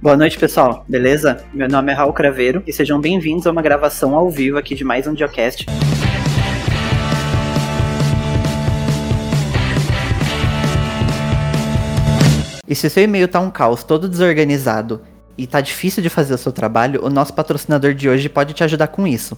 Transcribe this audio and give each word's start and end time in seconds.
Boa 0.00 0.16
noite, 0.16 0.38
pessoal. 0.38 0.84
Beleza? 0.88 1.44
Meu 1.52 1.68
nome 1.68 1.90
é 1.90 1.94
Raul 1.94 2.12
Craveiro 2.12 2.62
e 2.64 2.72
sejam 2.72 3.00
bem-vindos 3.00 3.48
a 3.48 3.50
uma 3.50 3.60
gravação 3.60 4.14
ao 4.14 4.30
vivo 4.30 4.56
aqui 4.56 4.76
de 4.76 4.84
mais 4.84 5.08
um 5.08 5.12
Diocast. 5.12 5.66
E 12.68 12.74
se 12.76 12.88
seu 12.88 13.02
e-mail 13.02 13.26
tá 13.26 13.40
um 13.40 13.50
caos, 13.50 13.82
todo 13.82 14.08
desorganizado 14.08 15.02
e 15.36 15.48
tá 15.48 15.60
difícil 15.60 16.00
de 16.00 16.08
fazer 16.08 16.32
o 16.32 16.38
seu 16.38 16.52
trabalho, 16.52 17.04
o 17.04 17.10
nosso 17.10 17.34
patrocinador 17.34 17.92
de 17.92 18.08
hoje 18.08 18.28
pode 18.28 18.54
te 18.54 18.62
ajudar 18.62 18.86
com 18.86 19.04
isso. 19.04 19.36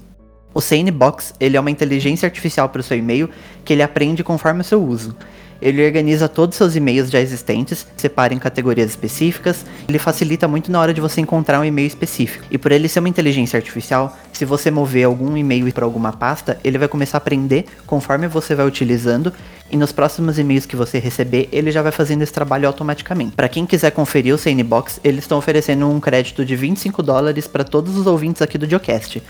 O 0.53 0.61
Sanebox, 0.61 1.33
ele 1.41 1.57
é 1.57 1.61
uma 1.61 1.71
inteligência 1.71 2.27
artificial 2.27 2.69
para 2.69 2.81
o 2.81 2.83
seu 2.83 2.99
e-mail 2.99 3.31
que 3.65 3.73
ele 3.73 3.83
aprende 3.83 4.23
conforme 4.23 4.61
o 4.61 4.65
seu 4.65 4.85
uso. 4.85 5.17
Ele 5.61 5.85
organiza 5.85 6.29
todos 6.29 6.55
os 6.55 6.59
seus 6.59 6.77
e-mails 6.77 7.11
já 7.11 7.21
existentes, 7.21 7.87
separa 7.97 8.33
em 8.33 8.39
categorias 8.39 8.91
específicas, 8.91 9.65
ele 9.89 9.99
facilita 9.99 10.49
muito 10.49 10.71
na 10.71 10.81
hora 10.81 10.95
de 10.95 11.01
você 11.01 11.21
encontrar 11.21 11.61
um 11.61 11.65
e-mail 11.65 11.87
específico. 11.87 12.45
E 12.51 12.59
por 12.59 12.73
ele 12.73 12.89
ser 12.89 13.01
uma 13.01 13.09
inteligência 13.09 13.57
artificial, 13.57 14.17
se 14.33 14.45
você 14.45 14.71
mover 14.71 15.05
algum 15.05 15.37
e-mail 15.37 15.73
para 15.73 15.85
alguma 15.85 16.13
pasta, 16.13 16.59
ele 16.65 16.79
vai 16.79 16.89
começar 16.89 17.17
a 17.17 17.21
aprender 17.21 17.67
conforme 17.87 18.27
você 18.27 18.55
vai 18.55 18.67
utilizando 18.67 19.33
e 19.71 19.77
nos 19.77 19.93
próximos 19.93 20.39
e-mails 20.39 20.67
que 20.67 20.75
você 20.75 20.99
receber, 20.99 21.49
ele 21.53 21.71
já 21.71 21.81
vai 21.81 21.93
fazendo 21.93 22.23
esse 22.23 22.33
trabalho 22.33 22.67
automaticamente. 22.67 23.37
Para 23.37 23.49
quem 23.49 23.65
quiser 23.65 23.93
conferir 23.93 24.35
o 24.35 24.39
Sanebox, 24.39 25.01
eles 25.05 25.23
estão 25.25 25.39
oferecendo 25.39 25.89
um 25.89 26.01
crédito 26.01 26.45
de 26.45 26.57
25 26.57 27.01
dólares 27.03 27.47
para 27.47 27.63
todos 27.63 27.97
os 27.97 28.07
ouvintes 28.07 28.43
aqui 28.43 28.59
do 28.59 28.67
Diocast. 28.67 29.23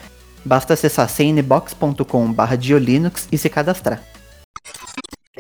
Basta 0.45 0.73
acessar 0.73 1.09
cnbox.com/diolinux 1.09 3.29
e 3.31 3.37
se 3.37 3.51
cadastrar. 3.51 4.03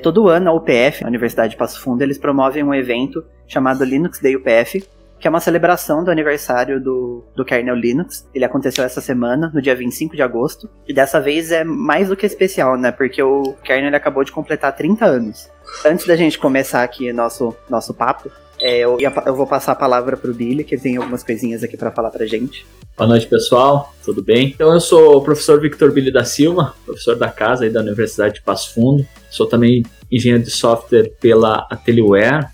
Todo 0.03 0.29
ano 0.29 0.51
a 0.51 0.55
UPF, 0.55 1.05
a 1.05 1.09
Universidade 1.09 1.51
de 1.51 1.57
Passo 1.57 1.80
Fundo, 1.80 2.03
eles 2.03 2.17
promovem 2.17 2.62
um 2.62 2.73
evento 2.73 3.25
chamado 3.47 3.85
Linux 3.85 4.21
Day 4.21 4.37
UPF, 4.37 4.89
que 5.19 5.27
é 5.27 5.30
uma 5.30 5.41
celebração 5.41 6.05
do 6.05 6.13
aniversário 6.13 6.80
do, 6.80 7.25
do 7.35 7.45
kernel 7.45 7.75
Linux. 7.75 8.27
Ele 8.33 8.45
aconteceu 8.45 8.85
essa 8.85 9.01
semana, 9.01 9.51
no 9.53 9.61
dia 9.61 9.75
25 9.75 10.15
de 10.15 10.23
agosto, 10.23 10.71
e 10.87 10.95
dessa 10.95 11.21
vez 11.21 11.51
é 11.51 11.65
mais 11.65 12.09
do 12.09 12.16
que 12.16 12.24
especial, 12.24 12.79
né? 12.79 12.93
Porque 12.93 13.21
o 13.21 13.52
kernel 13.65 13.95
acabou 13.95 14.23
de 14.23 14.30
completar 14.30 14.74
30 14.77 15.05
anos. 15.05 15.51
Antes 15.85 16.07
da 16.07 16.15
gente 16.15 16.38
começar 16.38 16.85
aqui 16.85 17.13
nosso, 17.13 17.55
nosso 17.68 17.93
papo, 17.93 18.30
é, 18.61 18.79
eu, 18.79 18.99
eu, 19.01 19.35
vou 19.35 19.47
passar 19.47 19.73
a 19.73 19.77
palavra 19.77 20.16
para 20.16 20.30
o 20.30 20.35
Billy, 20.35 20.65
que 20.65 20.77
tem 20.77 20.97
algumas 20.97 21.23
coisinhas 21.23 21.63
aqui 21.65 21.77
para 21.77 21.91
falar 21.91 22.11
para 22.11 22.27
gente. 22.27 22.67
Boa 22.97 23.09
noite, 23.09 23.27
pessoal. 23.27 23.95
Tudo 24.05 24.23
bem? 24.23 24.49
Então, 24.49 24.73
eu 24.73 24.80
sou 24.80 25.17
o 25.17 25.23
professor 25.23 25.61
Victor 25.61 25.93
Billy 25.93 26.13
da 26.13 26.25
Silva, 26.25 26.75
professor 26.85 27.17
da 27.17 27.29
casa 27.29 27.65
aí 27.65 27.71
da 27.71 27.80
Universidade 27.80 28.35
de 28.35 28.43
Passo 28.43 28.75
Fundo. 28.75 29.07
Sou 29.30 29.47
também 29.47 29.83
engenheiro 30.13 30.45
de 30.45 30.51
software 30.51 31.11
pela 31.21 31.67
Ateliware. 31.71 32.51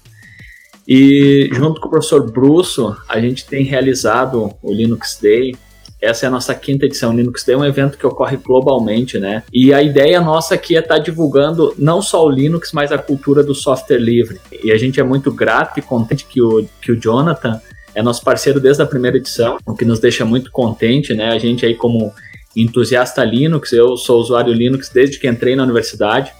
E 0.87 1.49
junto 1.53 1.81
com 1.81 1.89
o 1.89 1.91
professor 1.91 2.31
Brusso, 2.31 2.97
a 3.09 3.19
gente 3.19 3.45
tem 3.45 3.65
realizado 3.65 4.55
o 4.63 4.73
Linux 4.73 5.19
Day, 5.21 5.57
essa 6.01 6.27
é 6.27 6.29
a 6.29 6.31
nossa 6.31 6.55
quinta 6.55 6.87
edição. 6.87 7.15
Linux 7.15 7.45
Day 7.45 7.55
é 7.55 7.59
um 7.59 7.65
evento 7.65 7.97
que 7.99 8.07
ocorre 8.07 8.37
globalmente, 8.37 9.19
né? 9.19 9.43
E 9.53 9.73
a 9.73 9.83
ideia 9.83 10.21
nossa 10.21 10.55
aqui 10.55 10.77
é 10.77 10.81
estar 10.81 10.97
tá 10.97 11.01
divulgando 11.01 11.75
não 11.79 12.03
só 12.03 12.25
o 12.25 12.31
Linux, 12.31 12.73
mas 12.73 12.93
a 12.93 12.99
cultura 12.99 13.43
do 13.43 13.55
software 13.55 13.99
livre. 13.99 14.41
E 14.63 14.71
a 14.71 14.77
gente 14.77 15.01
é 15.01 15.03
muito 15.03 15.33
grato 15.33 15.79
e 15.79 15.83
contente 15.83 16.27
que 16.27 16.41
o, 16.41 16.67
que 16.81 16.93
o 16.93 17.01
Jonathan 17.01 17.61
é 17.95 18.03
nosso 18.03 18.23
parceiro 18.23 18.61
desde 18.61 18.83
a 18.83 18.87
primeira 18.87 19.17
edição, 19.17 19.57
o 19.67 19.75
que 19.75 19.85
nos 19.85 19.99
deixa 19.99 20.25
muito 20.25 20.51
contente, 20.51 21.15
né? 21.15 21.31
A 21.31 21.39
gente 21.39 21.65
aí 21.65 21.75
como 21.75 22.13
entusiasta 22.55 23.25
Linux, 23.25 23.73
eu 23.73 23.97
sou 23.97 24.21
usuário 24.21 24.53
Linux 24.53 24.91
desde 24.91 25.19
que 25.19 25.27
entrei 25.27 25.57
na 25.57 25.63
universidade. 25.63 26.33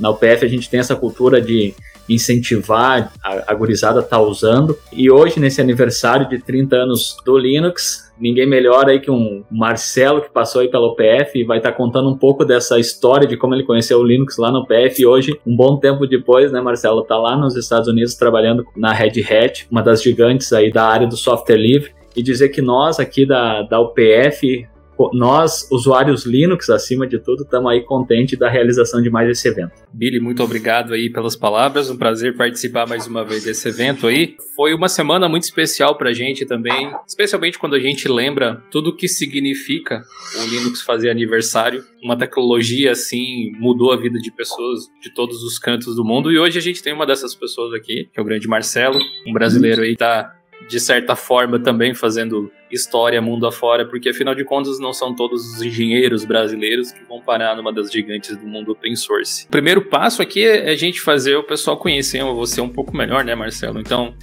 Na 0.00 0.10
UPF 0.10 0.44
a 0.44 0.48
gente 0.48 0.68
tem 0.68 0.80
essa 0.80 0.96
cultura 0.96 1.40
de 1.40 1.74
incentivar 2.08 3.12
a, 3.22 3.52
a 3.52 3.54
gurizada 3.54 4.00
a 4.00 4.02
estar 4.02 4.16
tá 4.16 4.22
usando. 4.22 4.76
E 4.92 5.10
hoje, 5.10 5.40
nesse 5.40 5.60
aniversário 5.60 6.28
de 6.28 6.38
30 6.38 6.76
anos 6.76 7.16
do 7.24 7.36
Linux, 7.36 8.12
ninguém 8.18 8.46
melhor 8.46 8.88
aí 8.88 9.00
que 9.00 9.10
um 9.10 9.44
Marcelo 9.50 10.22
que 10.22 10.30
passou 10.30 10.60
aí 10.60 10.68
pela 10.68 10.86
UPF 10.86 11.38
e 11.38 11.44
vai 11.44 11.58
estar 11.58 11.72
tá 11.72 11.76
contando 11.76 12.08
um 12.08 12.16
pouco 12.16 12.44
dessa 12.44 12.78
história 12.78 13.26
de 13.26 13.36
como 13.36 13.54
ele 13.54 13.64
conheceu 13.64 13.98
o 13.98 14.04
Linux 14.04 14.38
lá 14.38 14.50
no 14.50 14.60
UPF 14.60 15.02
e 15.02 15.06
hoje, 15.06 15.38
um 15.46 15.54
bom 15.54 15.76
tempo 15.76 16.06
depois, 16.06 16.50
né, 16.52 16.60
Marcelo, 16.60 17.02
tá 17.02 17.16
lá 17.16 17.36
nos 17.36 17.56
Estados 17.56 17.88
Unidos 17.88 18.14
trabalhando 18.14 18.64
na 18.76 18.92
Red 18.92 19.22
Hat, 19.22 19.66
uma 19.70 19.82
das 19.82 20.02
gigantes 20.02 20.52
aí 20.52 20.72
da 20.72 20.86
área 20.86 21.06
do 21.06 21.16
software 21.16 21.56
livre 21.56 21.90
e 22.14 22.22
dizer 22.22 22.48
que 22.48 22.62
nós 22.62 22.98
aqui 22.98 23.26
da, 23.26 23.62
da 23.62 23.80
UPF 23.80 24.66
nós, 25.12 25.68
usuários 25.70 26.24
Linux, 26.24 26.70
acima 26.70 27.06
de 27.06 27.18
tudo, 27.18 27.42
estamos 27.42 27.70
aí 27.70 27.82
contentes 27.82 28.38
da 28.38 28.48
realização 28.48 29.02
de 29.02 29.10
mais 29.10 29.28
esse 29.28 29.48
evento. 29.48 29.72
Billy, 29.92 30.20
muito 30.20 30.42
obrigado 30.42 30.92
aí 30.92 31.10
pelas 31.10 31.36
palavras, 31.36 31.90
um 31.90 31.96
prazer 31.96 32.36
participar 32.36 32.86
mais 32.86 33.06
uma 33.06 33.24
vez 33.24 33.44
desse 33.44 33.68
evento 33.68 34.06
aí. 34.06 34.36
Foi 34.54 34.74
uma 34.74 34.88
semana 34.88 35.28
muito 35.28 35.44
especial 35.44 35.96
para 35.96 36.10
a 36.10 36.12
gente 36.12 36.46
também, 36.46 36.92
especialmente 37.06 37.58
quando 37.58 37.74
a 37.74 37.80
gente 37.80 38.08
lembra 38.08 38.62
tudo 38.70 38.90
o 38.90 38.96
que 38.96 39.08
significa 39.08 40.02
o 40.42 40.46
Linux 40.48 40.82
fazer 40.82 41.10
aniversário. 41.10 41.84
Uma 42.02 42.16
tecnologia 42.16 42.92
assim 42.92 43.52
mudou 43.58 43.92
a 43.92 43.96
vida 43.96 44.18
de 44.18 44.30
pessoas 44.30 44.80
de 45.00 45.12
todos 45.12 45.42
os 45.42 45.58
cantos 45.58 45.96
do 45.96 46.04
mundo 46.04 46.32
e 46.32 46.38
hoje 46.38 46.58
a 46.58 46.62
gente 46.62 46.82
tem 46.82 46.92
uma 46.92 47.06
dessas 47.06 47.34
pessoas 47.34 47.74
aqui, 47.74 48.08
que 48.12 48.18
é 48.18 48.22
o 48.22 48.24
grande 48.24 48.48
Marcelo, 48.48 48.98
um 49.26 49.32
brasileiro 49.32 49.82
aí 49.82 49.96
tá 49.96 50.32
de 50.68 50.80
certa 50.80 51.14
forma 51.14 51.58
também 51.58 51.94
fazendo 51.94 52.50
história 52.70 53.20
mundo 53.20 53.46
afora, 53.46 53.86
porque 53.86 54.08
afinal 54.08 54.34
de 54.34 54.44
contas 54.44 54.78
não 54.78 54.92
são 54.92 55.14
todos 55.14 55.54
os 55.54 55.62
engenheiros 55.62 56.24
brasileiros 56.24 56.92
que 56.92 57.04
vão 57.04 57.20
parar 57.20 57.56
numa 57.56 57.72
das 57.72 57.90
gigantes 57.90 58.36
do 58.36 58.46
mundo 58.46 58.72
open 58.72 58.96
source. 58.96 59.46
O 59.46 59.50
primeiro 59.50 59.82
passo 59.82 60.22
aqui 60.22 60.44
é 60.44 60.70
a 60.70 60.76
gente 60.76 61.00
fazer 61.00 61.36
o 61.36 61.44
pessoal 61.44 61.76
conhecer 61.76 62.22
você 62.24 62.60
um 62.60 62.68
pouco 62.68 62.96
melhor, 62.96 63.24
né, 63.24 63.34
Marcelo? 63.34 63.78
Então, 63.78 64.14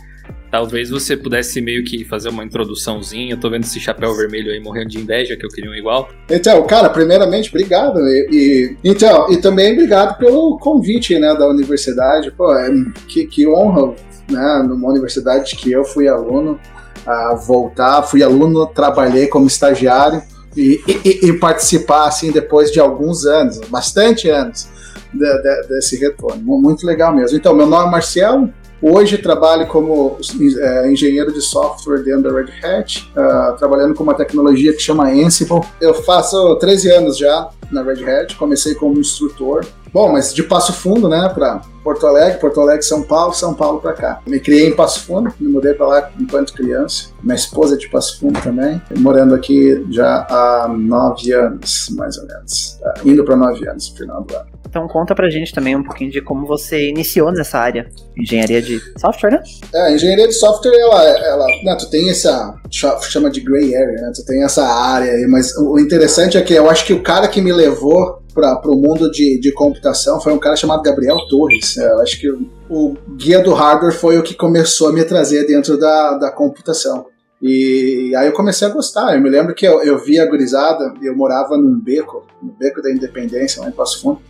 talvez 0.54 0.92
você 0.92 1.18
pudesse 1.18 1.60
meio 1.62 1.84
que 1.84 2.04
fazer 2.06 2.30
uma 2.30 2.44
introduçãozinha. 2.44 3.34
Eu 3.34 3.40
tô 3.40 3.50
vendo 3.50 3.64
esse 3.64 3.80
chapéu 3.80 4.16
vermelho 4.16 4.52
aí 4.52 4.60
morrendo 4.60 4.90
de 4.90 5.00
inveja, 5.00 5.36
que 5.36 5.44
eu 5.44 5.50
queria 5.50 5.72
um 5.72 5.74
igual. 5.74 6.10
Então, 6.30 6.62
cara, 6.68 6.90
primeiramente, 6.90 7.50
obrigado. 7.50 8.00
E, 8.00 8.28
e, 8.32 8.78
então, 8.84 9.32
e 9.32 9.38
também 9.38 9.74
obrigado 9.74 10.18
pelo 10.20 10.58
convite, 10.60 11.18
né, 11.18 11.34
da 11.34 11.48
universidade. 11.48 12.32
Pô, 12.32 12.54
é, 12.56 12.70
que, 13.08 13.26
que 13.26 13.48
honra 13.48 13.96
né, 14.30 14.66
numa 14.68 14.90
universidade 14.90 15.56
que 15.56 15.72
eu 15.72 15.84
fui 15.84 16.08
aluno, 16.08 16.60
a 17.06 17.34
voltar, 17.36 18.04
fui 18.04 18.24
aluno, 18.24 18.68
trabalhei 18.68 19.28
como 19.28 19.48
estagiário 19.48 20.22
e, 20.56 20.82
e, 20.88 21.28
e 21.28 21.34
participar 21.34 22.08
assim 22.08 22.32
depois 22.32 22.72
de 22.72 22.80
alguns 22.80 23.26
anos, 23.26 23.60
bastante 23.70 24.30
anos 24.30 24.68
de, 25.14 25.42
de, 25.42 25.68
desse 25.68 25.98
retorno. 25.98 26.42
Muito 26.44 26.86
legal 26.86 27.14
mesmo. 27.14 27.38
Então, 27.38 27.54
meu 27.54 27.66
nome 27.66 27.88
é 27.88 27.92
Marcelo, 27.92 28.54
Hoje 28.86 29.18
trabalho 29.18 29.66
como 29.68 30.18
é, 30.60 30.92
engenheiro 30.92 31.32
de 31.32 31.40
software 31.42 32.04
dentro 32.04 32.24
da 32.24 32.38
Red 32.38 32.52
Hat, 32.62 33.10
uh, 33.16 33.56
trabalhando 33.58 33.96
com 33.96 34.04
uma 34.04 34.14
tecnologia 34.14 34.74
que 34.74 34.82
chama 34.82 35.08
Ansible. 35.08 35.62
Eu 35.80 35.94
faço 35.94 36.58
13 36.58 36.92
anos 36.92 37.18
já 37.18 37.50
na 37.72 37.82
Red 37.82 38.04
Hat, 38.04 38.36
comecei 38.36 38.76
como 38.76 39.00
instrutor. 39.00 39.66
Bom, 39.94 40.12
mas 40.12 40.34
de 40.34 40.44
Passo 40.44 40.74
Fundo, 40.74 41.08
né, 41.08 41.32
para 41.34 41.62
Porto 41.84 42.08
Alegre, 42.08 42.40
Porto 42.40 42.62
Alegre, 42.62 42.84
São 42.84 43.02
Paulo, 43.02 43.34
São 43.34 43.54
Paulo 43.54 43.82
para 43.82 43.94
cá. 43.94 44.22
Me 44.26 44.40
criei 44.40 44.68
em 44.68 44.76
Passo 44.76 45.06
Fundo, 45.06 45.34
me 45.40 45.50
mudei 45.50 45.74
para 45.74 45.88
lá 45.88 46.12
enquanto 46.20 46.54
criança. 46.54 47.10
Minha 47.22 47.36
esposa 47.36 47.76
é 47.76 47.78
de 47.78 47.90
Passo 47.90 48.20
Fundo 48.20 48.40
também, 48.42 48.82
morando 48.98 49.36
aqui 49.36 49.86
já 49.90 50.26
há 50.30 50.68
nove 50.68 51.34
anos, 51.34 51.90
mais 51.98 52.18
ou 52.18 52.26
menos, 52.26 52.80
tá? 52.82 52.94
indo 53.06 53.24
para 53.24 53.36
nove 53.36 53.68
anos 53.68 53.92
no 53.92 53.98
final 53.98 54.24
do 54.24 54.36
ano. 54.36 54.53
Então 54.74 54.88
conta 54.88 55.14
pra 55.14 55.30
gente 55.30 55.54
também 55.54 55.76
um 55.76 55.84
pouquinho 55.84 56.10
de 56.10 56.20
como 56.20 56.48
você 56.48 56.90
iniciou 56.90 57.32
nessa 57.32 57.60
área, 57.60 57.88
engenharia 58.18 58.60
de 58.60 58.82
software, 59.00 59.30
né? 59.30 59.44
É, 59.72 59.94
engenharia 59.94 60.28
de 60.28 60.34
software, 60.34 60.74
ela, 60.76 61.10
ela 61.10 61.46
né, 61.64 61.78
tu 61.80 61.88
tem 61.92 62.10
essa, 62.10 62.60
chama 62.72 63.30
de 63.30 63.42
gray 63.42 63.76
area, 63.76 64.02
né? 64.02 64.12
Tu 64.16 64.26
tem 64.26 64.44
essa 64.44 64.66
área 64.66 65.12
aí, 65.12 65.28
mas 65.28 65.56
o 65.56 65.78
interessante 65.78 66.40
é 66.40 66.42
que 66.42 66.56
eu 66.56 66.68
acho 66.72 66.88
que 66.88 66.94
o 66.94 67.04
cara 67.04 67.28
que 67.28 67.40
me 67.40 67.54
levou 67.54 68.24
para 68.34 68.60
o 68.66 68.76
mundo 68.76 69.12
de, 69.12 69.40
de 69.40 69.54
computação 69.54 70.20
foi 70.20 70.34
um 70.34 70.40
cara 70.40 70.56
chamado 70.56 70.82
Gabriel 70.82 71.20
Torres. 71.30 71.78
É, 71.78 71.92
eu 71.92 72.00
acho 72.00 72.20
que 72.20 72.28
o, 72.28 72.50
o 72.68 72.98
guia 73.16 73.44
do 73.44 73.54
hardware 73.54 73.94
foi 73.94 74.18
o 74.18 74.24
que 74.24 74.34
começou 74.34 74.90
a 74.90 74.92
me 74.92 75.04
trazer 75.04 75.46
dentro 75.46 75.78
da, 75.78 76.18
da 76.18 76.32
computação. 76.32 77.06
E 77.46 78.16
aí 78.16 78.28
eu 78.28 78.34
comecei 78.34 78.66
a 78.66 78.72
gostar. 78.72 79.14
Eu 79.14 79.22
me 79.22 79.30
lembro 79.30 79.54
que 79.54 79.68
eu, 79.68 79.84
eu 79.84 80.00
via 80.00 80.24
a 80.24 80.26
gurizada, 80.26 80.94
eu 81.02 81.14
morava 81.14 81.58
num 81.58 81.78
beco, 81.78 82.26
no 82.42 82.54
beco 82.54 82.82
da 82.82 82.90
Independência, 82.90 83.62
lá 83.62 83.68
em 83.68 83.74
Passo 83.74 84.02
Fundo. 84.02 84.22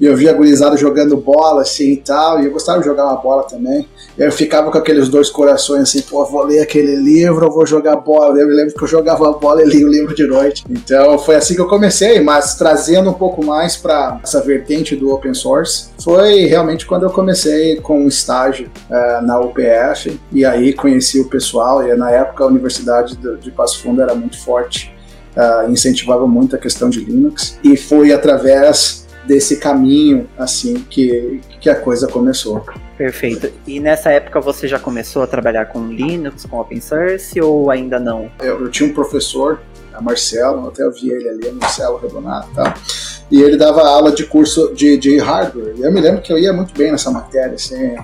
E 0.00 0.04
eu 0.06 0.16
via 0.16 0.30
a 0.30 0.34
gurizada 0.34 0.76
jogando 0.76 1.16
bola 1.16 1.62
assim 1.62 1.92
e 1.92 1.96
tal, 1.96 2.40
e 2.40 2.46
eu 2.46 2.52
gostava 2.52 2.80
de 2.80 2.84
jogar 2.84 3.04
uma 3.04 3.16
bola 3.16 3.44
também. 3.44 3.88
E 4.18 4.22
eu 4.22 4.30
ficava 4.30 4.70
com 4.70 4.78
aqueles 4.78 5.08
dois 5.08 5.30
corações 5.30 5.82
assim, 5.82 6.02
pô, 6.02 6.24
vou 6.24 6.44
ler 6.44 6.60
aquele 6.60 6.96
livro 6.96 7.46
ou 7.46 7.52
vou 7.52 7.66
jogar 7.66 7.96
bola. 7.96 8.38
Eu 8.38 8.46
me 8.46 8.54
lembro 8.54 8.74
que 8.74 8.82
eu 8.82 8.88
jogava 8.88 9.32
bola 9.32 9.62
e 9.62 9.66
lia 9.66 9.86
o 9.86 9.90
livro 9.90 10.14
de 10.14 10.26
noite. 10.26 10.64
Então 10.68 11.18
foi 11.18 11.36
assim 11.36 11.54
que 11.54 11.60
eu 11.60 11.68
comecei, 11.68 12.20
mas 12.20 12.54
trazendo 12.54 13.10
um 13.10 13.14
pouco 13.14 13.44
mais 13.44 13.76
para 13.76 14.20
essa 14.22 14.40
vertente 14.42 14.94
do 14.94 15.12
open 15.12 15.34
source, 15.34 15.88
foi 16.02 16.46
realmente 16.46 16.86
quando 16.86 17.04
eu 17.04 17.10
comecei 17.10 17.76
com 17.76 18.04
um 18.04 18.08
estágio 18.08 18.70
uh, 18.90 19.24
na 19.24 19.40
UPF, 19.40 20.20
e 20.32 20.44
aí 20.44 20.72
conheci 20.72 21.20
o 21.20 21.28
pessoal, 21.28 21.86
e 21.86 21.94
na 21.96 22.10
época 22.10 22.44
a 22.44 22.46
Universidade 22.46 23.16
de 23.16 23.50
Passo 23.50 23.82
Fundo 23.82 24.02
era 24.02 24.14
muito 24.14 24.38
forte. 24.40 24.94
Uh, 25.36 25.70
incentivava 25.70 26.26
muito 26.26 26.56
a 26.56 26.58
questão 26.58 26.88
de 26.88 26.98
Linux 27.00 27.58
e 27.62 27.76
foi 27.76 28.10
através 28.10 29.05
desse 29.26 29.58
caminho 29.58 30.28
assim 30.38 30.74
que, 30.88 31.40
que 31.60 31.68
a 31.68 31.74
coisa 31.74 32.06
começou. 32.06 32.64
Perfeito. 32.96 33.52
E 33.66 33.78
nessa 33.78 34.10
época 34.10 34.40
você 34.40 34.66
já 34.66 34.78
começou 34.78 35.22
a 35.22 35.26
trabalhar 35.26 35.66
com 35.66 35.88
Linux, 35.88 36.46
com 36.46 36.58
open 36.58 36.80
source 36.80 37.38
ou 37.40 37.70
ainda 37.70 37.98
não? 37.98 38.30
Eu, 38.40 38.60
eu 38.62 38.70
tinha 38.70 38.88
um 38.88 38.94
professor, 38.94 39.60
a 39.92 40.00
Marcelo, 40.00 40.68
até 40.68 40.82
eu 40.82 40.92
vi 40.92 41.10
ele 41.10 41.28
ali, 41.28 41.52
Marcelo 41.52 41.98
Redonato 41.98 42.48
e 42.50 42.54
tal. 42.54 42.74
E 43.30 43.42
ele 43.42 43.56
dava 43.56 43.82
aula 43.82 44.12
de 44.12 44.24
curso 44.24 44.72
de, 44.74 44.96
de 44.96 45.18
hardware. 45.18 45.74
E 45.76 45.82
eu 45.82 45.92
me 45.92 46.00
lembro 46.00 46.22
que 46.22 46.32
eu 46.32 46.38
ia 46.38 46.52
muito 46.52 46.72
bem 46.74 46.92
nessa 46.92 47.10
matéria, 47.10 47.54
assim, 47.54 47.96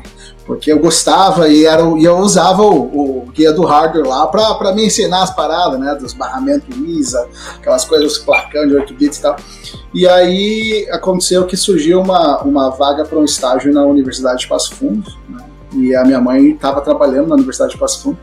porque 0.46 0.72
eu 0.72 0.78
gostava 0.78 1.48
e, 1.48 1.64
era, 1.64 1.82
e 1.98 2.04
eu 2.04 2.18
usava 2.18 2.62
o, 2.62 3.22
o 3.24 3.30
guia 3.32 3.52
do 3.52 3.64
hardware 3.64 4.06
lá 4.06 4.26
para 4.26 4.74
me 4.74 4.86
ensinar 4.86 5.22
as 5.22 5.34
paradas, 5.34 5.78
né? 5.78 5.94
Dos 5.94 6.12
barramentos 6.12 6.76
ISA, 6.76 7.26
aquelas 7.54 7.84
coisas, 7.84 8.12
os 8.12 8.18
placão 8.18 8.66
de 8.66 8.74
8 8.74 8.94
bits 8.94 9.18
e 9.18 9.22
tal. 9.22 9.36
E 9.94 10.08
aí 10.08 10.88
aconteceu 10.90 11.46
que 11.46 11.56
surgiu 11.56 12.00
uma, 12.00 12.42
uma 12.42 12.70
vaga 12.70 13.04
para 13.04 13.18
um 13.18 13.24
estágio 13.24 13.72
na 13.72 13.84
Universidade 13.84 14.40
de 14.40 14.48
Passo 14.48 14.74
Fundo, 14.74 15.10
né? 15.28 15.44
E 15.74 15.94
a 15.94 16.04
minha 16.04 16.20
mãe 16.20 16.50
estava 16.50 16.80
trabalhando 16.80 17.28
na 17.28 17.34
Universidade 17.34 17.72
de 17.72 17.78
Passo 17.78 18.02
Fundo. 18.02 18.18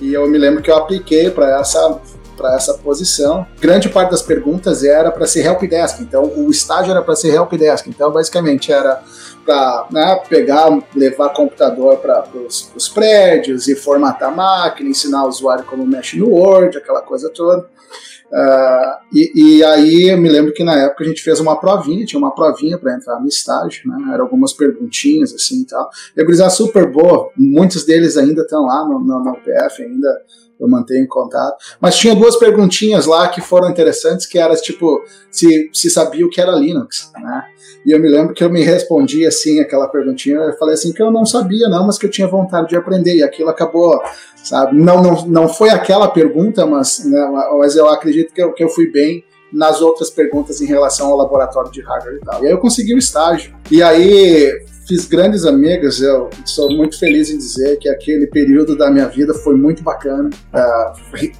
E 0.00 0.12
eu 0.12 0.28
me 0.28 0.36
lembro 0.36 0.62
que 0.62 0.70
eu 0.70 0.76
apliquei 0.76 1.30
para 1.30 1.60
essa 1.60 2.00
para 2.36 2.54
essa 2.54 2.74
posição. 2.74 3.46
Grande 3.60 3.88
parte 3.88 4.10
das 4.10 4.22
perguntas 4.22 4.82
era 4.82 5.10
para 5.10 5.26
ser 5.26 5.44
helpdesk, 5.44 6.00
então 6.00 6.24
o 6.36 6.50
estágio 6.50 6.90
era 6.90 7.02
para 7.02 7.14
ser 7.14 7.34
helpdesk. 7.34 7.86
Então, 7.88 8.10
basicamente, 8.10 8.72
era 8.72 9.02
para 9.44 9.86
né, 9.90 10.22
pegar, 10.28 10.70
levar 10.94 11.30
computador 11.30 11.98
para 11.98 12.24
os 12.76 12.88
prédios 12.88 13.68
e 13.68 13.74
formatar 13.74 14.28
a 14.28 14.34
máquina, 14.34 14.88
ensinar 14.88 15.24
o 15.24 15.28
usuário 15.28 15.64
como 15.64 15.86
mexe 15.86 16.18
no 16.18 16.30
Word, 16.30 16.78
aquela 16.78 17.02
coisa 17.02 17.28
toda. 17.30 17.66
Uh, 18.32 18.96
e, 19.12 19.58
e, 19.58 19.64
aí 19.64 20.08
eu 20.08 20.16
me 20.16 20.26
lembro 20.26 20.54
que 20.54 20.64
na 20.64 20.74
época 20.74 21.04
a 21.04 21.06
gente 21.06 21.22
fez 21.22 21.38
uma 21.38 21.60
provinha, 21.60 22.06
tinha 22.06 22.18
uma 22.18 22.34
provinha 22.34 22.78
para 22.78 22.94
entrar 22.94 23.20
no 23.20 23.28
estágio, 23.28 23.86
né? 23.86 24.14
Eram 24.14 24.24
algumas 24.24 24.54
perguntinhas 24.54 25.34
assim 25.34 25.60
e 25.60 25.66
tal. 25.66 25.90
E 26.16 26.42
a 26.42 26.48
super 26.48 26.90
boa, 26.90 27.30
muitos 27.36 27.84
deles 27.84 28.16
ainda 28.16 28.40
estão 28.40 28.64
lá 28.64 28.88
no, 28.88 29.00
no, 29.00 29.22
no 29.22 29.34
PF, 29.34 29.82
ainda 29.82 30.22
eu 30.62 30.68
mantenho 30.68 31.06
contato. 31.08 31.56
Mas 31.80 31.96
tinha 31.96 32.14
duas 32.14 32.36
perguntinhas 32.36 33.06
lá 33.06 33.28
que 33.28 33.40
foram 33.40 33.68
interessantes, 33.68 34.26
que 34.26 34.38
era 34.38 34.54
tipo, 34.54 35.04
se, 35.30 35.68
se 35.72 35.90
sabia 35.90 36.24
o 36.24 36.30
que 36.30 36.40
era 36.40 36.52
Linux, 36.52 37.10
né? 37.20 37.44
E 37.84 37.90
eu 37.90 37.98
me 37.98 38.08
lembro 38.08 38.32
que 38.32 38.44
eu 38.44 38.50
me 38.50 38.62
respondi 38.62 39.26
assim, 39.26 39.58
aquela 39.58 39.88
perguntinha, 39.88 40.36
eu 40.36 40.56
falei 40.56 40.74
assim 40.74 40.92
que 40.92 41.02
eu 41.02 41.10
não 41.10 41.26
sabia 41.26 41.68
não, 41.68 41.84
mas 41.84 41.98
que 41.98 42.06
eu 42.06 42.10
tinha 42.10 42.28
vontade 42.28 42.68
de 42.68 42.76
aprender, 42.76 43.16
e 43.16 43.22
aquilo 43.24 43.48
acabou, 43.48 44.00
sabe? 44.36 44.78
Não, 44.78 45.02
não, 45.02 45.26
não 45.26 45.48
foi 45.48 45.70
aquela 45.70 46.08
pergunta, 46.08 46.64
mas, 46.64 47.04
né, 47.04 47.28
mas 47.58 47.74
eu 47.74 47.88
acredito 47.88 48.32
que 48.32 48.40
eu, 48.40 48.52
que 48.52 48.62
eu 48.62 48.68
fui 48.68 48.90
bem 48.90 49.24
nas 49.52 49.82
outras 49.82 50.10
perguntas 50.10 50.60
em 50.60 50.66
relação 50.66 51.08
ao 51.08 51.16
laboratório 51.16 51.70
de 51.70 51.82
hardware 51.82 52.16
e 52.16 52.20
tal. 52.20 52.42
E 52.42 52.46
aí 52.46 52.52
eu 52.52 52.58
consegui 52.58 52.94
o 52.94 52.98
estágio. 52.98 53.54
E 53.70 53.82
aí 53.82 54.64
fiz 54.92 55.06
grandes 55.06 55.46
amigas, 55.46 56.02
eu 56.02 56.28
sou 56.44 56.70
muito 56.70 56.98
feliz 56.98 57.30
em 57.30 57.38
dizer 57.38 57.78
que 57.78 57.88
aquele 57.88 58.26
período 58.26 58.76
da 58.76 58.90
minha 58.90 59.08
vida 59.08 59.32
foi 59.32 59.56
muito 59.56 59.82
bacana. 59.82 60.28
Uh, 60.52 61.32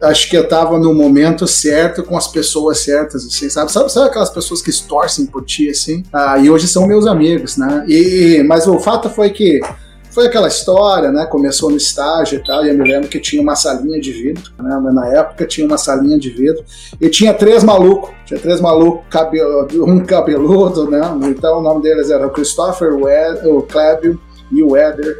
acho 0.00 0.30
que 0.30 0.36
eu 0.36 0.44
estava 0.44 0.78
no 0.78 0.94
momento 0.94 1.46
certo 1.46 2.02
com 2.02 2.16
as 2.16 2.26
pessoas 2.26 2.78
certas, 2.78 3.26
assim, 3.26 3.50
sabe? 3.50 3.70
Sabe, 3.70 3.92
sabe 3.92 4.08
aquelas 4.08 4.30
pessoas 4.30 4.62
que 4.62 4.72
torcem 4.88 5.26
por 5.26 5.44
ti, 5.44 5.68
assim? 5.68 6.04
Uh, 6.14 6.42
e 6.42 6.50
hoje 6.50 6.66
são 6.66 6.86
meus 6.86 7.06
amigos, 7.06 7.58
né? 7.58 7.84
E, 7.86 8.42
mas 8.44 8.66
o 8.66 8.78
fato 8.78 9.10
foi 9.10 9.28
que 9.28 9.60
foi 10.16 10.28
aquela 10.28 10.48
história, 10.48 11.12
né? 11.12 11.26
Começou 11.26 11.68
no 11.68 11.76
estágio 11.76 12.38
e 12.38 12.42
tal, 12.42 12.64
e 12.64 12.70
eu 12.70 12.74
me 12.74 12.90
lembro 12.90 13.06
que 13.06 13.20
tinha 13.20 13.42
uma 13.42 13.54
salinha 13.54 14.00
de 14.00 14.12
vidro, 14.12 14.50
né? 14.58 14.80
Na 14.90 15.08
época 15.08 15.44
tinha 15.44 15.66
uma 15.66 15.76
salinha 15.76 16.18
de 16.18 16.30
vidro, 16.30 16.64
e 16.98 17.10
tinha 17.10 17.34
três 17.34 17.62
malucos, 17.62 18.14
tinha 18.24 18.40
três 18.40 18.58
malucos, 18.58 19.04
cabelo, 19.10 19.68
um 19.86 20.00
cabeludo, 20.06 20.90
né? 20.90 21.02
Então 21.24 21.58
o 21.58 21.62
nome 21.62 21.82
deles 21.82 22.08
era 22.08 22.26
o 22.26 22.30
Christopher, 22.30 22.94
o 22.94 23.62
Clébio 23.64 24.18
e 24.50 24.62
o 24.62 24.74
Eder. 24.74 25.18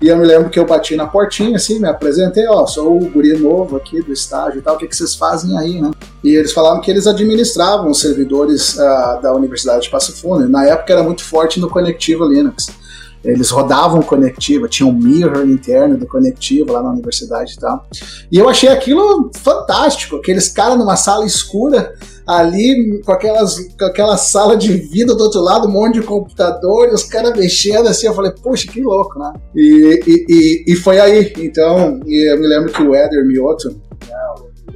E 0.00 0.08
eu 0.08 0.16
me 0.16 0.24
lembro 0.24 0.48
que 0.48 0.58
eu 0.58 0.64
bati 0.64 0.96
na 0.96 1.06
portinha, 1.06 1.56
assim, 1.56 1.78
me 1.78 1.88
apresentei, 1.88 2.46
ó, 2.48 2.66
sou 2.66 2.96
o 2.96 3.10
guri 3.10 3.36
novo 3.36 3.76
aqui 3.76 4.00
do 4.00 4.14
estágio 4.14 4.60
e 4.60 4.62
tal, 4.62 4.76
o 4.76 4.78
que, 4.78 4.86
que 4.86 4.96
vocês 4.96 5.14
fazem 5.14 5.58
aí, 5.58 5.78
né? 5.78 5.90
E 6.24 6.34
eles 6.34 6.52
falavam 6.52 6.80
que 6.80 6.90
eles 6.90 7.06
administravam 7.06 7.90
os 7.90 8.00
servidores 8.00 8.76
uh, 8.76 9.20
da 9.20 9.34
Universidade 9.34 9.82
de 9.82 9.90
Passo 9.90 10.16
Fundo. 10.16 10.48
Na 10.48 10.64
época 10.64 10.90
era 10.94 11.02
muito 11.02 11.22
forte 11.22 11.60
no 11.60 11.68
Conectiva 11.68 12.24
Linux. 12.24 12.77
Eles 13.24 13.50
rodavam 13.50 14.00
conectiva, 14.00 14.68
tinha 14.68 14.86
um 14.86 14.92
mirror 14.92 15.44
interno 15.44 15.98
do 15.98 16.06
conectiva 16.06 16.72
lá 16.72 16.82
na 16.82 16.90
universidade 16.90 17.54
e 17.54 17.56
tal. 17.56 17.86
E 18.30 18.38
eu 18.38 18.48
achei 18.48 18.68
aquilo 18.68 19.30
fantástico, 19.34 20.16
aqueles 20.16 20.48
caras 20.48 20.78
numa 20.78 20.96
sala 20.96 21.26
escura 21.26 21.94
ali 22.26 23.00
com, 23.04 23.12
aquelas, 23.12 23.58
com 23.78 23.84
aquela 23.86 24.16
sala 24.18 24.54
de 24.54 24.72
vida 24.72 25.14
do 25.14 25.24
outro 25.24 25.40
lado, 25.40 25.66
um 25.66 25.70
monte 25.70 25.94
de 25.94 26.02
computador, 26.02 26.88
e 26.88 26.92
os 26.92 27.02
caras 27.02 27.36
mexendo 27.36 27.88
assim, 27.88 28.06
eu 28.06 28.14
falei, 28.14 28.32
puxa, 28.32 28.70
que 28.70 28.82
louco, 28.82 29.18
né? 29.18 29.32
E, 29.56 30.00
e, 30.06 30.26
e, 30.28 30.72
e 30.72 30.76
foi 30.76 31.00
aí, 31.00 31.32
então, 31.38 32.00
eu 32.06 32.38
me 32.38 32.46
lembro 32.46 32.70
que 32.70 32.82
o 32.82 32.94
Eder 32.94 33.26
Mioto, 33.26 33.80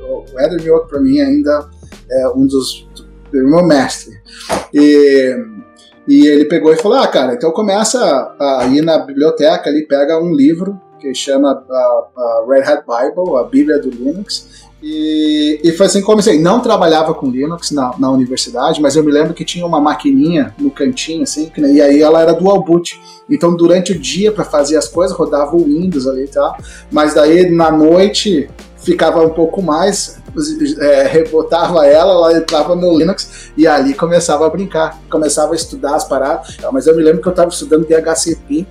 o 0.00 0.40
Eder 0.40 0.62
Mioto 0.62 0.88
para 0.88 1.00
mim 1.00 1.20
ainda 1.20 1.68
é 2.10 2.28
um 2.30 2.46
dos, 2.46 2.88
do 3.30 3.48
meu 3.48 3.66
mestre. 3.66 4.14
E 4.72 5.36
e 6.06 6.26
ele 6.26 6.44
pegou 6.46 6.72
e 6.72 6.76
falou: 6.76 6.98
Ah, 6.98 7.06
cara, 7.06 7.34
então 7.34 7.50
começa 7.52 7.98
a 8.38 8.66
ir 8.66 8.82
na 8.82 8.98
biblioteca 8.98 9.70
ali, 9.70 9.86
pega 9.86 10.18
um 10.18 10.34
livro 10.34 10.80
que 10.98 11.12
chama 11.14 11.50
a, 11.68 12.04
a 12.16 12.44
Red 12.48 12.62
Hat 12.62 12.84
Bible, 12.86 13.36
a 13.36 13.44
Bíblia 13.44 13.78
do 13.78 13.90
Linux. 13.90 14.70
E, 14.82 15.60
e 15.62 15.72
foi 15.72 15.86
assim 15.86 16.00
que 16.00 16.06
comecei. 16.06 16.40
Não 16.40 16.60
trabalhava 16.60 17.14
com 17.14 17.30
Linux 17.30 17.70
na, 17.70 17.94
na 17.98 18.10
universidade, 18.10 18.80
mas 18.80 18.96
eu 18.96 19.04
me 19.04 19.12
lembro 19.12 19.32
que 19.32 19.44
tinha 19.44 19.64
uma 19.64 19.80
maquininha 19.80 20.52
no 20.58 20.70
cantinho, 20.70 21.22
assim, 21.22 21.50
e 21.56 21.80
aí 21.80 22.02
ela 22.02 22.20
era 22.20 22.32
dual 22.32 22.64
boot. 22.64 23.00
Então, 23.30 23.56
durante 23.56 23.92
o 23.92 23.98
dia, 23.98 24.32
para 24.32 24.44
fazer 24.44 24.76
as 24.76 24.88
coisas, 24.88 25.16
rodava 25.16 25.54
o 25.54 25.64
Windows 25.64 26.06
ali 26.08 26.24
e 26.24 26.28
tal. 26.28 26.56
Mas 26.90 27.14
daí, 27.14 27.48
na 27.48 27.70
noite, 27.70 28.50
ficava 28.76 29.24
um 29.24 29.30
pouco 29.30 29.62
mais, 29.62 30.20
é, 30.80 31.02
rebotava 31.04 31.86
ela, 31.86 32.12
ela 32.12 32.38
entrava 32.38 32.74
no 32.74 32.96
Linux 32.96 33.50
e 33.56 33.66
ali 33.66 33.94
começava 33.94 34.46
a 34.46 34.50
brincar, 34.50 34.98
começava 35.10 35.52
a 35.52 35.56
estudar 35.56 35.96
as 35.96 36.04
paradas. 36.04 36.56
Mas 36.72 36.86
eu 36.86 36.96
me 36.96 37.02
lembro 37.02 37.20
que 37.20 37.28
eu 37.28 37.32
estava 37.32 37.50
estudando 37.50 37.86
DHCP 37.86 38.66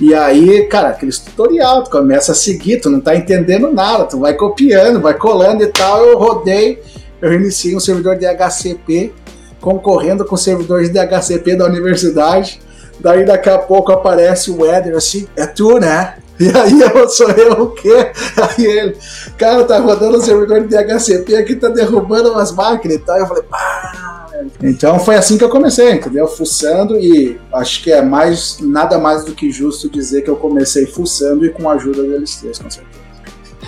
e 0.00 0.14
aí, 0.14 0.66
cara, 0.66 0.88
aquele 0.88 1.12
tutorial, 1.12 1.84
tu 1.84 1.90
começa 1.90 2.32
a 2.32 2.34
seguir, 2.34 2.80
tu 2.80 2.88
não 2.88 3.00
tá 3.00 3.14
entendendo 3.14 3.70
nada, 3.70 4.04
tu 4.04 4.18
vai 4.18 4.34
copiando, 4.34 5.00
vai 5.00 5.14
colando 5.14 5.62
e 5.62 5.66
tal. 5.66 6.04
Eu 6.04 6.18
rodei, 6.18 6.82
eu 7.20 7.32
iniciei 7.34 7.76
um 7.76 7.80
servidor 7.80 8.16
DHCP 8.16 9.12
concorrendo 9.60 10.24
com 10.24 10.36
servidores 10.36 10.88
DHCP 10.88 11.56
da 11.56 11.66
universidade. 11.66 12.60
Daí 12.98 13.24
daqui 13.24 13.50
a 13.50 13.58
pouco 13.58 13.92
aparece 13.92 14.50
o 14.50 14.64
Eder 14.64 14.96
assim, 14.96 15.26
é 15.36 15.46
tu, 15.46 15.78
né? 15.78 16.16
E 16.40 16.48
aí 16.56 16.80
eu 16.80 17.06
sou 17.06 17.30
eu 17.32 17.52
o 17.52 17.70
quê? 17.72 18.10
Aí 18.40 18.64
ele, 18.64 18.96
cara, 19.36 19.62
tá 19.64 19.78
rodando 19.78 20.16
o 20.16 20.22
servidor 20.22 20.66
de 20.66 20.68
DHCP 20.68 21.36
aqui, 21.36 21.54
tá 21.54 21.68
derrubando 21.68 22.32
umas 22.32 22.50
máquinas 22.50 22.96
e 22.96 23.00
tal. 23.00 23.18
Eu 23.18 23.26
falei, 23.26 23.42
pá. 23.42 24.26
Então 24.62 24.98
foi 24.98 25.16
assim 25.16 25.36
que 25.36 25.44
eu 25.44 25.50
comecei, 25.50 25.92
entendeu? 25.92 26.26
Fuçando 26.26 26.98
e 26.98 27.38
acho 27.52 27.82
que 27.82 27.92
é 27.92 28.00
mais 28.00 28.58
nada 28.58 28.96
mais 28.98 29.22
do 29.22 29.34
que 29.34 29.50
justo 29.50 29.90
dizer 29.90 30.22
que 30.22 30.30
eu 30.30 30.36
comecei 30.36 30.86
fuçando 30.86 31.44
e 31.44 31.50
com 31.50 31.68
a 31.68 31.74
ajuda 31.74 32.02
deles 32.02 32.36
três, 32.36 32.58
com 32.58 32.70
certeza. 32.70 33.00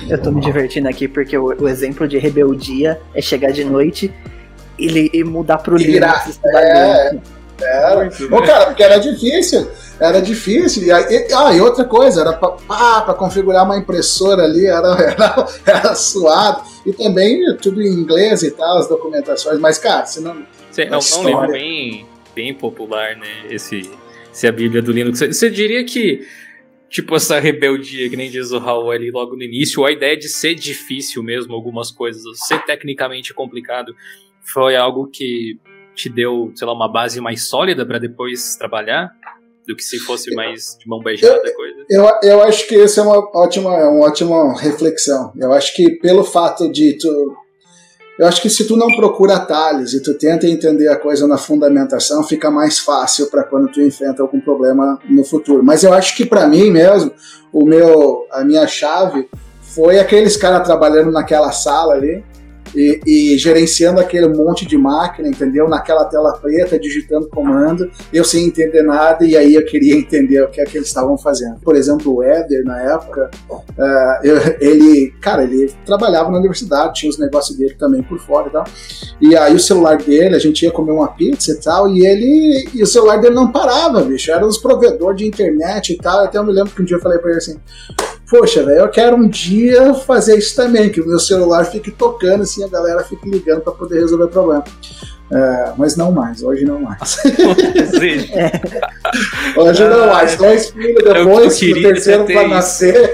Eu 0.08 0.20
tô 0.20 0.32
me 0.32 0.40
divertindo 0.40 0.88
aqui 0.88 1.06
porque 1.06 1.36
o, 1.36 1.54
o 1.60 1.68
exemplo 1.68 2.08
de 2.08 2.16
rebeldia 2.16 2.98
é 3.14 3.20
chegar 3.20 3.52
de 3.52 3.64
noite 3.64 4.12
e, 4.78 5.10
e 5.12 5.22
mudar 5.22 5.58
pro 5.58 5.76
Linux. 5.76 6.40
É, 6.42 7.18
era. 7.60 8.08
Ô, 8.30 8.42
cara, 8.42 8.66
porque 8.66 8.82
era 8.82 8.98
difícil. 8.98 9.68
Era 10.02 10.20
difícil. 10.20 10.82
E, 10.84 10.90
aí, 10.90 11.28
ah, 11.34 11.54
e 11.54 11.60
outra 11.60 11.84
coisa, 11.84 12.22
era 12.22 12.32
para 12.32 13.14
configurar 13.14 13.64
uma 13.64 13.78
impressora 13.78 14.42
ali, 14.42 14.66
era, 14.66 14.88
era, 15.00 15.48
era 15.64 15.94
suado. 15.94 16.62
E 16.84 16.92
também 16.92 17.40
tudo 17.58 17.80
em 17.80 17.88
inglês 17.88 18.42
e 18.42 18.50
tal, 18.50 18.78
as 18.78 18.88
documentações. 18.88 19.60
Mas, 19.60 19.78
cara, 19.78 20.04
se 20.06 20.20
não. 20.20 20.44
Sim, 20.70 20.82
é 20.82 20.96
um, 20.96 21.26
livro 21.26 21.52
bem, 21.52 22.06
bem 22.34 22.54
popular, 22.54 23.16
né? 23.16 23.46
Esse, 23.50 23.88
esse 24.32 24.46
é 24.46 24.48
a 24.48 24.52
Bíblia 24.52 24.82
do 24.82 24.90
Linux. 24.90 25.20
Você 25.20 25.50
diria 25.50 25.84
que 25.84 26.26
tipo 26.88 27.16
essa 27.16 27.40
rebeldia, 27.40 28.10
que 28.10 28.16
nem 28.16 28.30
diz 28.30 28.50
o 28.50 28.58
Raul 28.58 28.90
ali 28.90 29.10
logo 29.10 29.34
no 29.34 29.42
início, 29.42 29.82
a 29.84 29.90
ideia 29.90 30.14
de 30.14 30.28
ser 30.28 30.54
difícil 30.54 31.22
mesmo, 31.22 31.54
algumas 31.54 31.90
coisas, 31.90 32.22
ser 32.46 32.62
tecnicamente 32.66 33.32
complicado, 33.32 33.94
foi 34.42 34.76
algo 34.76 35.06
que 35.06 35.58
te 35.94 36.10
deu, 36.10 36.52
sei 36.54 36.66
lá, 36.66 36.74
uma 36.74 36.92
base 36.92 37.18
mais 37.20 37.48
sólida 37.48 37.86
para 37.86 37.98
depois 37.98 38.56
trabalhar? 38.56 39.10
Do 39.66 39.76
que 39.76 39.82
se 39.82 39.98
fosse 39.98 40.34
mais 40.34 40.76
de 40.78 40.88
mão 40.88 41.00
beijada 41.00 41.42
eu, 41.44 41.54
coisa? 41.54 41.84
Eu, 41.88 42.30
eu 42.30 42.42
acho 42.42 42.66
que 42.66 42.74
isso 42.74 42.98
é 42.98 43.02
uma 43.02 43.18
ótima, 43.34 43.70
uma 43.88 44.06
ótima 44.06 44.58
reflexão. 44.58 45.32
Eu 45.36 45.52
acho 45.52 45.74
que 45.74 45.90
pelo 46.00 46.24
fato 46.24 46.70
de 46.70 46.98
tu. 46.98 47.36
Eu 48.18 48.26
acho 48.26 48.42
que 48.42 48.50
se 48.50 48.66
tu 48.66 48.76
não 48.76 48.88
procura 48.88 49.36
atalhos 49.36 49.94
e 49.94 50.02
tu 50.02 50.14
tenta 50.14 50.46
entender 50.46 50.88
a 50.88 50.96
coisa 50.96 51.26
na 51.26 51.38
fundamentação, 51.38 52.22
fica 52.22 52.50
mais 52.50 52.78
fácil 52.78 53.30
para 53.30 53.42
quando 53.42 53.70
tu 53.72 53.80
enfrenta 53.80 54.22
algum 54.22 54.40
problema 54.40 54.98
no 55.08 55.24
futuro. 55.24 55.62
Mas 55.62 55.82
eu 55.82 55.92
acho 55.92 56.14
que 56.16 56.26
para 56.26 56.46
mim 56.46 56.70
mesmo, 56.70 57.12
o 57.52 57.64
meu, 57.64 58.26
a 58.30 58.44
minha 58.44 58.66
chave 58.66 59.28
foi 59.62 59.98
aqueles 59.98 60.36
caras 60.36 60.66
trabalhando 60.66 61.10
naquela 61.10 61.50
sala 61.52 61.94
ali, 61.94 62.22
e, 62.74 63.00
e, 63.06 63.38
gerenciando 63.38 64.00
aquele 64.00 64.28
monte 64.28 64.66
de 64.66 64.76
máquina, 64.76 65.28
entendeu? 65.28 65.68
Naquela 65.68 66.04
tela 66.04 66.32
preta, 66.38 66.78
digitando 66.78 67.28
comando, 67.28 67.90
eu 68.12 68.24
sem 68.24 68.46
entender 68.46 68.82
nada, 68.82 69.24
e 69.24 69.36
aí 69.36 69.54
eu 69.54 69.64
queria 69.64 69.94
entender 69.94 70.42
o 70.42 70.48
que 70.48 70.60
é 70.60 70.64
que 70.64 70.76
eles 70.76 70.88
estavam 70.88 71.16
fazendo. 71.18 71.56
Por 71.60 71.76
exemplo, 71.76 72.16
o 72.16 72.22
Éder, 72.22 72.64
na 72.64 72.80
época, 72.80 73.30
uh, 73.50 74.24
eu, 74.24 74.36
ele, 74.60 75.12
cara, 75.20 75.44
ele 75.44 75.72
trabalhava 75.84 76.30
na 76.30 76.38
universidade, 76.38 76.94
tinha 76.94 77.10
os 77.10 77.18
negócios 77.18 77.56
dele 77.56 77.74
também 77.78 78.02
por 78.02 78.18
fora 78.18 78.48
e 78.48 78.50
tal. 78.50 78.64
E 79.20 79.36
aí 79.36 79.54
o 79.54 79.60
celular 79.60 79.98
dele, 79.98 80.34
a 80.34 80.38
gente 80.38 80.62
ia 80.62 80.70
comer 80.70 80.92
uma 80.92 81.08
pizza 81.08 81.52
e 81.52 81.60
tal, 81.60 81.88
e 81.88 82.06
ele, 82.06 82.68
e 82.74 82.82
o 82.82 82.86
celular 82.86 83.20
dele 83.20 83.34
não 83.34 83.50
parava, 83.50 84.02
bicho, 84.02 84.30
era 84.30 84.46
os 84.46 84.58
provedores 84.58 85.18
de 85.18 85.26
internet 85.26 85.92
e 85.92 85.96
tal. 85.96 86.20
Até 86.20 86.38
eu 86.38 86.44
me 86.44 86.52
lembro 86.52 86.72
que 86.72 86.82
um 86.82 86.84
dia 86.84 86.96
eu 86.96 87.00
falei 87.00 87.18
pra 87.18 87.30
ele 87.30 87.38
assim: 87.38 87.58
poxa, 88.32 88.64
velho, 88.64 88.78
eu 88.78 88.88
quero 88.88 89.14
um 89.14 89.28
dia 89.28 89.92
fazer 89.92 90.38
isso 90.38 90.56
também, 90.56 90.88
que 90.88 91.02
o 91.02 91.06
meu 91.06 91.18
celular 91.18 91.66
fique 91.66 91.90
tocando 91.90 92.44
assim, 92.44 92.64
a 92.64 92.68
galera 92.68 93.04
fique 93.04 93.28
ligando 93.28 93.60
para 93.60 93.74
poder 93.74 94.00
resolver 94.00 94.24
o 94.24 94.28
problema. 94.28 94.64
É, 95.30 95.72
mas 95.76 95.96
não 95.96 96.10
mais, 96.10 96.42
hoje 96.42 96.64
não 96.64 96.80
mais. 96.80 97.18
hoje 99.56 99.84
não 99.84 100.06
mais. 100.06 100.36
Dois 100.36 100.70
filhos 100.70 101.04
depois, 101.04 101.62
o 101.62 101.82
terceiro 101.82 102.24
para 102.24 102.48
nascer. 102.48 103.12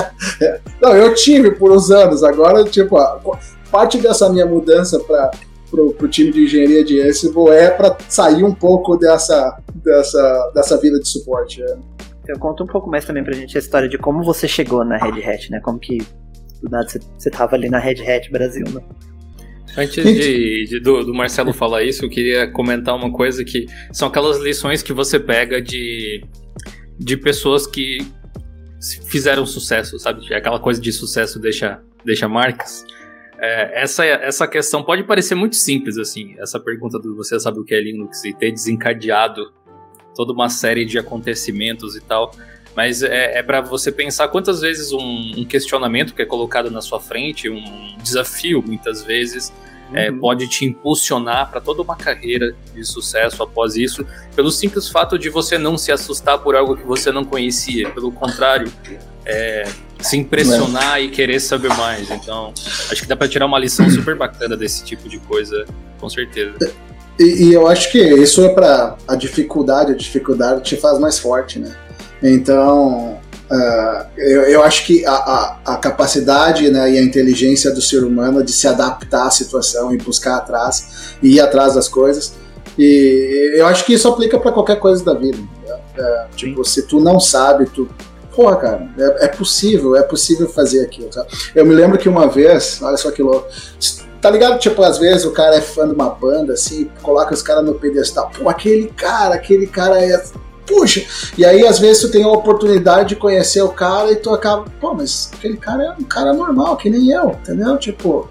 não, 0.80 0.96
eu 0.96 1.14
tive 1.14 1.50
por 1.52 1.70
uns 1.70 1.90
anos, 1.90 2.24
agora, 2.24 2.64
tipo, 2.64 2.96
parte 3.70 3.98
dessa 3.98 4.30
minha 4.30 4.46
mudança 4.46 4.98
para 5.00 5.30
pro, 5.70 5.92
pro 5.92 6.08
time 6.08 6.30
de 6.30 6.44
engenharia 6.44 6.84
de 6.84 7.00
Ansible 7.00 7.48
é 7.48 7.70
para 7.70 7.96
sair 8.08 8.44
um 8.44 8.54
pouco 8.54 8.96
dessa, 8.96 9.58
dessa, 9.74 10.52
dessa 10.54 10.76
vida 10.78 11.00
de 11.00 11.08
suporte. 11.08 11.62
É. 11.62 11.76
Conta 12.38 12.64
um 12.64 12.66
pouco 12.66 12.90
mais 12.90 13.04
também 13.04 13.22
pra 13.22 13.34
gente 13.34 13.56
a 13.56 13.60
história 13.60 13.88
de 13.88 13.98
como 13.98 14.22
você 14.22 14.46
chegou 14.48 14.84
na 14.84 14.96
Red 14.96 15.24
Hat, 15.24 15.50
né? 15.50 15.60
Como 15.60 15.78
que 15.78 15.98
do 16.62 16.70
nada 16.70 16.86
você, 16.88 17.30
tava 17.30 17.56
ali 17.56 17.68
na 17.68 17.78
Red 17.78 18.02
Hat 18.08 18.30
Brasil, 18.30 18.64
né? 18.72 18.82
Antes 19.76 20.04
de, 20.04 20.64
de 20.66 20.80
do, 20.80 21.04
do, 21.04 21.14
Marcelo 21.14 21.52
falar 21.52 21.82
isso, 21.82 22.04
eu 22.04 22.10
queria 22.10 22.50
comentar 22.50 22.94
uma 22.94 23.10
coisa 23.10 23.42
que 23.42 23.66
são 23.90 24.08
aquelas 24.08 24.38
lições 24.38 24.82
que 24.82 24.92
você 24.92 25.18
pega 25.18 25.62
de, 25.62 26.22
de 26.98 27.16
pessoas 27.16 27.66
que 27.66 27.98
fizeram 29.06 29.46
sucesso, 29.46 29.98
sabe? 29.98 30.32
Aquela 30.34 30.60
coisa 30.60 30.80
de 30.80 30.92
sucesso 30.92 31.40
deixa, 31.40 31.80
deixa 32.04 32.28
marcas. 32.28 32.84
É, 33.40 33.82
essa, 33.82 34.04
essa 34.04 34.46
questão 34.46 34.84
pode 34.84 35.04
parecer 35.04 35.34
muito 35.34 35.56
simples, 35.56 35.96
assim, 35.98 36.34
essa 36.38 36.60
pergunta 36.60 36.98
do 36.98 37.16
você 37.16 37.40
sabe 37.40 37.58
o 37.58 37.64
que 37.64 37.74
é 37.74 37.80
Linux 37.80 38.24
e 38.24 38.32
ter 38.32 38.52
desencadeado 38.52 39.42
toda 40.14 40.32
uma 40.32 40.48
série 40.48 40.84
de 40.84 40.98
acontecimentos 40.98 41.96
e 41.96 42.00
tal. 42.00 42.32
Mas 42.74 43.02
é, 43.02 43.38
é 43.38 43.42
para 43.42 43.60
você 43.60 43.92
pensar 43.92 44.28
quantas 44.28 44.60
vezes 44.60 44.92
um, 44.92 45.32
um, 45.36 45.44
questionamento 45.44 46.14
que 46.14 46.22
é 46.22 46.24
colocado 46.24 46.70
na 46.70 46.80
sua 46.80 46.98
frente, 46.98 47.48
um 47.48 47.96
desafio, 48.02 48.62
muitas 48.66 49.02
vezes, 49.04 49.52
é, 49.92 50.10
uhum. 50.10 50.16
é, 50.16 50.20
pode 50.20 50.48
te 50.48 50.64
impulsionar 50.64 51.50
para 51.50 51.60
toda 51.60 51.82
uma 51.82 51.96
carreira 51.96 52.54
de 52.74 52.84
sucesso 52.84 53.42
após 53.42 53.76
isso, 53.76 54.06
pelo 54.34 54.50
simples 54.50 54.88
fato 54.88 55.18
de 55.18 55.28
você 55.28 55.58
não 55.58 55.76
se 55.76 55.92
assustar 55.92 56.38
por 56.38 56.56
algo 56.56 56.76
que 56.76 56.84
você 56.84 57.12
não 57.12 57.24
conhecia. 57.24 57.90
Pelo 57.90 58.10
contrário, 58.10 58.72
é, 59.26 59.64
se 60.00 60.16
impressionar 60.16 61.00
e 61.00 61.10
querer 61.10 61.40
saber 61.40 61.68
mais. 61.76 62.10
Então, 62.10 62.54
acho 62.90 63.02
que 63.02 63.06
dá 63.06 63.16
para 63.16 63.28
tirar 63.28 63.46
uma 63.46 63.58
lição 63.58 63.88
super 63.90 64.16
bacana 64.16 64.56
desse 64.56 64.82
tipo 64.82 65.08
de 65.10 65.18
coisa, 65.20 65.66
com 65.98 66.08
certeza. 66.08 66.72
E, 67.18 67.44
e 67.44 67.52
eu 67.52 67.66
acho 67.66 67.90
que 67.90 67.98
isso 67.98 68.44
é 68.44 68.48
para 68.48 68.96
a 69.06 69.14
dificuldade, 69.14 69.92
a 69.92 69.96
dificuldade 69.96 70.62
te 70.62 70.76
faz 70.76 70.98
mais 70.98 71.18
forte, 71.18 71.58
né? 71.58 71.74
Então, 72.22 73.18
uh, 73.50 74.06
eu, 74.16 74.42
eu, 74.42 74.62
acho 74.62 74.86
que 74.86 75.04
a, 75.04 75.12
a, 75.12 75.58
a, 75.66 75.76
capacidade 75.76 76.70
né, 76.70 76.92
e 76.92 76.98
a 76.98 77.02
inteligência 77.02 77.72
do 77.72 77.82
ser 77.82 78.04
humano 78.04 78.44
de 78.44 78.52
se 78.52 78.68
adaptar 78.68 79.26
à 79.26 79.30
situação 79.30 79.92
e 79.92 79.98
buscar 79.98 80.36
atrás, 80.36 81.16
e 81.22 81.34
ir 81.34 81.40
atrás 81.40 81.74
das 81.74 81.88
coisas, 81.88 82.34
e 82.78 83.54
eu 83.56 83.66
acho 83.66 83.84
que 83.84 83.92
isso 83.92 84.08
aplica 84.08 84.38
para 84.38 84.52
qualquer 84.52 84.78
coisa 84.78 85.04
da 85.04 85.14
vida. 85.14 85.38
É, 85.98 86.26
tipo, 86.34 86.64
se 86.64 86.82
tu 86.86 87.00
não 87.00 87.20
sabe, 87.20 87.66
tu 87.66 87.88
porra, 88.34 88.56
cara, 88.56 88.88
é, 88.98 89.26
é, 89.26 89.28
possível, 89.28 89.94
é 89.94 90.02
possível 90.02 90.48
fazer 90.48 90.82
aquilo. 90.82 91.08
Tá? 91.08 91.26
Eu 91.54 91.66
me 91.66 91.74
lembro 91.74 91.98
que 91.98 92.08
uma 92.08 92.28
vez, 92.28 92.80
olha 92.82 92.96
só 92.96 93.10
que 93.10 93.22
louco, 93.22 93.46
Tá 94.22 94.30
ligado? 94.30 94.56
Tipo, 94.60 94.84
às 94.84 94.98
vezes 94.98 95.24
o 95.24 95.32
cara 95.32 95.56
é 95.56 95.60
fã 95.60 95.88
de 95.88 95.94
uma 95.94 96.08
banda, 96.08 96.52
assim, 96.52 96.88
coloca 97.02 97.34
os 97.34 97.42
caras 97.42 97.64
no 97.64 97.74
pedestal. 97.74 98.30
Pô, 98.30 98.48
aquele 98.48 98.86
cara, 98.86 99.34
aquele 99.34 99.66
cara 99.66 100.00
é. 100.00 100.22
Puxa! 100.64 101.04
E 101.36 101.44
aí, 101.44 101.66
às 101.66 101.80
vezes, 101.80 102.02
tu 102.02 102.10
tem 102.12 102.22
a 102.22 102.28
oportunidade 102.28 103.08
de 103.10 103.16
conhecer 103.16 103.62
o 103.62 103.70
cara 103.70 104.12
e 104.12 104.16
tu 104.16 104.30
acaba. 104.30 104.64
Pô, 104.80 104.94
mas 104.94 105.28
aquele 105.34 105.56
cara 105.56 105.82
é 105.82 105.90
um 106.00 106.04
cara 106.04 106.32
normal, 106.32 106.76
que 106.76 106.88
nem 106.88 107.10
eu, 107.10 107.30
entendeu? 107.30 107.76
Tipo, 107.76 108.28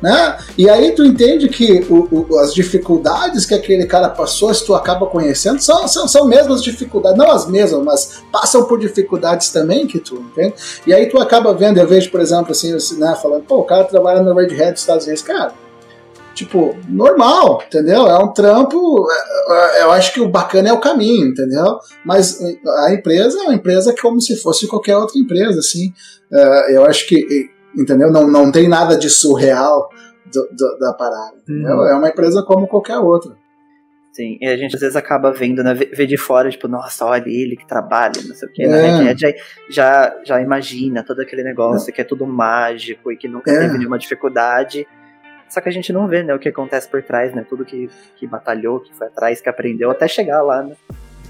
né? 0.00 0.38
E 0.56 0.68
aí 0.68 0.92
tu 0.92 1.04
entende 1.04 1.48
que 1.48 1.84
o, 1.90 2.26
o, 2.30 2.38
as 2.38 2.54
dificuldades 2.54 3.44
que 3.44 3.54
aquele 3.54 3.86
cara 3.86 4.08
passou, 4.08 4.52
se 4.54 4.64
tu 4.64 4.74
acaba 4.74 5.06
conhecendo, 5.06 5.60
são, 5.60 5.86
são, 5.88 6.06
são 6.06 6.26
mesmas 6.26 6.62
dificuldades, 6.62 7.18
não 7.18 7.30
as 7.30 7.48
mesmas, 7.48 7.82
mas 7.82 8.22
passam 8.30 8.64
por 8.64 8.78
dificuldades 8.78 9.50
também 9.50 9.86
que 9.86 9.98
tu 9.98 10.16
entende. 10.16 10.54
E 10.86 10.94
aí 10.94 11.06
tu 11.06 11.18
acaba 11.18 11.52
vendo, 11.52 11.78
eu 11.78 11.86
vejo, 11.86 12.10
por 12.10 12.20
exemplo, 12.20 12.52
assim, 12.52 12.72
né, 12.98 13.16
falando, 13.20 13.42
pô, 13.42 13.58
o 13.58 13.64
cara 13.64 13.84
trabalha 13.84 14.22
no 14.22 14.34
Red 14.34 14.54
Hat 14.54 14.72
dos 14.72 14.80
Estados 14.82 15.04
Unidos, 15.04 15.22
cara, 15.22 15.52
tipo, 16.38 16.76
normal, 16.88 17.62
entendeu? 17.66 18.06
É 18.06 18.16
um 18.18 18.32
trampo, 18.32 19.04
é, 19.10 19.80
é, 19.80 19.82
eu 19.82 19.90
acho 19.90 20.12
que 20.12 20.20
o 20.20 20.28
bacana 20.28 20.68
é 20.68 20.72
o 20.72 20.80
caminho, 20.80 21.26
entendeu? 21.26 21.78
Mas 22.04 22.38
a 22.84 22.94
empresa 22.94 23.40
é 23.40 23.42
uma 23.42 23.54
empresa 23.54 23.92
como 24.00 24.20
se 24.20 24.36
fosse 24.36 24.68
qualquer 24.68 24.96
outra 24.96 25.18
empresa, 25.18 25.58
assim, 25.58 25.92
é, 26.32 26.76
eu 26.76 26.84
acho 26.84 27.08
que 27.08 27.50
entendeu? 27.76 28.10
Não, 28.10 28.28
não 28.28 28.50
tem 28.50 28.68
nada 28.68 28.96
de 28.96 29.08
surreal 29.08 29.88
do, 30.32 30.48
do, 30.56 30.78
da 30.78 30.92
parada, 30.92 31.36
entendeu? 31.42 31.76
Hum. 31.76 31.86
É 31.86 31.94
uma 31.94 32.08
empresa 32.08 32.42
como 32.42 32.66
qualquer 32.66 32.98
outra. 32.98 33.36
Sim, 34.12 34.36
e 34.40 34.48
a 34.48 34.56
gente 34.56 34.74
às 34.74 34.80
vezes 34.80 34.96
acaba 34.96 35.32
vendo, 35.32 35.62
né, 35.62 35.74
vê 35.74 36.04
de 36.04 36.16
fora, 36.16 36.50
tipo, 36.50 36.66
nossa, 36.66 37.04
olha 37.04 37.22
ele 37.28 37.56
que 37.56 37.64
trabalha, 37.64 38.20
não 38.26 38.34
sei 38.34 38.48
o 38.48 38.52
que, 38.52 38.64
é. 38.64 38.66
na 38.66 38.76
Red 38.76 39.10
Hat 39.10 39.20
já, 39.20 39.32
já, 39.70 40.16
já 40.24 40.40
imagina 40.40 41.04
todo 41.04 41.20
aquele 41.20 41.44
negócio 41.44 41.88
é. 41.88 41.92
que 41.92 42.00
é 42.00 42.04
tudo 42.04 42.26
mágico 42.26 43.12
e 43.12 43.16
que 43.16 43.28
nunca 43.28 43.52
é. 43.52 43.60
teve 43.60 43.78
nenhuma 43.78 43.96
dificuldade. 43.96 44.88
Só 45.48 45.60
que 45.60 45.68
a 45.68 45.72
gente 45.72 45.92
não 45.92 46.08
vê, 46.08 46.24
né, 46.24 46.34
o 46.34 46.38
que 46.38 46.48
acontece 46.48 46.88
por 46.88 47.00
trás, 47.00 47.32
né, 47.32 47.46
tudo 47.48 47.64
que, 47.64 47.88
que 48.16 48.26
batalhou, 48.26 48.80
que 48.80 48.92
foi 48.92 49.06
atrás, 49.06 49.40
que 49.40 49.48
aprendeu, 49.48 49.88
até 49.88 50.08
chegar 50.08 50.42
lá, 50.42 50.64
né. 50.64 50.74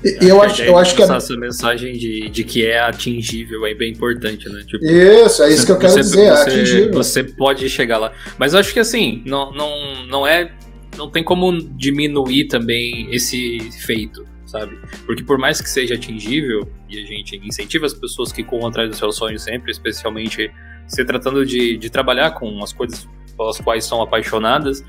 Eu 0.02 0.40
acho, 0.40 0.62
eu 0.62 0.78
acho 0.78 0.95
que 0.95 1.02
essa 1.02 1.37
mensagem 1.37 1.95
de, 1.95 2.28
de 2.31 2.45
que 2.45 2.64
é 2.64 2.78
atingível 2.78 3.67
é 3.67 3.75
bem 3.75 3.93
importante, 3.93 4.49
né? 4.49 4.62
Tipo, 4.64 4.85
isso, 4.85 5.43
é 5.43 5.49
isso 5.49 5.59
você, 5.59 5.67
que 5.67 5.73
eu 5.73 5.78
quero 5.78 5.93
você, 5.93 6.00
dizer, 6.00 6.25
é 6.25 6.31
você, 6.31 6.50
é 6.50 6.52
atingível. 6.52 6.93
Você 6.93 7.25
pode 7.25 7.69
chegar 7.69 7.99
lá. 7.99 8.12
Mas 8.38 8.52
eu 8.52 8.61
acho 8.61 8.73
que 8.73 8.78
assim, 8.78 9.23
não, 9.26 9.52
não, 9.52 10.07
não 10.07 10.26
é. 10.26 10.52
Não 10.97 11.11
tem 11.11 11.23
como 11.23 11.52
diminuir 11.76 12.47
também 12.47 13.09
esse 13.12 13.59
feito, 13.85 14.25
sabe? 14.47 14.76
Porque 15.07 15.23
por 15.23 15.38
mais 15.38 15.61
que 15.61 15.71
seja 15.71 15.95
atingível, 15.95 16.69
e 16.88 17.00
a 17.00 17.07
gente 17.07 17.37
incentiva 17.45 17.87
as 17.87 17.95
pessoas 17.95 18.33
que 18.33 18.43
corram 18.43 18.69
atrás 18.69 18.90
do 18.90 18.97
seu 18.97 19.12
sonho 19.12 19.38
sempre, 19.38 19.71
especialmente 19.71 20.50
se 20.88 21.05
tratando 21.05 21.47
de, 21.47 21.76
de 21.76 21.90
trabalhar 21.90 22.33
com 22.33 22.62
as 22.64 22.73
coisas 22.73 23.07
pelas 23.37 23.61
quais 23.61 23.85
são 23.85 24.02
apaixonadas, 24.02 24.83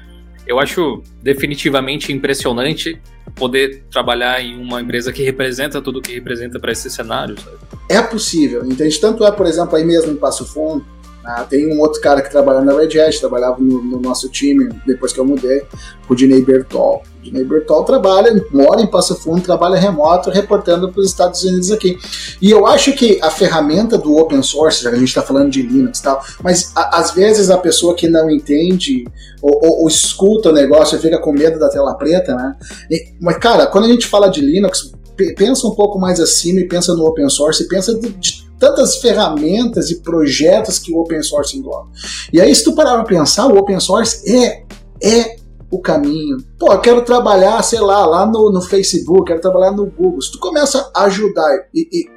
eu 0.49 0.59
acho 0.59 1.03
definitivamente 1.21 2.11
impressionante 2.11 2.99
poder 3.35 3.83
trabalhar 3.91 4.41
em 4.41 4.59
uma 4.59 4.81
empresa 4.81 5.13
que 5.13 5.21
representa 5.21 5.79
tudo 5.79 5.99
o 5.99 6.01
que 6.01 6.11
representa 6.11 6.59
para 6.59 6.71
esse 6.71 6.89
cenário. 6.89 7.39
Sabe? 7.39 7.57
É 7.87 8.01
possível, 8.01 8.65
entende? 8.65 8.99
Tanto 8.99 9.23
é, 9.23 9.31
por 9.31 9.45
exemplo, 9.45 9.75
aí 9.75 9.85
mesmo 9.85 10.11
em 10.11 10.15
Passo 10.15 10.45
Fundo, 10.45 10.83
né, 11.29 11.45
tem 11.47 11.71
um 11.71 11.79
outro 11.79 12.01
cara 12.01 12.21
que 12.21 12.31
trabalha 12.31 12.61
na 12.61 12.73
Red 12.73 12.99
Hat, 12.99 13.19
trabalhava 13.19 13.57
no, 13.59 13.83
no 13.83 13.99
nosso 13.99 14.29
time 14.29 14.69
depois 14.85 15.13
que 15.13 15.19
eu 15.19 15.25
mudei, 15.25 15.63
o 16.09 16.15
Dinei 16.15 16.43
Bertol. 16.43 17.03
O 17.19 17.23
Dinei 17.23 17.43
Bertol 17.43 17.83
trabalha, 17.83 18.33
mora 18.51 18.81
em 18.81 18.87
Passo 18.87 19.15
Fundo, 19.15 19.41
trabalha 19.41 19.77
remoto, 19.77 20.31
reportando 20.31 20.91
para 20.91 21.01
os 21.01 21.07
Estados 21.07 21.43
Unidos 21.43 21.71
aqui. 21.71 21.97
E 22.41 22.49
eu 22.49 22.65
acho 22.65 22.93
que 22.93 23.19
a 23.21 23.29
ferramenta 23.29 23.97
do 23.97 24.17
open 24.17 24.41
source, 24.41 24.83
já 24.83 24.89
que 24.89 24.95
a 24.95 24.99
gente 24.99 25.09
está 25.09 25.21
falando 25.21 25.51
de 25.51 25.61
Linux 25.61 25.99
e 25.99 26.03
tal, 26.03 26.23
mas 26.43 26.71
a, 26.75 26.99
às 26.99 27.11
vezes 27.11 27.51
a 27.51 27.57
pessoa 27.57 27.93
que 27.93 28.07
não 28.07 28.29
entende 28.29 29.05
ou, 29.41 29.51
ou, 29.63 29.81
ou, 29.81 29.87
escuta 29.87 30.49
o 30.49 30.53
negócio 30.53 30.99
fica 30.99 31.19
com 31.19 31.31
medo 31.31 31.59
da 31.59 31.69
tela 31.69 31.93
preta, 31.93 32.33
né? 32.35 32.55
E, 32.89 33.13
mas, 33.21 33.37
cara, 33.37 33.67
quando 33.67 33.85
a 33.85 33.89
gente 33.89 34.07
fala 34.07 34.29
de 34.29 34.41
Linux, 34.41 34.91
pensa 35.35 35.67
um 35.67 35.75
pouco 35.75 35.99
mais 35.99 36.19
acima 36.19 36.59
e 36.59 36.67
pensa 36.67 36.93
no 36.93 37.05
open 37.05 37.29
source, 37.29 37.63
e 37.63 37.67
pensa 37.67 37.93
de, 37.97 38.09
de 38.09 38.49
tantas 38.59 38.97
ferramentas 38.97 39.89
e 39.89 40.01
projetos 40.01 40.79
que 40.79 40.93
o 40.93 40.99
open 40.99 41.23
source 41.23 41.57
engloba. 41.57 41.89
E 42.31 42.41
aí, 42.41 42.53
se 42.53 42.63
tu 42.63 42.73
parar 42.73 42.95
para 42.95 43.05
pensar, 43.05 43.47
o 43.47 43.57
open 43.57 43.79
source 43.79 44.29
é, 44.29 44.63
é 45.01 45.35
o 45.71 45.79
caminho. 45.79 46.37
Pô, 46.57 46.71
eu 46.73 46.79
quero 46.79 47.01
trabalhar, 47.03 47.61
sei 47.63 47.79
lá, 47.79 48.05
lá 48.05 48.25
no, 48.25 48.51
no 48.51 48.61
Facebook, 48.61 49.25
quero 49.25 49.41
trabalhar 49.41 49.71
no 49.71 49.85
Google. 49.85 50.21
Se 50.21 50.31
tu 50.31 50.39
começa 50.39 50.91
a 50.95 51.03
ajudar 51.03 51.49
e, 51.73 51.87
e 51.91 52.09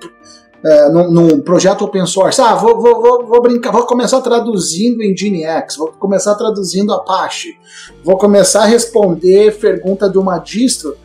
é, 0.64 0.88
num, 0.90 1.10
num, 1.10 1.40
projeto 1.40 1.84
open 1.84 2.06
source, 2.06 2.40
ah, 2.40 2.54
vou, 2.54 2.80
vou, 2.80 3.02
vou, 3.02 3.26
vou, 3.26 3.42
brincar, 3.42 3.72
vou 3.72 3.84
começar 3.84 4.20
traduzindo 4.20 5.02
em 5.02 5.12
Nginx, 5.12 5.76
vou 5.76 5.88
começar 5.88 6.36
traduzindo 6.36 6.92
Apache, 6.92 7.58
vou 8.04 8.16
começar 8.16 8.62
a 8.62 8.66
responder 8.66 9.58
pergunta 9.58 10.08
de 10.08 10.18
uma 10.18 10.38
distro, 10.38 10.96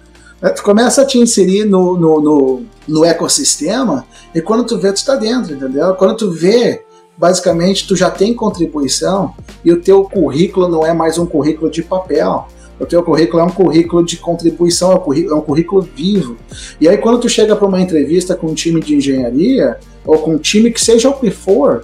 tu 0.55 0.63
começa 0.63 1.01
a 1.01 1.05
te 1.05 1.17
inserir 1.17 1.65
no, 1.65 1.97
no, 1.97 2.21
no, 2.21 2.61
no 2.87 3.05
ecossistema 3.05 4.05
e 4.33 4.41
quando 4.41 4.65
tu 4.65 4.77
vê, 4.77 4.91
tu 4.91 4.97
está 4.97 5.15
dentro, 5.15 5.53
entendeu? 5.53 5.93
Quando 5.95 6.15
tu 6.15 6.31
vê, 6.31 6.83
basicamente, 7.17 7.87
tu 7.87 7.95
já 7.95 8.09
tem 8.09 8.33
contribuição 8.33 9.33
e 9.65 9.71
o 9.71 9.81
teu 9.81 10.03
currículo 10.03 10.67
não 10.67 10.85
é 10.85 10.93
mais 10.93 11.17
um 11.17 11.25
currículo 11.25 11.71
de 11.71 11.81
papel. 11.81 12.47
O 12.79 12.85
teu 12.85 13.01
currículo 13.01 13.41
é 13.41 13.45
um 13.45 13.49
currículo 13.49 14.05
de 14.05 14.17
contribuição, 14.17 14.91
é 14.91 14.95
um 14.95 14.99
currículo, 14.99 15.33
é 15.33 15.37
um 15.37 15.41
currículo 15.41 15.81
vivo. 15.81 16.37
E 16.79 16.87
aí, 16.87 16.97
quando 16.97 17.19
tu 17.19 17.27
chega 17.27 17.55
para 17.55 17.67
uma 17.67 17.81
entrevista 17.81 18.35
com 18.35 18.47
um 18.47 18.53
time 18.53 18.79
de 18.79 18.95
engenharia, 18.95 19.79
ou 20.05 20.19
com 20.19 20.35
um 20.35 20.37
time 20.37 20.71
que 20.71 20.79
seja 20.79 21.09
o 21.09 21.13
que 21.13 21.31
for, 21.31 21.83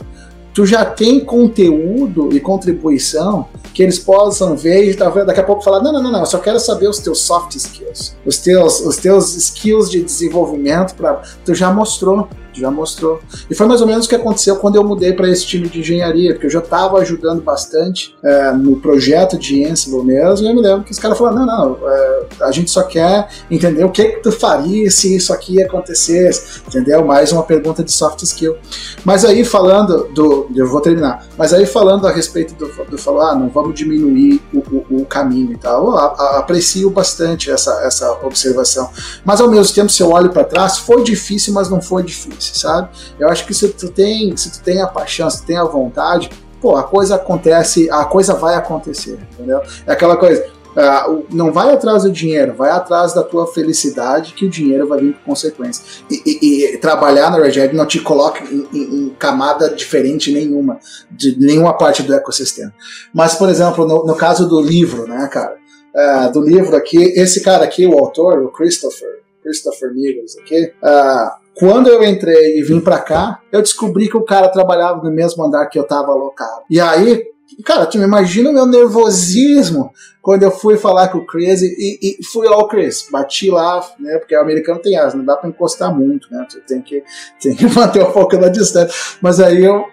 tu 0.53 0.67
já 0.67 0.86
tem 0.86 1.19
conteúdo 1.19 2.29
e 2.31 2.39
contribuição 2.39 3.48
que 3.74 3.82
eles 3.82 4.00
possam 4.00 4.56
ver 4.56 4.89
e 4.89 4.94
talvez 4.94 5.25
daqui 5.25 5.39
a 5.39 5.44
pouco 5.44 5.63
falar: 5.63 5.82
não, 5.82 5.92
não, 5.92 6.01
não, 6.01 6.12
não, 6.12 6.20
eu 6.22 6.25
só 6.25 6.38
quero 6.38 6.60
saber 6.60 6.88
os 6.88 7.00
teus 7.00 7.20
soft 7.22 7.56
skills, 7.56 8.15
os 8.25 8.38
teus, 8.38 8.80
os 8.82 8.98
teus 8.98 9.36
skills 9.36 9.89
de 9.89 10.03
desenvolvimento. 10.03 10.96
Pra, 10.96 11.22
tu 11.44 11.53
já 11.56 11.72
mostrou 11.72 12.27
já 12.60 12.72
mostrou. 12.72 13.19
E 13.50 13.55
foi 13.55 13.67
mais 13.67 13.81
ou 13.81 13.88
menos 13.88 14.05
o 14.05 14.10
que 14.10 14.15
aconteceu 14.15 14.57
quando 14.57 14.75
eu 14.75 14.83
mudei 14.83 15.13
para 15.13 15.29
esse 15.29 15.45
time 15.45 15.67
de 15.67 15.79
engenharia, 15.79 16.33
porque 16.33 16.48
eu 16.48 16.51
já 16.51 16.60
estava 16.60 16.98
ajudando 17.00 17.41
bastante 17.41 18.15
é, 18.24 18.51
no 18.51 18.77
projeto 18.77 19.38
de 19.38 19.65
Ansible 19.65 20.03
mesmo, 20.03 20.45
e 20.45 20.50
eu 20.50 20.55
me 20.55 20.62
lembro 20.62 20.83
que 20.83 20.91
os 20.91 21.00
caras 21.00 21.17
falaram, 21.17 21.45
não, 21.45 21.45
não, 21.45 21.89
é, 21.89 22.24
a 22.41 22.51
gente 22.51 22.69
só 22.69 22.83
quer 22.83 23.27
entender 23.50 23.83
o 23.83 23.89
que, 23.89 24.03
que 24.03 24.19
tu 24.22 24.31
faria 24.31 24.89
se 24.89 25.15
isso 25.15 25.33
aqui 25.33 25.62
acontecesse, 25.62 26.62
entendeu? 26.67 27.03
Mais 27.05 27.31
uma 27.31 27.43
pergunta 27.43 27.83
de 27.83 27.91
soft 27.91 28.22
skill. 28.24 28.55
Mas 29.03 29.25
aí 29.25 29.43
falando 29.43 30.10
do, 30.13 30.48
eu 30.55 30.67
vou 30.67 30.81
terminar, 30.81 31.25
mas 31.38 31.53
aí 31.53 31.65
falando 31.65 32.07
a 32.07 32.12
respeito 32.12 32.53
do, 32.55 32.67
do 32.86 32.98
falar, 32.98 33.31
ah, 33.31 33.36
não 33.36 33.50
vamos 33.50 33.74
diminuir 33.74 34.41
o, 34.53 34.60
o, 34.60 34.82
o 35.01 35.05
caminho 35.05 35.53
e 35.53 35.57
tal, 35.57 35.85
eu 35.85 35.97
aprecio 35.97 36.89
bastante 36.89 37.50
essa, 37.51 37.81
essa 37.83 38.12
observação. 38.23 38.89
Mas 39.23 39.41
ao 39.41 39.50
mesmo 39.50 39.73
tempo, 39.73 39.89
se 39.89 40.01
eu 40.01 40.12
olho 40.12 40.29
para 40.29 40.43
trás, 40.43 40.77
foi 40.77 41.03
difícil, 41.03 41.53
mas 41.53 41.69
não 41.69 41.81
foi 41.81 42.03
difícil 42.03 42.53
sabe? 42.63 42.89
Eu 43.19 43.29
acho 43.29 43.45
que 43.45 43.53
se 43.53 43.67
tu 43.69 43.89
tem, 43.89 44.35
se 44.38 44.51
tu 44.51 44.63
tem 44.63 44.81
a 44.81 44.88
paixão, 44.88 45.29
se 45.29 45.41
tu 45.41 45.45
tem 45.45 45.57
a 45.57 45.63
vontade, 45.63 46.29
pô, 46.62 46.75
a 46.75 46.83
coisa 46.83 47.15
acontece, 47.15 47.89
a 47.89 48.05
coisa 48.05 48.33
vai 48.33 48.55
acontecer, 48.55 49.19
entendeu? 49.33 49.62
É 49.85 49.91
aquela 49.91 50.15
coisa, 50.15 50.45
Uh, 50.74 51.24
não 51.32 51.51
vai 51.51 51.72
atrás 51.72 52.03
do 52.03 52.12
dinheiro, 52.12 52.53
vai 52.56 52.72
atrás 52.72 53.13
da 53.13 53.22
tua 53.22 53.46
felicidade, 53.46 54.34
que 54.34 54.46
o 54.46 54.50
dinheiro 54.50 54.88
vai 54.88 55.00
vir 55.00 55.13
com 55.13 55.32
consequência. 55.32 55.84
E, 56.10 56.22
e, 56.25 56.65
e 56.74 56.77
trabalhar 56.77 57.30
na 57.30 57.38
Red 57.38 57.74
não 57.74 57.86
te 57.86 58.00
coloca 58.00 58.44
em, 58.44 58.68
em, 58.74 58.82
em, 58.82 59.10
camada 59.20 59.70
diferente 59.70 60.32
nenhuma, 60.32 60.80
de 61.12 61.39
nenhuma 61.39 61.77
parte 61.77 62.01
do 62.01 62.13
ecossistema. 62.13 62.74
Mas, 63.13 63.36
por 63.36 63.50
exemplo, 63.50 63.88
no, 63.88 64.06
no 64.06 64.15
caso 64.15 64.48
do 64.48 64.60
livro, 64.60 65.08
né, 65.08 65.27
cara? 65.32 65.58
Uh, 65.96 66.32
do 66.32 66.42
livro 66.42 66.75
aqui, 66.75 66.98
esse 67.20 67.44
cara 67.44 67.63
aqui, 67.63 67.86
o 67.86 67.98
autor, 68.00 68.42
o 68.42 68.51
Christopher, 68.51 69.22
Christopher 69.44 69.94
Nichols, 69.94 70.36
aqui, 70.39 70.74
uh, 70.82 71.44
quando 71.56 71.88
eu 71.88 72.03
entrei 72.03 72.58
e 72.58 72.63
vim 72.63 72.80
para 72.80 72.98
cá, 73.00 73.39
eu 73.51 73.62
descobri 73.62 74.10
que 74.10 74.18
o 74.18 74.25
cara 74.25 74.50
trabalhava 74.50 75.03
no 75.03 75.12
mesmo 75.12 75.44
andar 75.44 75.68
que 75.68 75.77
eu 75.77 75.84
tava 75.84 76.12
alocado. 76.12 76.63
E 76.68 76.80
aí, 76.80 77.24
cara, 77.63 77.86
tu 77.86 77.98
imagina 77.98 78.50
o 78.50 78.53
meu 78.53 78.65
nervosismo 78.65 79.91
quando 80.22 80.43
eu 80.43 80.51
fui 80.51 80.77
falar 80.77 81.10
com 81.10 81.19
o 81.19 81.25
Chris 81.25 81.62
e, 81.62 82.00
e 82.01 82.24
fui 82.31 82.48
lá 82.48 82.57
o 82.57 82.67
Chris, 82.67 83.07
bati 83.12 83.50
lá, 83.50 83.86
né, 84.00 84.17
porque 84.17 84.36
o 84.36 84.39
americano 84.39 84.79
tem 84.79 84.98
asa, 84.98 85.17
não 85.17 85.25
dá 85.25 85.36
para 85.36 85.50
encostar 85.50 85.93
muito, 85.93 86.27
né, 86.31 86.48
tu 86.50 86.62
tem 86.62 86.81
que, 86.81 87.03
tem 87.41 87.53
que 87.55 87.65
manter 87.67 88.01
um 88.03 88.12
pouco 88.12 88.38
da 88.38 88.48
distância. 88.48 88.93
Mas 89.22 89.39
aí 89.39 89.63
eu 89.63 89.86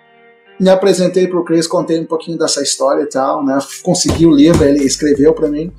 me 0.60 0.68
apresentei 0.68 1.26
pro 1.26 1.44
Chris, 1.44 1.66
contei 1.66 1.98
um 1.98 2.06
pouquinho 2.06 2.38
dessa 2.38 2.62
história 2.62 3.02
e 3.02 3.08
tal, 3.08 3.44
né, 3.44 3.58
consegui 3.82 4.26
o 4.26 4.30
livro, 4.30 4.62
ele 4.64 4.84
escreveu 4.84 5.34
para 5.34 5.48
mim. 5.48 5.72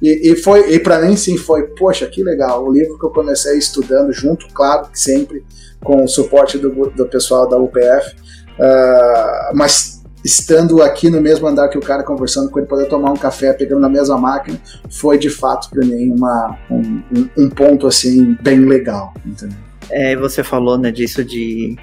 E, 0.00 0.32
e 0.32 0.36
foi 0.36 0.72
e 0.72 0.78
para 0.78 1.02
mim 1.02 1.16
sim 1.16 1.36
foi, 1.36 1.66
poxa, 1.68 2.06
que 2.06 2.22
legal. 2.22 2.64
O 2.64 2.72
livro 2.72 2.98
que 2.98 3.04
eu 3.04 3.10
comecei 3.10 3.58
estudando 3.58 4.12
junto, 4.12 4.46
claro, 4.54 4.88
sempre 4.94 5.44
com 5.82 6.04
o 6.04 6.08
suporte 6.08 6.58
do, 6.58 6.70
do 6.90 7.06
pessoal 7.06 7.48
da 7.48 7.58
UPF, 7.58 8.14
uh, 8.58 8.62
ah, 8.62 9.52
mas 9.54 9.89
estando 10.24 10.82
aqui 10.82 11.10
no 11.10 11.20
mesmo 11.20 11.46
andar 11.46 11.68
que 11.68 11.78
o 11.78 11.80
cara, 11.80 12.02
conversando 12.02 12.50
com 12.50 12.58
ele, 12.58 12.68
poder 12.68 12.86
tomar 12.86 13.10
um 13.10 13.16
café, 13.16 13.52
pegando 13.52 13.80
na 13.80 13.88
mesma 13.88 14.18
máquina, 14.18 14.60
foi 14.90 15.18
de 15.18 15.30
fato 15.30 15.70
para 15.70 15.84
mim 15.84 16.12
uma, 16.12 16.58
um, 16.70 17.02
um, 17.36 17.48
ponto 17.48 17.86
assim 17.86 18.36
bem 18.42 18.60
legal. 18.60 19.14
Entendeu? 19.24 19.56
É, 19.90 20.14
você 20.16 20.42
falou 20.42 20.78
né, 20.78 20.90
disso 20.90 21.24
de 21.24 21.76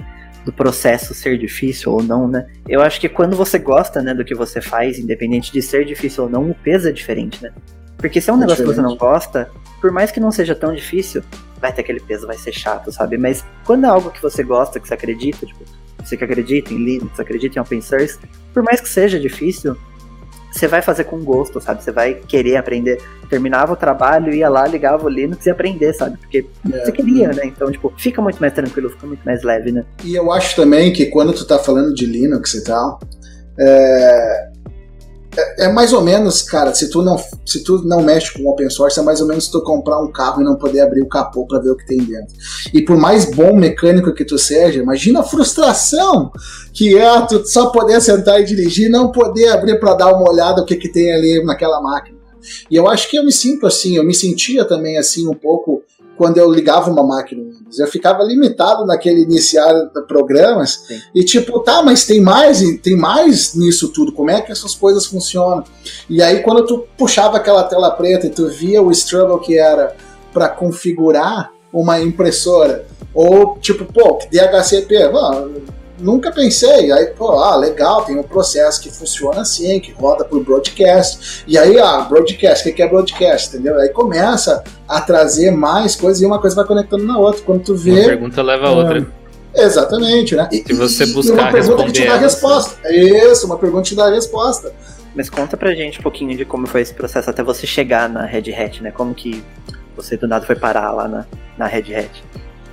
do 0.45 0.53
processo 0.53 1.13
ser 1.13 1.37
difícil 1.37 1.91
ou 1.91 2.01
não, 2.01 2.25
né? 2.25 2.47
Eu 2.69 2.81
acho 2.81 3.01
que 3.01 3.09
quando 3.09 3.35
você 3.35 3.59
gosta, 3.59 4.01
né, 4.01 4.13
do 4.13 4.23
que 4.23 4.33
você 4.33 4.61
faz, 4.61 4.97
independente 4.97 5.51
de 5.51 5.61
ser 5.61 5.83
difícil 5.83 6.23
ou 6.23 6.29
não, 6.29 6.49
o 6.49 6.55
peso 6.55 6.87
é 6.87 6.91
diferente, 6.93 7.43
né? 7.43 7.51
Porque 7.97 8.21
se 8.21 8.29
é 8.29 8.33
um 8.33 8.37
é 8.37 8.39
negócio 8.39 8.63
diferente. 8.63 8.77
que 8.77 8.81
você 8.81 8.87
não 8.87 8.97
gosta, 8.97 9.51
por 9.81 9.91
mais 9.91 10.09
que 10.09 10.21
não 10.21 10.31
seja 10.31 10.55
tão 10.55 10.73
difícil, 10.73 11.21
vai 11.59 11.73
ter 11.73 11.81
aquele 11.81 11.99
peso, 11.99 12.25
vai 12.25 12.37
ser 12.37 12.53
chato, 12.53 12.93
sabe? 12.93 13.17
Mas 13.17 13.43
quando 13.65 13.85
é 13.85 13.89
algo 13.89 14.09
que 14.09 14.21
você 14.21 14.41
gosta, 14.41 14.79
que 14.79 14.87
você 14.87 14.93
acredita, 14.93 15.45
tipo, 15.45 15.65
você 16.07 16.17
que 16.17 16.23
acredita 16.23 16.73
em 16.73 16.77
Linux, 16.77 17.19
acredita 17.19 17.59
em 17.59 17.61
open 17.61 17.81
source, 17.81 18.17
por 18.53 18.63
mais 18.63 18.79
que 18.79 18.87
seja 18.87 19.19
difícil, 19.19 19.75
você 20.51 20.67
vai 20.67 20.81
fazer 20.81 21.03
com 21.03 21.19
gosto, 21.23 21.61
sabe? 21.61 21.83
Você 21.83 21.91
vai 21.91 22.15
querer 22.15 22.55
aprender. 22.55 22.99
Terminava 23.29 23.73
o 23.73 23.75
trabalho, 23.75 24.33
ia 24.33 24.49
lá, 24.49 24.65
ligava 24.65 25.05
o 25.05 25.09
Linux 25.09 25.45
e 25.45 25.49
aprender, 25.49 25.93
sabe? 25.93 26.17
Porque 26.17 26.45
é, 26.71 26.85
você 26.85 26.91
queria, 26.91 27.27
né? 27.27 27.41
Então, 27.45 27.71
tipo, 27.71 27.93
fica 27.97 28.21
muito 28.21 28.39
mais 28.39 28.53
tranquilo, 28.53 28.89
fica 28.89 29.05
muito 29.05 29.23
mais 29.23 29.43
leve, 29.43 29.71
né? 29.71 29.85
E 30.03 30.15
eu 30.15 30.31
acho 30.31 30.55
também 30.55 30.93
que 30.93 31.07
quando 31.07 31.33
tu 31.33 31.45
tá 31.45 31.59
falando 31.59 31.93
de 31.93 32.05
Linux 32.05 32.53
e 32.53 32.63
tal, 32.63 32.99
é, 33.59 34.49
é, 35.37 35.65
é, 35.65 35.71
mais 35.71 35.93
ou 35.93 36.01
menos, 36.01 36.41
cara, 36.41 36.73
se 36.73 36.89
tu, 36.89 37.01
não, 37.01 37.17
se 37.45 37.63
tu 37.63 37.83
não 37.85 38.01
mexe 38.01 38.33
com 38.33 38.49
open 38.49 38.69
source, 38.69 38.99
é 38.99 39.03
mais 39.03 39.21
ou 39.21 39.27
menos 39.27 39.47
tu 39.47 39.61
comprar 39.61 40.01
um 40.01 40.11
carro 40.11 40.41
e 40.41 40.43
não 40.43 40.55
poder 40.55 40.81
abrir 40.81 41.01
o 41.01 41.07
capô 41.07 41.45
para 41.45 41.59
ver 41.59 41.69
o 41.69 41.77
que 41.77 41.85
tem 41.85 41.99
dentro. 41.99 42.33
E 42.73 42.81
por 42.81 42.97
mais 42.97 43.25
bom 43.25 43.55
mecânico 43.55 44.13
que 44.13 44.25
tu 44.25 44.37
seja, 44.37 44.81
imagina 44.81 45.19
a 45.19 45.23
frustração 45.23 46.31
que 46.73 46.97
é 46.97 47.21
tu 47.27 47.45
só 47.45 47.67
poder 47.67 48.01
sentar 48.01 48.41
e 48.41 48.45
dirigir 48.45 48.89
não 48.89 49.11
poder 49.11 49.49
abrir 49.49 49.79
para 49.79 49.93
dar 49.93 50.13
uma 50.13 50.29
olhada 50.29 50.61
o 50.61 50.65
que, 50.65 50.75
que 50.75 50.91
tem 50.91 51.13
ali 51.13 51.43
naquela 51.45 51.81
máquina. 51.81 52.17
E 52.69 52.75
eu 52.75 52.87
acho 52.87 53.09
que 53.09 53.17
eu 53.17 53.25
me 53.25 53.31
sinto 53.31 53.67
assim, 53.67 53.97
eu 53.97 54.03
me 54.03 54.13
sentia 54.13 54.65
também 54.65 54.97
assim 54.97 55.27
um 55.27 55.33
pouco 55.33 55.83
quando 56.17 56.37
eu 56.37 56.51
ligava 56.51 56.89
uma 56.89 57.03
máquina 57.03 57.43
Windows. 57.43 57.79
Eu 57.79 57.87
ficava 57.87 58.23
limitado 58.23 58.85
naquele 58.85 59.21
iniciar 59.21 59.71
programas 60.07 60.83
Sim. 60.87 60.99
e 61.13 61.23
tipo, 61.23 61.59
tá, 61.59 61.83
mas 61.83 62.05
tem 62.05 62.19
mais, 62.19 62.59
tem 62.81 62.97
mais 62.97 63.53
nisso 63.53 63.89
tudo. 63.89 64.11
Como 64.11 64.31
é 64.31 64.41
que 64.41 64.51
essas 64.51 64.73
coisas 64.73 65.05
funcionam? 65.05 65.63
E 66.09 66.21
aí 66.21 66.41
quando 66.41 66.65
tu 66.65 66.87
puxava 66.97 67.37
aquela 67.37 67.63
tela 67.63 67.91
preta 67.91 68.27
e 68.27 68.31
tu 68.31 68.49
via 68.49 68.81
o 68.81 68.91
struggle 68.91 69.39
que 69.39 69.57
era 69.57 69.95
para 70.33 70.49
configurar 70.49 71.51
uma 71.71 71.99
impressora 71.99 72.85
ou 73.13 73.57
tipo, 73.59 73.85
pô, 73.85 74.19
DHCP, 74.31 75.09
mano, 75.09 75.61
nunca 75.99 76.31
pensei. 76.31 76.91
Aí, 76.91 77.07
pô, 77.07 77.31
ah, 77.39 77.55
legal, 77.55 78.03
tem 78.05 78.17
um 78.17 78.23
processo 78.23 78.81
que 78.81 78.91
funciona 78.91 79.41
assim, 79.41 79.79
que 79.79 79.91
roda 79.91 80.23
por 80.23 80.43
broadcast. 80.43 81.43
E 81.47 81.57
aí, 81.57 81.79
ah, 81.79 82.01
broadcast, 82.01 82.69
o 82.69 82.73
que 82.73 82.81
é 82.81 82.87
broadcast, 82.87 83.49
entendeu? 83.49 83.77
Aí 83.79 83.89
começa 83.89 84.63
a 84.87 85.01
trazer 85.01 85.51
mais 85.51 85.95
coisas 85.95 86.21
e 86.21 86.25
uma 86.25 86.39
coisa 86.39 86.55
vai 86.55 86.65
conectando 86.65 87.05
na 87.05 87.17
outra. 87.17 87.41
Quando 87.41 87.63
tu 87.63 87.75
vê. 87.75 87.91
Uma 87.91 88.05
pergunta 88.05 88.41
leva 88.41 88.67
a 88.67 88.71
outra. 88.71 89.07
Exatamente, 89.55 90.35
né? 90.35 90.47
E, 90.51 90.63
Se 90.65 90.73
você 90.73 91.05
buscar 91.07 91.35
e 91.35 91.39
uma 91.39 91.51
pergunta 91.51 91.83
que 91.85 91.91
te 91.91 92.05
dá 92.05 92.13
a 92.13 92.17
resposta. 92.17 92.93
Isso, 92.93 93.45
uma 93.45 93.57
pergunta 93.57 93.83
que 93.83 93.89
te 93.89 93.95
dá 93.95 94.05
a 94.05 94.11
resposta. 94.11 94.71
Mas 95.15 95.29
conta 95.31 95.57
pra 95.57 95.73
gente 95.73 95.99
um 95.99 96.03
pouquinho 96.03 96.37
de 96.37 96.45
como 96.45 96.67
foi 96.67 96.81
esse 96.81 96.93
processo 96.93 97.29
até 97.29 97.41
você 97.41 97.65
chegar 97.65 98.07
na 98.07 98.25
Red 98.25 98.53
Hat, 98.53 98.83
né? 98.83 98.91
Como 98.91 99.15
que 99.15 99.43
você 99.95 100.15
do 100.15 100.27
nada 100.27 100.45
foi 100.45 100.55
parar 100.55 100.91
lá 100.91 101.07
na, 101.07 101.25
na 101.57 101.65
Red 101.65 101.95
Hat? 101.95 102.23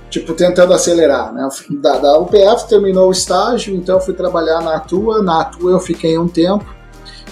Tipo, 0.09 0.33
tentando 0.33 0.73
acelerar, 0.73 1.33
né? 1.33 1.47
Da, 1.81 1.97
da 1.97 2.19
UPF 2.19 2.67
terminou 2.67 3.09
o 3.09 3.11
estágio, 3.11 3.75
então 3.75 3.99
fui 3.99 4.13
trabalhar 4.13 4.61
na 4.61 4.75
Atua, 4.75 5.21
na 5.21 5.41
Atua 5.41 5.71
eu 5.71 5.79
fiquei 5.79 6.17
um 6.17 6.27
tempo 6.27 6.65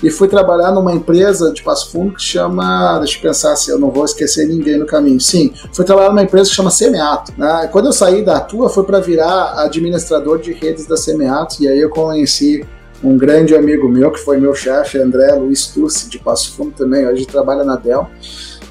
e 0.04 0.10
fui 0.10 0.28
trabalhar 0.28 0.72
numa 0.74 0.92
empresa 0.92 1.54
de 1.54 1.64
Passo 1.64 1.90
Fundo 1.90 2.16
que 2.16 2.22
chama, 2.22 3.00
deixa 3.00 3.18
eu 3.18 3.22
pensar 3.22 3.56
se 3.56 3.72
eu 3.72 3.80
não 3.80 3.90
vou 3.90 4.04
esquecer 4.04 4.46
ninguém 4.48 4.78
no 4.78 4.86
caminho. 4.86 5.20
Sim, 5.20 5.54
fui 5.72 5.86
trabalhar 5.86 6.10
numa 6.10 6.24
empresa 6.24 6.50
que 6.50 6.56
chama 6.56 6.70
Semeato. 6.70 7.32
Né? 7.38 7.70
Quando 7.72 7.86
eu 7.86 7.94
saí 7.94 8.24
da 8.24 8.38
Atua 8.38 8.68
foi 8.70 8.84
para 8.84 9.00
virar 9.00 9.62
administrador 9.62 10.40
de 10.40 10.52
redes 10.52 10.86
da 10.86 10.98
Semeato 10.98 11.64
e 11.64 11.70
aí 11.70 11.80
eu 11.80 11.90
conheci 11.90 12.66
um 13.02 13.18
grande 13.18 13.56
amigo 13.56 13.88
meu 13.88 14.12
que 14.12 14.20
foi 14.20 14.38
meu 14.38 14.54
chefe, 14.54 14.98
André 14.98 15.34
Luiz 15.36 15.68
Turci 15.68 16.10
de 16.10 16.20
Passo 16.20 16.54
Fundo 16.54 16.72
também, 16.72 17.08
hoje 17.08 17.26
trabalha 17.26 17.64
na 17.64 17.76
Dell 17.76 18.10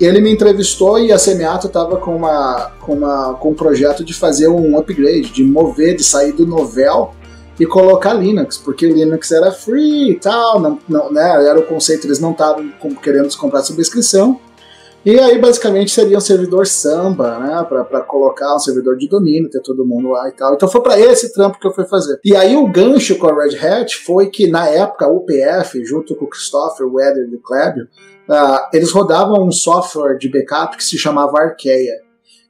ele 0.05 0.21
me 0.21 0.33
entrevistou 0.33 0.99
e 0.99 1.13
a 1.13 1.19
Semiato 1.19 1.67
estava 1.67 1.97
com, 1.97 2.17
uma, 2.17 2.73
com, 2.81 2.95
uma, 2.95 3.35
com 3.35 3.51
um 3.51 3.55
projeto 3.55 4.05
de 4.05 4.15
fazer 4.15 4.49
um 4.49 4.79
upgrade, 4.79 5.33
de 5.33 5.45
mover, 5.45 5.97
de 5.97 6.05
sair 6.05 6.33
do 6.33 6.47
Novel 6.47 7.15
e 7.61 7.67
colocar 7.67 8.15
Linux, 8.15 8.57
porque 8.57 8.87
Linux 8.87 9.31
era 9.31 9.53
free 9.53 10.11
e 10.11 10.19
tal, 10.19 10.59
não, 10.59 10.79
não, 10.89 11.13
né, 11.13 11.47
era 11.47 11.59
o 11.59 11.67
conceito, 11.67 12.07
eles 12.07 12.19
não 12.19 12.33
estavam 12.33 12.71
querendo 13.03 13.37
comprar 13.37 13.63
subscrição. 13.63 14.41
E 15.05 15.19
aí, 15.19 15.37
basicamente, 15.37 15.91
seria 15.91 16.17
um 16.17 16.21
servidor 16.21 16.65
samba, 16.65 17.37
né? 17.41 17.67
Para 17.69 18.03
colocar 18.03 18.55
um 18.55 18.59
servidor 18.61 18.97
de 18.97 19.09
domínio, 19.09 19.51
ter 19.51 19.61
todo 19.61 19.85
mundo 19.85 20.11
lá 20.11 20.29
e 20.29 20.33
tal. 20.33 20.55
Então 20.55 20.69
foi 20.69 20.81
para 20.81 20.99
esse 20.99 21.33
trampo 21.33 21.59
que 21.59 21.67
eu 21.67 21.75
fui 21.75 21.85
fazer. 21.87 22.21
E 22.25 22.37
aí 22.37 22.57
o 22.57 22.69
gancho 22.69 23.19
com 23.19 23.27
a 23.27 23.35
Red 23.35 23.59
Hat 23.59 23.97
foi 23.97 24.31
que, 24.31 24.49
na 24.49 24.69
época, 24.69 25.09
o 25.09 25.17
UPF, 25.17 25.85
junto 25.85 26.15
com 26.15 26.27
o 26.27 26.29
Christopher 26.29 26.87
Weather 26.87 27.29
e 27.29 27.35
o 27.35 27.41
Clébio, 27.41 27.89
uh, 28.29 28.69
eles 28.73 28.91
rodavam 28.91 29.47
um 29.47 29.53
software 29.53 30.17
de 30.19 30.29
backup 30.29 30.77
que 30.77 30.85
se 30.85 30.99
chamava 30.99 31.41
Arkeia. 31.41 32.03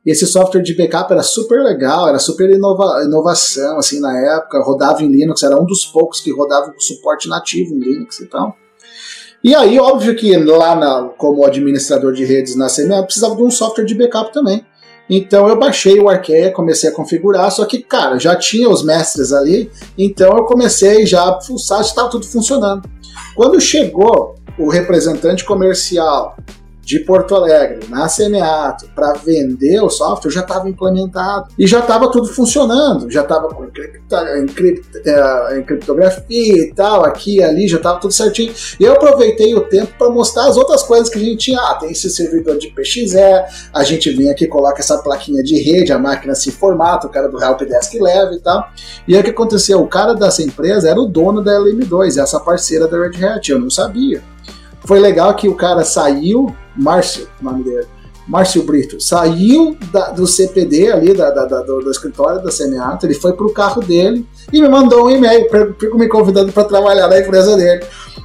Esse 0.05 0.27
software 0.27 0.63
de 0.63 0.77
backup 0.77 1.13
era 1.13 1.23
super 1.23 1.63
legal, 1.63 2.09
era 2.09 2.19
super 2.19 2.51
inova 2.51 3.05
inovação, 3.05 3.79
assim, 3.79 4.01
na 4.01 4.19
época, 4.19 4.61
rodava 4.63 5.03
em 5.03 5.09
Linux, 5.09 5.43
era 5.45 5.61
um 5.61 5.65
dos 5.65 5.85
poucos 5.85 6.21
que 6.21 6.33
rodava 6.33 6.73
com 6.73 6.81
suporte 6.81 7.29
nativo 7.29 7.73
em 7.75 7.79
Linux 7.79 8.19
e 8.19 8.27
tal. 8.27 8.57
E 9.45 9.55
aí, 9.55 9.79
óbvio 9.79 10.15
que 10.17 10.37
lá 10.37 10.75
na, 10.75 11.09
como 11.17 11.45
administrador 11.45 12.13
de 12.13 12.25
redes 12.25 12.57
na 12.57 12.69
CMA, 12.69 13.05
precisava 13.05 13.37
de 13.37 13.43
um 13.43 13.51
software 13.51 13.85
de 13.85 13.95
backup 13.95 14.33
também. 14.33 14.65
Então 15.11 15.49
eu 15.49 15.59
baixei 15.59 15.99
o 16.01 16.09
Arqueia, 16.09 16.51
comecei 16.53 16.89
a 16.89 16.93
configurar, 16.93 17.51
só 17.51 17.65
que, 17.65 17.83
cara, 17.83 18.19
já 18.19 18.35
tinha 18.35 18.69
os 18.69 18.85
mestres 18.85 19.33
ali, 19.33 19.71
então 19.99 20.37
eu 20.37 20.45
comecei 20.45 21.05
já 21.05 21.29
a 21.29 21.41
fuçar, 21.41 21.81
estava 21.81 22.09
tudo 22.09 22.27
funcionando. 22.27 22.89
Quando 23.35 23.61
chegou 23.61 24.37
o 24.59 24.69
representante 24.69 25.45
comercial 25.45 26.37
de 26.85 26.99
Porto 26.99 27.35
Alegre 27.35 27.87
na 27.89 28.09
Semeato 28.09 28.89
para 28.95 29.13
vender 29.13 29.81
o 29.81 29.89
software 29.89 30.31
já 30.31 30.41
estava 30.41 30.69
implementado 30.69 31.49
e 31.59 31.67
já 31.67 31.79
estava 31.79 32.11
tudo 32.11 32.27
funcionando, 32.27 33.11
já 33.11 33.23
estava 33.23 33.49
com 33.49 33.65
é, 33.65 35.59
encriptografia 35.59 36.65
e 36.65 36.75
tal, 36.75 37.05
aqui 37.05 37.37
e 37.37 37.43
ali, 37.43 37.69
já 37.69 37.77
estava 37.77 38.01
tudo 38.01 38.13
certinho. 38.13 38.53
E 38.81 38.85
eu 38.85 38.93
aproveitei 38.93 39.55
o 39.55 39.61
tempo 39.61 39.93
para 39.97 40.11
mostrar 40.11 40.49
as 40.49 40.57
outras 40.57 40.83
coisas 40.83 41.09
que 41.09 41.19
a 41.19 41.23
gente 41.23 41.37
tinha. 41.37 41.61
Ah, 41.61 41.75
tem 41.75 41.93
esse 41.93 42.11
servidor 42.11 42.59
de 42.59 42.69
PXE, 42.69 43.17
a 43.73 43.85
gente 43.85 44.11
vem 44.11 44.31
aqui, 44.31 44.47
coloca 44.47 44.81
essa 44.81 44.99
plaquinha 44.99 45.43
de 45.43 45.63
rede, 45.63 45.93
a 45.93 45.99
máquina 45.99 46.35
se 46.35 46.51
formata, 46.51 47.07
o 47.07 47.11
cara 47.11 47.29
do 47.29 47.43
Helpdesk 47.43 47.95
leva 48.01 48.35
e 48.35 48.41
tal. 48.41 48.69
E 49.07 49.15
aí 49.15 49.21
o 49.21 49.25
que 49.25 49.31
aconteceu? 49.31 49.81
O 49.81 49.87
cara 49.87 50.15
dessa 50.15 50.43
empresa 50.43 50.91
era 50.91 51.01
o 51.01 51.07
dono 51.07 51.43
da 51.43 51.53
LM2, 51.53 52.21
essa 52.21 52.41
parceira 52.41 52.89
da 52.89 52.99
Red 52.99 53.25
Hat, 53.25 53.51
eu 53.51 53.59
não 53.59 53.71
sabia. 53.71 54.32
Foi 54.85 54.99
legal 54.99 55.35
que 55.35 55.49
o 55.49 55.55
cara 55.55 55.85
saiu, 55.85 56.55
Márcio, 56.77 57.29
o 57.41 57.45
nome 57.45 57.63
dele, 57.63 57.87
Márcio 58.27 58.63
Brito, 58.63 59.01
saiu 59.01 59.77
da, 59.93 60.11
do 60.11 60.27
CPD 60.27 60.93
ali, 60.93 61.13
da, 61.13 61.31
da, 61.31 61.45
do, 61.45 61.81
do 61.81 61.91
escritório 61.91 62.43
da 62.43 62.51
Semeato, 62.51 63.07
ele 63.07 63.15
foi 63.15 63.33
pro 63.33 63.53
carro 63.53 63.83
dele 63.83 64.27
e 64.53 64.61
me 64.61 64.69
mandou 64.69 65.07
um 65.07 65.11
e-mail 65.11 65.47
me 65.95 66.09
convidando 66.09 66.53
para 66.53 66.65
trabalhar 66.65 67.09
na 67.09 67.19
empresa 67.19 67.57
dele. 67.57 67.85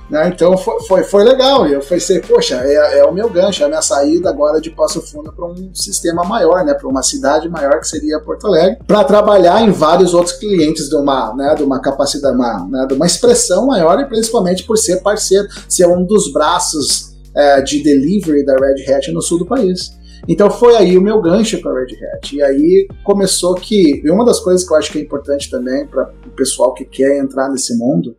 Né? 0.10 0.30
Então 0.30 0.58
foi, 0.58 0.82
foi, 0.84 1.04
foi, 1.04 1.24
legal. 1.24 1.68
Eu 1.68 1.82
pensei, 1.82 2.20
poxa, 2.20 2.56
é, 2.64 3.00
é, 3.00 3.04
o 3.04 3.12
meu 3.12 3.30
gancho, 3.30 3.62
é 3.62 3.66
a 3.66 3.70
minha 3.70 3.82
saída 3.82 4.30
agora 4.30 4.62
de 4.62 4.70
Passo 4.70 5.02
Fundo 5.02 5.34
para 5.34 5.46
um 5.46 5.72
sistema 5.74 6.24
maior, 6.24 6.64
né? 6.64 6.74
para 6.74 6.88
uma 6.88 7.04
cidade 7.04 7.50
maior 7.50 7.80
que 7.80 7.88
seria 7.88 8.20
Porto 8.20 8.48
Alegre, 8.48 8.80
para 8.88 9.04
trabalhar 9.04 9.62
em 9.62 9.72
vários 9.72 10.14
outros 10.14 10.36
clientes 10.38 10.90
de 10.90 10.96
uma, 10.96 11.34
né, 11.36 11.56
de 11.56 11.64
uma 11.64 11.82
capacidade, 11.82 12.36
uma, 12.36 12.68
né, 12.70 12.86
de 12.88 12.94
uma 12.94 13.06
expressão 13.06 13.68
maior 13.68 14.00
e 14.00 14.06
principalmente 14.06 14.64
por 14.64 14.78
ser 14.78 15.02
parceiro, 15.02 15.48
ser 15.68 15.88
um 15.88 16.06
dos 16.06 16.32
braços 16.32 17.07
é, 17.38 17.62
de 17.62 17.84
delivery 17.84 18.44
da 18.44 18.56
Red 18.56 18.92
Hat 18.92 19.12
no 19.12 19.22
sul 19.22 19.40
do 19.40 19.46
país. 19.46 19.96
Então 20.28 20.50
foi 20.50 20.76
aí 20.76 20.98
o 20.98 21.02
meu 21.02 21.22
gancho 21.22 21.62
para 21.62 21.74
Red 21.74 21.96
Hat. 22.14 22.36
E 22.36 22.42
aí 22.42 22.88
começou 23.04 23.54
que. 23.56 24.02
E 24.04 24.10
uma 24.10 24.26
das 24.26 24.40
coisas 24.40 24.66
que 24.68 24.74
eu 24.74 24.78
acho 24.78 24.92
que 24.92 24.98
é 24.98 25.02
importante 25.02 25.50
também 25.50 25.86
para 25.86 26.12
o 26.26 26.32
pessoal 26.32 26.74
que 26.74 26.86
quer 26.86 27.18
entrar 27.20 27.50
nesse 27.50 27.78
mundo 27.78 28.16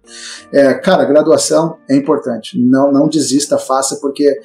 é, 0.53 0.75
cara, 0.75 1.05
graduação 1.05 1.77
é 1.89 1.97
importante. 1.97 2.59
Não, 2.59 2.93
não 2.93 3.09
desista, 3.09 3.59
faça, 3.59 3.97
porque 4.01 4.39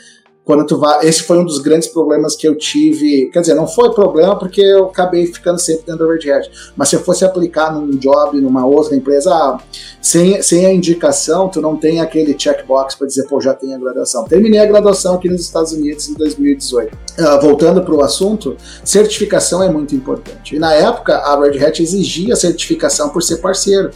quando 0.46 0.66
tu 0.66 0.78
vai. 0.78 1.06
Esse 1.06 1.24
foi 1.24 1.38
um 1.38 1.46
dos 1.46 1.60
grandes 1.60 1.88
problemas 1.88 2.36
que 2.36 2.48
eu 2.48 2.58
tive. 2.58 3.30
Quer 3.32 3.42
dizer, 3.42 3.54
não 3.54 3.68
foi 3.68 3.94
problema 3.94 4.38
porque 4.38 4.62
eu 4.62 4.86
acabei 4.86 5.26
ficando 5.28 5.60
sempre 5.60 5.86
dentro 5.86 6.06
da 6.06 6.14
Red 6.14 6.32
Hat. 6.32 6.52
Mas 6.76 6.90
se 6.90 6.96
eu 6.96 7.02
fosse 7.02 7.24
aplicar 7.24 7.74
num 7.74 7.90
job, 7.92 8.40
numa 8.40 8.66
outra 8.66 8.96
empresa, 8.96 9.34
ah, 9.34 9.58
sem, 10.02 10.42
sem 10.42 10.66
a 10.66 10.74
indicação, 10.74 11.50
tu 11.50 11.62
não 11.62 11.78
tem 11.78 12.02
aquele 12.02 12.38
checkbox 12.38 12.96
para 12.96 13.08
dizer, 13.08 13.28
pô, 13.28 13.40
já 13.40 13.54
tenho 13.54 13.76
a 13.76 13.80
graduação. 13.80 14.26
Terminei 14.26 14.60
a 14.60 14.66
graduação 14.66 15.16
aqui 15.16 15.30
nos 15.30 15.42
Estados 15.42 15.72
Unidos 15.72 16.10
em 16.10 16.14
2018. 16.16 16.98
Ah, 17.18 17.38
voltando 17.38 17.84
para 17.84 17.94
o 17.94 18.02
assunto, 18.02 18.58
certificação 18.84 19.62
é 19.62 19.70
muito 19.70 19.94
importante. 19.94 20.56
E 20.56 20.60
na 20.60 20.74
época, 20.74 21.16
a 21.16 21.40
Red 21.40 21.64
Hat 21.64 21.80
exigia 21.80 22.36
certificação 22.36 23.10
por 23.10 23.22
ser 23.22 23.38
parceiro. 23.38 23.92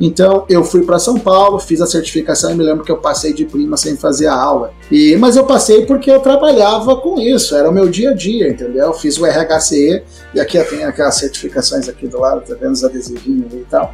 Então, 0.00 0.44
eu 0.48 0.62
fui 0.62 0.84
para 0.84 0.98
São 1.00 1.18
Paulo, 1.18 1.58
fiz 1.58 1.80
a 1.80 1.86
certificação 1.86 2.52
e 2.52 2.54
me 2.54 2.62
lembro 2.62 2.84
que 2.84 2.92
eu 2.92 2.98
passei 2.98 3.32
de 3.32 3.44
prima 3.44 3.76
sem 3.76 3.96
fazer 3.96 4.28
a 4.28 4.34
aula. 4.34 4.72
E, 4.88 5.16
mas 5.16 5.36
eu 5.36 5.44
passei 5.44 5.84
porque 5.84 6.08
eu 6.10 6.20
trabalhava 6.20 6.94
com 6.96 7.20
isso, 7.20 7.56
era 7.56 7.68
o 7.68 7.72
meu 7.72 7.88
dia 7.88 8.10
a 8.10 8.14
dia, 8.14 8.48
entendeu? 8.48 8.84
Eu 8.86 8.94
fiz 8.94 9.18
o 9.18 9.24
RHCE, 9.24 10.04
e 10.32 10.38
aqui 10.38 10.62
tem 10.62 10.84
aquelas 10.84 11.16
certificações 11.16 11.88
aqui 11.88 12.06
do 12.06 12.20
lado, 12.20 12.42
tá 12.46 12.54
vendo 12.54 12.72
os 12.72 12.84
adesivinhos 12.84 13.52
e 13.52 13.66
tal. 13.68 13.92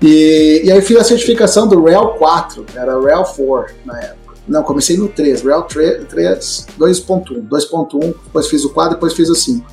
E, 0.00 0.62
e 0.64 0.70
aí 0.70 0.80
fiz 0.80 0.96
a 0.96 1.04
certificação 1.04 1.66
do 1.66 1.82
RHEL 1.82 2.14
4, 2.18 2.66
era 2.76 3.00
RHEL 3.00 3.24
4 3.24 3.74
na 3.84 3.98
época. 3.98 4.21
Não, 4.46 4.62
comecei 4.62 4.96
no 4.96 5.08
3, 5.08 5.42
RHEL 5.42 5.62
3, 5.62 6.04
3 6.06 6.66
2.1, 6.78 7.48
2.1, 7.48 8.14
depois 8.24 8.48
fiz 8.48 8.64
o 8.64 8.70
4, 8.70 8.94
depois 8.94 9.12
fiz 9.12 9.28
o 9.28 9.34
5. 9.34 9.64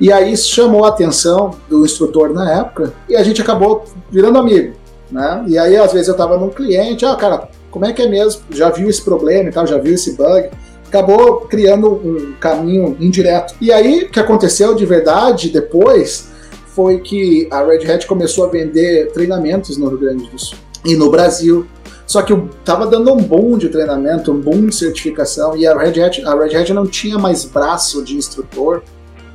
E 0.00 0.12
aí 0.12 0.36
chamou 0.36 0.84
a 0.84 0.88
atenção 0.88 1.52
do 1.68 1.84
instrutor 1.84 2.32
na 2.32 2.52
época 2.52 2.92
e 3.08 3.14
a 3.14 3.22
gente 3.22 3.40
acabou 3.40 3.84
virando 4.10 4.38
amigo. 4.38 4.74
Né? 5.10 5.44
E 5.46 5.58
aí, 5.58 5.76
às 5.76 5.92
vezes, 5.92 6.08
eu 6.08 6.16
tava 6.16 6.36
num 6.36 6.48
cliente, 6.48 7.04
ah, 7.04 7.14
cara, 7.14 7.48
como 7.70 7.84
é 7.84 7.92
que 7.92 8.02
é 8.02 8.08
mesmo? 8.08 8.42
Já 8.50 8.70
viu 8.70 8.88
esse 8.88 9.02
problema 9.02 9.48
e 9.48 9.52
tal, 9.52 9.66
já 9.66 9.78
viu 9.78 9.94
esse 9.94 10.16
bug? 10.16 10.50
Acabou 10.88 11.42
criando 11.42 11.88
um 11.92 12.34
caminho 12.40 12.96
indireto. 12.98 13.54
E 13.60 13.72
aí, 13.72 14.04
o 14.04 14.10
que 14.10 14.18
aconteceu 14.18 14.74
de 14.74 14.84
verdade 14.84 15.50
depois 15.50 16.28
foi 16.74 17.00
que 17.00 17.48
a 17.50 17.64
Red 17.64 17.90
Hat 17.90 18.06
começou 18.06 18.44
a 18.44 18.48
vender 18.48 19.12
treinamentos 19.12 19.76
no 19.76 19.88
Rio 19.88 19.98
Grande 19.98 20.28
do 20.28 20.38
Sul 20.38 20.58
e 20.86 20.96
no 20.96 21.10
Brasil. 21.10 21.66
Só 22.06 22.22
que 22.22 22.32
eu 22.32 22.48
tava 22.64 22.86
dando 22.86 23.12
um 23.12 23.16
boom 23.16 23.58
de 23.58 23.68
treinamento, 23.68 24.30
um 24.30 24.40
boom 24.40 24.66
de 24.66 24.76
certificação, 24.76 25.56
e 25.56 25.66
a 25.66 25.76
Red 25.76 26.00
Hat, 26.00 26.24
a 26.24 26.34
Red 26.34 26.56
Hat 26.56 26.72
não 26.72 26.86
tinha 26.86 27.18
mais 27.18 27.44
braço 27.44 28.04
de 28.04 28.16
instrutor 28.16 28.82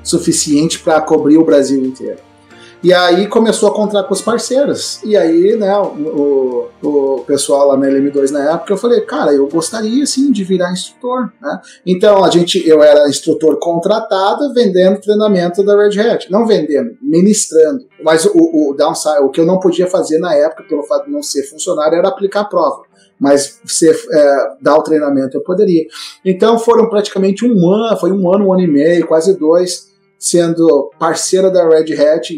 suficiente 0.01 0.79
para 0.79 1.01
cobrir 1.01 1.37
o 1.37 1.43
Brasil 1.43 1.83
inteiro. 1.83 2.30
E 2.83 2.91
aí 2.91 3.27
começou 3.27 3.69
a 3.69 3.73
contratar 3.73 4.07
com 4.07 4.13
os 4.13 4.21
parceiros. 4.21 4.99
E 5.03 5.15
aí, 5.15 5.55
né, 5.55 5.77
o, 5.77 6.67
o 6.81 7.23
pessoal 7.27 7.67
lá 7.67 7.77
na 7.77 7.85
LM2 7.87 8.31
na 8.31 8.53
época, 8.53 8.73
eu 8.73 8.77
falei, 8.77 9.01
cara, 9.01 9.31
eu 9.31 9.47
gostaria 9.47 10.03
sim 10.05 10.31
de 10.31 10.43
virar 10.43 10.71
instrutor. 10.71 11.31
Né? 11.39 11.61
Então 11.85 12.23
a 12.23 12.29
gente, 12.31 12.67
eu 12.67 12.81
era 12.81 13.07
instrutor 13.07 13.59
contratado 13.59 14.51
vendendo 14.53 14.99
treinamento 14.99 15.63
da 15.63 15.75
Red 15.77 15.99
Hat. 15.99 16.31
Não 16.31 16.47
vendendo, 16.47 16.97
ministrando. 17.01 17.85
Mas 18.03 18.25
o, 18.25 18.71
o 18.71 18.73
downside, 18.73 19.19
o 19.19 19.29
que 19.29 19.39
eu 19.39 19.45
não 19.45 19.59
podia 19.59 19.85
fazer 19.85 20.17
na 20.17 20.33
época, 20.33 20.63
pelo 20.63 20.83
fato 20.83 21.05
de 21.05 21.11
não 21.11 21.21
ser 21.21 21.43
funcionário, 21.43 21.97
era 21.97 22.07
aplicar 22.07 22.41
a 22.41 22.45
prova 22.45 22.91
mas 23.21 23.59
é, 23.83 24.55
dar 24.59 24.77
o 24.77 24.81
treinamento 24.81 25.37
eu 25.37 25.43
poderia. 25.43 25.85
Então 26.25 26.57
foram 26.57 26.89
praticamente 26.89 27.45
um 27.45 27.71
ano, 27.71 27.99
foi 27.99 28.11
um 28.11 28.33
ano, 28.33 28.47
um 28.47 28.53
ano 28.53 28.63
e 28.63 28.67
meio, 28.67 29.05
quase 29.05 29.37
dois, 29.37 29.90
sendo 30.21 30.91
parceira 30.99 31.49
da 31.49 31.67
Red 31.67 31.99
Hat 31.99 32.31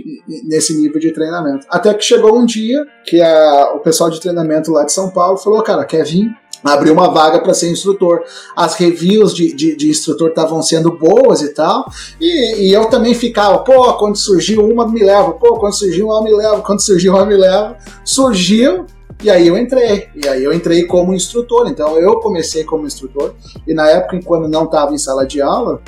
nesse 0.46 0.74
nível 0.74 1.02
de 1.02 1.12
treinamento. 1.12 1.68
Até 1.70 1.94
que 1.94 2.06
chegou 2.06 2.40
um 2.40 2.46
dia 2.46 2.80
que 3.06 3.22
a, 3.22 3.74
o 3.76 3.80
pessoal 3.80 4.10
de 4.10 4.22
treinamento 4.22 4.72
lá 4.72 4.86
de 4.86 4.94
São 4.94 5.10
Paulo 5.10 5.38
falou: 5.38 5.62
cara, 5.62 5.84
quer 5.84 6.06
vir? 6.06 6.32
Abriu 6.64 6.94
uma 6.94 7.10
vaga 7.10 7.42
para 7.42 7.54
ser 7.54 7.70
instrutor. 7.70 8.24
As 8.56 8.76
reviews 8.76 9.34
de, 9.34 9.54
de, 9.54 9.76
de 9.76 9.90
instrutor 9.90 10.30
estavam 10.30 10.62
sendo 10.62 10.98
boas 10.98 11.42
e 11.42 11.54
tal. 11.54 11.86
E, 12.22 12.70
e, 12.70 12.72
eu 12.72 12.86
também 12.86 13.14
ficava, 13.14 13.60
pô, 13.60 13.94
quando 13.96 14.16
surgiu 14.16 14.66
uma, 14.66 14.88
me 14.88 15.04
leva. 15.04 15.34
Pô, 15.34 15.60
quando 15.60 15.74
surgiu 15.74 16.06
uma, 16.06 16.24
me 16.24 16.34
leva. 16.34 16.62
Quando 16.62 16.82
surgiu 16.82 17.16
uma, 17.16 17.26
me 17.26 17.36
leva. 17.36 17.78
Surgiu, 18.06 18.86
e 19.22 19.30
aí 19.30 19.46
eu 19.46 19.58
entrei. 19.58 20.08
E 20.16 20.26
aí 20.26 20.42
eu 20.42 20.54
entrei 20.54 20.86
como 20.86 21.14
instrutor. 21.14 21.68
Então 21.68 22.00
eu 22.00 22.22
comecei 22.22 22.64
como 22.64 22.88
instrutor. 22.88 23.34
E 23.68 23.74
na 23.74 23.90
época, 23.90 24.22
quando 24.24 24.48
não 24.48 24.64
estava 24.64 24.94
em 24.94 24.98
sala 24.98 25.28
de 25.28 25.42
aula, 25.42 25.82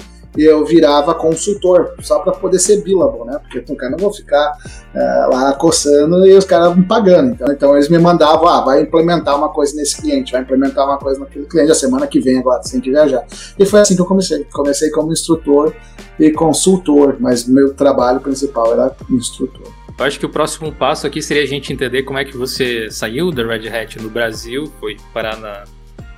eu 0.43 0.65
virava 0.65 1.13
consultor, 1.13 1.93
só 2.01 2.19
para 2.19 2.33
poder 2.33 2.59
ser 2.59 2.81
billable, 2.81 3.25
né? 3.25 3.39
Porque 3.39 3.71
o 3.71 3.75
cara 3.75 3.91
não 3.91 3.97
vou 3.97 4.13
ficar 4.13 4.57
é, 4.93 5.27
lá 5.31 5.53
coçando 5.53 6.25
e 6.25 6.33
os 6.33 6.45
caras 6.45 6.75
me 6.75 6.83
pagando. 6.83 7.31
Então, 7.31 7.51
então 7.51 7.75
eles 7.75 7.89
me 7.89 7.97
mandavam, 7.97 8.47
ah, 8.47 8.61
vai 8.61 8.81
implementar 8.81 9.37
uma 9.37 9.49
coisa 9.49 9.75
nesse 9.75 10.01
cliente, 10.01 10.31
vai 10.31 10.41
implementar 10.41 10.85
uma 10.85 10.97
coisa 10.97 11.19
naquele 11.19 11.45
cliente 11.45 11.71
a 11.71 11.75
semana 11.75 12.07
que 12.07 12.19
vem 12.19 12.39
agora, 12.39 12.63
sem 12.63 12.81
que 12.81 12.91
viajar. 12.91 13.25
E 13.57 13.65
foi 13.65 13.79
assim 13.79 13.95
que 13.95 14.01
eu 14.01 14.05
comecei. 14.05 14.45
Comecei 14.51 14.89
como 14.89 15.11
instrutor 15.11 15.73
e 16.19 16.31
consultor, 16.31 17.17
mas 17.19 17.47
meu 17.47 17.73
trabalho 17.73 18.19
principal 18.19 18.73
era 18.73 18.95
instrutor. 19.09 19.67
Eu 19.97 20.05
acho 20.05 20.19
que 20.19 20.25
o 20.25 20.29
próximo 20.29 20.73
passo 20.73 21.07
aqui 21.07 21.21
seria 21.21 21.43
a 21.43 21.47
gente 21.47 21.71
entender 21.71 22.03
como 22.03 22.19
é 22.19 22.25
que 22.25 22.35
você 22.35 22.91
saiu 22.91 23.31
da 23.31 23.45
Red 23.45 23.69
Hat 23.69 23.97
no 24.01 24.09
Brasil, 24.09 24.69
foi 24.79 24.97
parar 25.13 25.37
na, 25.37 25.63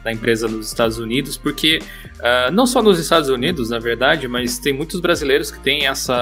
da 0.04 0.12
empresa 0.12 0.48
nos 0.48 0.68
Estados 0.68 0.98
Unidos, 1.00 1.38
porque 1.38 1.80
uh, 1.80 2.52
não 2.52 2.66
só 2.66 2.82
nos 2.82 3.00
Estados 3.00 3.30
Unidos, 3.30 3.70
na 3.70 3.80
verdade, 3.80 4.28
mas 4.28 4.58
tem 4.58 4.74
muitos 4.74 5.00
brasileiros 5.00 5.52
que 5.52 5.60
têm 5.60 5.88
essa 5.88 6.16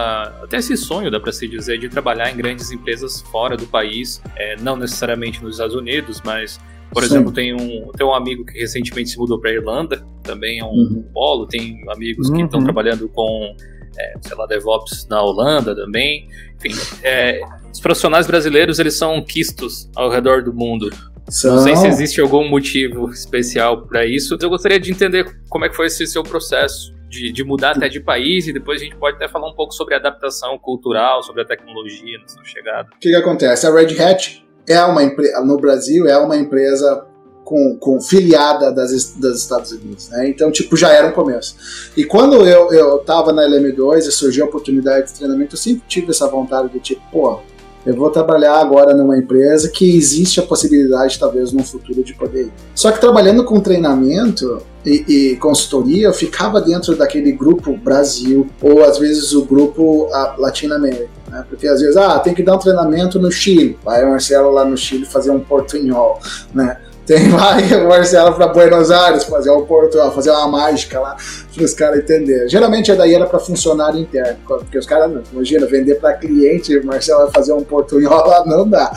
até 0.43 0.57
esse 0.57 0.75
sonho, 0.75 1.11
dá 1.11 1.19
para 1.19 1.31
se 1.31 1.47
dizer, 1.47 1.77
de 1.77 1.89
trabalhar 1.89 2.31
em 2.31 2.38
grandes 2.38 2.71
empresas 2.71 3.21
fora 3.21 3.55
do 3.55 3.67
país, 3.67 4.21
é, 4.35 4.55
não 4.57 4.75
necessariamente 4.75 5.43
nos 5.43 5.55
Estados 5.55 5.75
Unidos, 5.75 6.21
mas 6.23 6.59
por 6.91 7.03
Sim. 7.03 7.09
exemplo, 7.09 7.31
tem 7.31 7.53
um, 7.53 7.91
tem 7.91 8.07
um 8.07 8.13
amigo 8.13 8.45
que 8.45 8.57
recentemente 8.57 9.09
se 9.09 9.17
mudou 9.17 9.39
para 9.39 9.51
Irlanda, 9.51 10.05
também 10.23 10.59
é 10.59 10.63
um 10.63 10.67
uhum. 10.67 11.05
polo, 11.13 11.45
tem 11.45 11.83
amigos 11.89 12.29
que 12.29 12.41
estão 12.41 12.59
uhum. 12.59 12.65
trabalhando 12.65 13.09
com 13.09 13.55
é, 13.97 14.13
sei 14.21 14.35
lá, 14.38 14.45
DevOps 14.45 15.07
na 15.09 15.21
Holanda 15.21 15.75
também. 15.75 16.27
Enfim, 16.63 16.73
é, 17.03 17.41
os 17.71 17.79
profissionais 17.79 18.27
brasileiros, 18.27 18.79
eles 18.79 18.97
são 18.97 19.21
quistos 19.23 19.89
ao 19.95 20.09
redor 20.09 20.43
do 20.43 20.53
mundo. 20.53 20.89
São... 21.29 21.55
Não 21.55 21.63
sei 21.63 21.75
se 21.75 21.88
existe 21.88 22.21
algum 22.21 22.47
motivo 22.47 23.09
especial 23.09 23.85
para 23.88 24.05
isso. 24.05 24.38
Eu 24.39 24.49
gostaria 24.49 24.79
de 24.79 24.91
entender 24.91 25.25
como 25.49 25.65
é 25.65 25.69
que 25.69 25.75
foi 25.75 25.88
esse 25.88 26.05
seu 26.05 26.23
processo 26.23 26.93
de, 27.09 27.31
de, 27.31 27.43
mudar 27.43 27.71
até 27.71 27.88
de 27.88 27.99
país 27.99 28.47
e 28.47 28.53
depois 28.53 28.81
a 28.81 28.83
gente 28.83 28.95
pode 28.95 29.15
até 29.15 29.27
falar 29.27 29.49
um 29.49 29.55
pouco 29.55 29.73
sobre 29.73 29.95
a 29.95 29.97
adaptação 29.97 30.57
cultural, 30.57 31.23
sobre 31.23 31.41
a 31.41 31.45
tecnologia 31.45 32.19
na 32.19 32.27
sua 32.27 32.43
chegada. 32.43 32.89
O 32.95 32.99
que, 32.99 33.09
que 33.09 33.15
acontece? 33.15 33.65
A 33.65 33.73
Red 33.73 33.99
Hat 33.99 34.45
é 34.67 34.83
uma 34.83 35.03
empresa, 35.03 35.41
no 35.41 35.57
Brasil, 35.57 36.07
é 36.07 36.17
uma 36.17 36.35
empresa 36.35 37.05
com, 37.43 37.77
com 37.79 38.01
filiada 38.01 38.71
das, 38.71 39.13
das 39.17 39.38
Estados 39.38 39.71
Unidos, 39.71 40.09
né? 40.09 40.27
Então, 40.27 40.51
tipo, 40.51 40.75
já 40.75 40.91
era 40.91 41.07
um 41.07 41.11
começo. 41.11 41.91
E 41.95 42.03
quando 42.03 42.45
eu, 42.45 42.73
eu 42.73 42.97
tava 42.99 43.31
na 43.31 43.47
LM2 43.47 43.99
e 43.99 44.11
surgiu 44.11 44.45
a 44.45 44.47
oportunidade 44.47 45.07
de 45.07 45.13
treinamento, 45.13 45.55
eu 45.55 45.59
sempre 45.59 45.83
tive 45.88 46.09
essa 46.09 46.27
vontade 46.27 46.69
de 46.69 46.79
tipo, 46.79 47.01
pô, 47.11 47.39
eu 47.85 47.95
vou 47.95 48.09
trabalhar 48.09 48.59
agora 48.59 48.95
numa 48.95 49.17
empresa 49.17 49.69
que 49.69 49.95
existe 49.95 50.39
a 50.39 50.43
possibilidade, 50.43 51.19
talvez, 51.19 51.51
no 51.51 51.63
futuro, 51.63 52.03
de 52.03 52.13
poder 52.15 52.45
ir. 52.45 52.53
Só 52.73 52.91
que 52.91 52.99
trabalhando 52.99 53.43
com 53.43 53.59
treinamento 53.59 54.61
e, 54.83 55.05
e 55.07 55.35
consultoria, 55.35 56.07
eu 56.07 56.13
ficava 56.13 56.59
dentro 56.59 56.95
daquele 56.95 57.31
grupo 57.31 57.77
Brasil, 57.77 58.47
ou 58.61 58.83
às 58.83 58.97
vezes 58.97 59.33
o 59.33 59.45
grupo 59.45 60.09
Latinoamérica. 60.37 61.09
Né? 61.29 61.45
Porque 61.47 61.67
às 61.67 61.79
vezes, 61.79 61.95
ah, 61.95 62.17
tem 62.19 62.33
que 62.33 62.41
dar 62.41 62.55
um 62.55 62.59
treinamento 62.59 63.19
no 63.19 63.31
Chile. 63.31 63.77
Vai 63.83 64.03
o 64.03 64.09
Marcelo 64.09 64.51
lá 64.51 64.65
no 64.65 64.75
Chile 64.77 65.05
fazer 65.05 65.31
um 65.31 65.39
portunhol, 65.39 66.19
né? 66.53 66.79
Tem 67.05 67.29
lá 67.31 67.57
o 67.83 67.87
Marcelo 67.87 68.33
para 68.33 68.47
Buenos 68.47 68.89
Aires 68.89 69.23
fazer 69.25 69.51
um 69.51 69.65
porto, 69.65 69.97
fazer 70.11 70.31
uma 70.31 70.47
mágica 70.47 70.99
lá 70.99 71.15
para 71.53 71.63
os 71.63 71.73
caras 71.73 71.99
entenderem. 71.99 72.49
Geralmente 72.49 72.91
é 72.91 72.95
daí 72.95 73.13
era 73.13 73.25
para 73.25 73.39
funcionário 73.39 73.99
interno, 73.99 74.39
porque 74.47 74.77
os 74.77 74.85
caras, 74.85 75.11
imagina, 75.31 75.65
vender 75.65 75.95
para 75.95 76.13
cliente, 76.13 76.75
o 76.77 76.85
Marcelo 76.85 77.23
vai 77.23 77.31
fazer 77.31 77.53
um 77.53 77.63
portunhol 77.63 78.27
lá, 78.27 78.43
não 78.45 78.67
dá. 78.67 78.91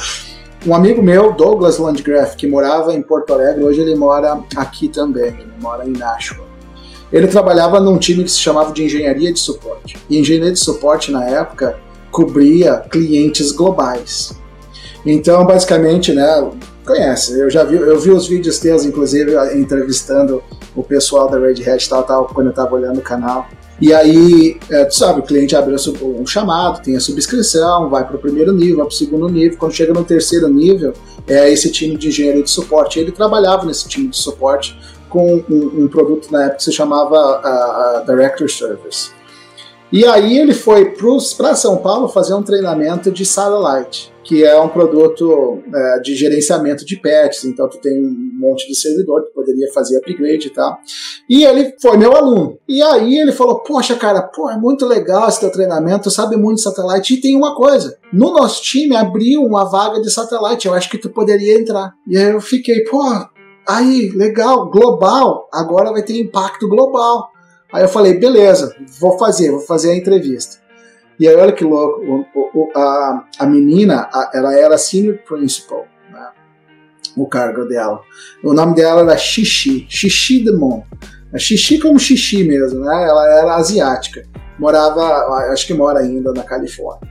Um 0.66 0.74
amigo 0.74 1.00
meu, 1.02 1.32
Douglas 1.32 1.78
Landgraf, 1.78 2.34
que 2.34 2.46
morava 2.46 2.92
em 2.92 3.00
Porto 3.00 3.32
Alegre, 3.32 3.62
hoje 3.62 3.80
ele 3.80 3.94
mora 3.94 4.40
aqui 4.56 4.88
também, 4.88 5.28
ele 5.28 5.52
mora 5.60 5.86
em 5.86 5.92
Nashville. 5.92 6.48
Ele 7.12 7.26
trabalhava 7.26 7.80
num 7.80 7.96
time 7.96 8.24
que 8.24 8.30
se 8.30 8.38
chamava 8.38 8.72
de 8.72 8.84
engenharia 8.84 9.32
de 9.32 9.38
suporte. 9.38 9.96
E 10.10 10.18
engenharia 10.18 10.52
de 10.52 10.58
suporte 10.58 11.10
na 11.10 11.24
época 11.24 11.78
cobria 12.10 12.78
clientes 12.90 13.52
globais. 13.52 14.32
Então, 15.06 15.46
basicamente, 15.46 16.12
né, 16.12 16.50
conhece. 16.88 17.38
Eu 17.38 17.50
já 17.50 17.62
vi, 17.62 17.76
eu 17.76 18.00
vi 18.00 18.10
os 18.10 18.26
vídeos 18.26 18.58
teus, 18.58 18.84
inclusive, 18.84 19.36
entrevistando 19.54 20.42
o 20.74 20.82
pessoal 20.82 21.30
da 21.30 21.38
Red 21.38 21.62
Hat 21.68 21.88
tal, 21.88 22.02
tal, 22.02 22.26
quando 22.26 22.46
eu 22.46 22.50
estava 22.50 22.74
olhando 22.74 22.98
o 22.98 23.02
canal. 23.02 23.46
E 23.80 23.94
aí, 23.94 24.58
é, 24.70 24.84
tu 24.86 24.96
sabe, 24.96 25.20
o 25.20 25.22
cliente 25.22 25.54
abre 25.54 25.76
um 26.02 26.26
chamado, 26.26 26.82
tem 26.82 26.96
a 26.96 27.00
subscrição, 27.00 27.88
vai 27.88 28.04
para 28.04 28.16
o 28.16 28.18
primeiro 28.18 28.52
nível, 28.52 28.78
vai 28.78 28.86
para 28.86 28.94
o 28.94 28.96
segundo 28.96 29.28
nível. 29.28 29.56
Quando 29.56 29.72
chega 29.72 29.92
no 29.92 30.02
terceiro 30.02 30.48
nível, 30.48 30.92
é 31.28 31.52
esse 31.52 31.70
time 31.70 31.96
de 31.96 32.08
engenharia 32.08 32.42
de 32.42 32.50
suporte. 32.50 32.98
Ele 32.98 33.12
trabalhava 33.12 33.64
nesse 33.66 33.86
time 33.86 34.08
de 34.08 34.16
suporte 34.16 34.76
com 35.08 35.44
um, 35.48 35.84
um 35.84 35.88
produto 35.88 36.30
na 36.32 36.44
época 36.44 36.56
que 36.56 36.64
se 36.64 36.72
chamava 36.72 37.16
uh, 37.16 38.02
uh, 38.02 38.06
Director 38.06 38.50
Service. 38.50 39.10
E 39.92 40.04
aí 40.04 40.38
ele 40.38 40.54
foi 40.54 40.94
para 41.36 41.54
São 41.54 41.78
Paulo 41.78 42.08
fazer 42.08 42.34
um 42.34 42.42
treinamento 42.42 43.10
de 43.10 43.24
Satellite 43.24 44.12
que 44.28 44.44
é 44.44 44.60
um 44.60 44.68
produto 44.68 45.62
é, 45.74 46.00
de 46.00 46.14
gerenciamento 46.14 46.84
de 46.84 47.00
patches, 47.00 47.46
então 47.46 47.66
tu 47.66 47.78
tem 47.78 47.98
um 47.98 48.30
monte 48.34 48.68
de 48.68 48.74
servidor, 48.74 49.22
tu 49.22 49.32
poderia 49.32 49.72
fazer 49.72 49.96
upgrade 49.96 50.48
e 50.48 50.50
tal. 50.50 50.76
E 51.26 51.46
ele 51.46 51.74
foi 51.80 51.96
meu 51.96 52.14
aluno. 52.14 52.58
E 52.68 52.82
aí 52.82 53.16
ele 53.16 53.32
falou, 53.32 53.60
poxa 53.60 53.96
cara, 53.96 54.20
pô, 54.20 54.50
é 54.50 54.56
muito 54.58 54.84
legal 54.84 55.26
esse 55.26 55.40
teu 55.40 55.50
treinamento, 55.50 56.04
tu 56.04 56.10
sabe 56.10 56.36
muito 56.36 56.56
de 56.56 56.62
satélite, 56.62 57.14
e 57.14 57.20
tem 57.22 57.34
uma 57.34 57.56
coisa, 57.56 57.96
no 58.12 58.30
nosso 58.34 58.62
time 58.62 58.94
abriu 58.94 59.40
uma 59.40 59.64
vaga 59.64 59.98
de 60.02 60.10
satélite, 60.10 60.68
eu 60.68 60.74
acho 60.74 60.90
que 60.90 60.98
tu 60.98 61.08
poderia 61.08 61.58
entrar. 61.58 61.94
E 62.06 62.14
aí 62.18 62.30
eu 62.30 62.40
fiquei, 62.42 62.84
pô, 62.84 63.02
aí, 63.66 64.10
legal, 64.10 64.68
global, 64.68 65.48
agora 65.50 65.90
vai 65.90 66.02
ter 66.02 66.20
impacto 66.20 66.68
global. 66.68 67.30
Aí 67.72 67.82
eu 67.82 67.88
falei, 67.88 68.18
beleza, 68.18 68.74
vou 68.98 69.18
fazer, 69.18 69.50
vou 69.50 69.60
fazer 69.60 69.90
a 69.90 69.96
entrevista. 69.96 70.56
E 71.18 71.26
aí, 71.26 71.34
olha 71.34 71.52
que 71.52 71.64
louco, 71.64 72.00
o, 72.34 72.40
o, 72.54 72.70
a, 72.74 73.24
a 73.40 73.46
menina, 73.46 74.08
a, 74.12 74.30
ela 74.32 74.54
era 74.54 74.78
senior 74.78 75.18
principal, 75.18 75.86
né? 76.10 76.28
o 77.16 77.26
cargo 77.26 77.64
dela. 77.64 78.00
O 78.42 78.54
nome 78.54 78.74
dela 78.74 79.02
era 79.02 79.16
Xixi, 79.16 79.86
Xixi 79.88 80.44
Demon. 80.44 80.84
Xixi 81.36 81.78
como 81.78 81.98
xixi 81.98 82.42
mesmo, 82.44 82.80
né? 82.80 83.06
Ela 83.06 83.38
era 83.38 83.56
asiática, 83.56 84.22
morava, 84.58 85.02
acho 85.52 85.66
que 85.66 85.74
mora 85.74 85.98
ainda 85.98 86.32
na 86.32 86.42
Califórnia. 86.42 87.06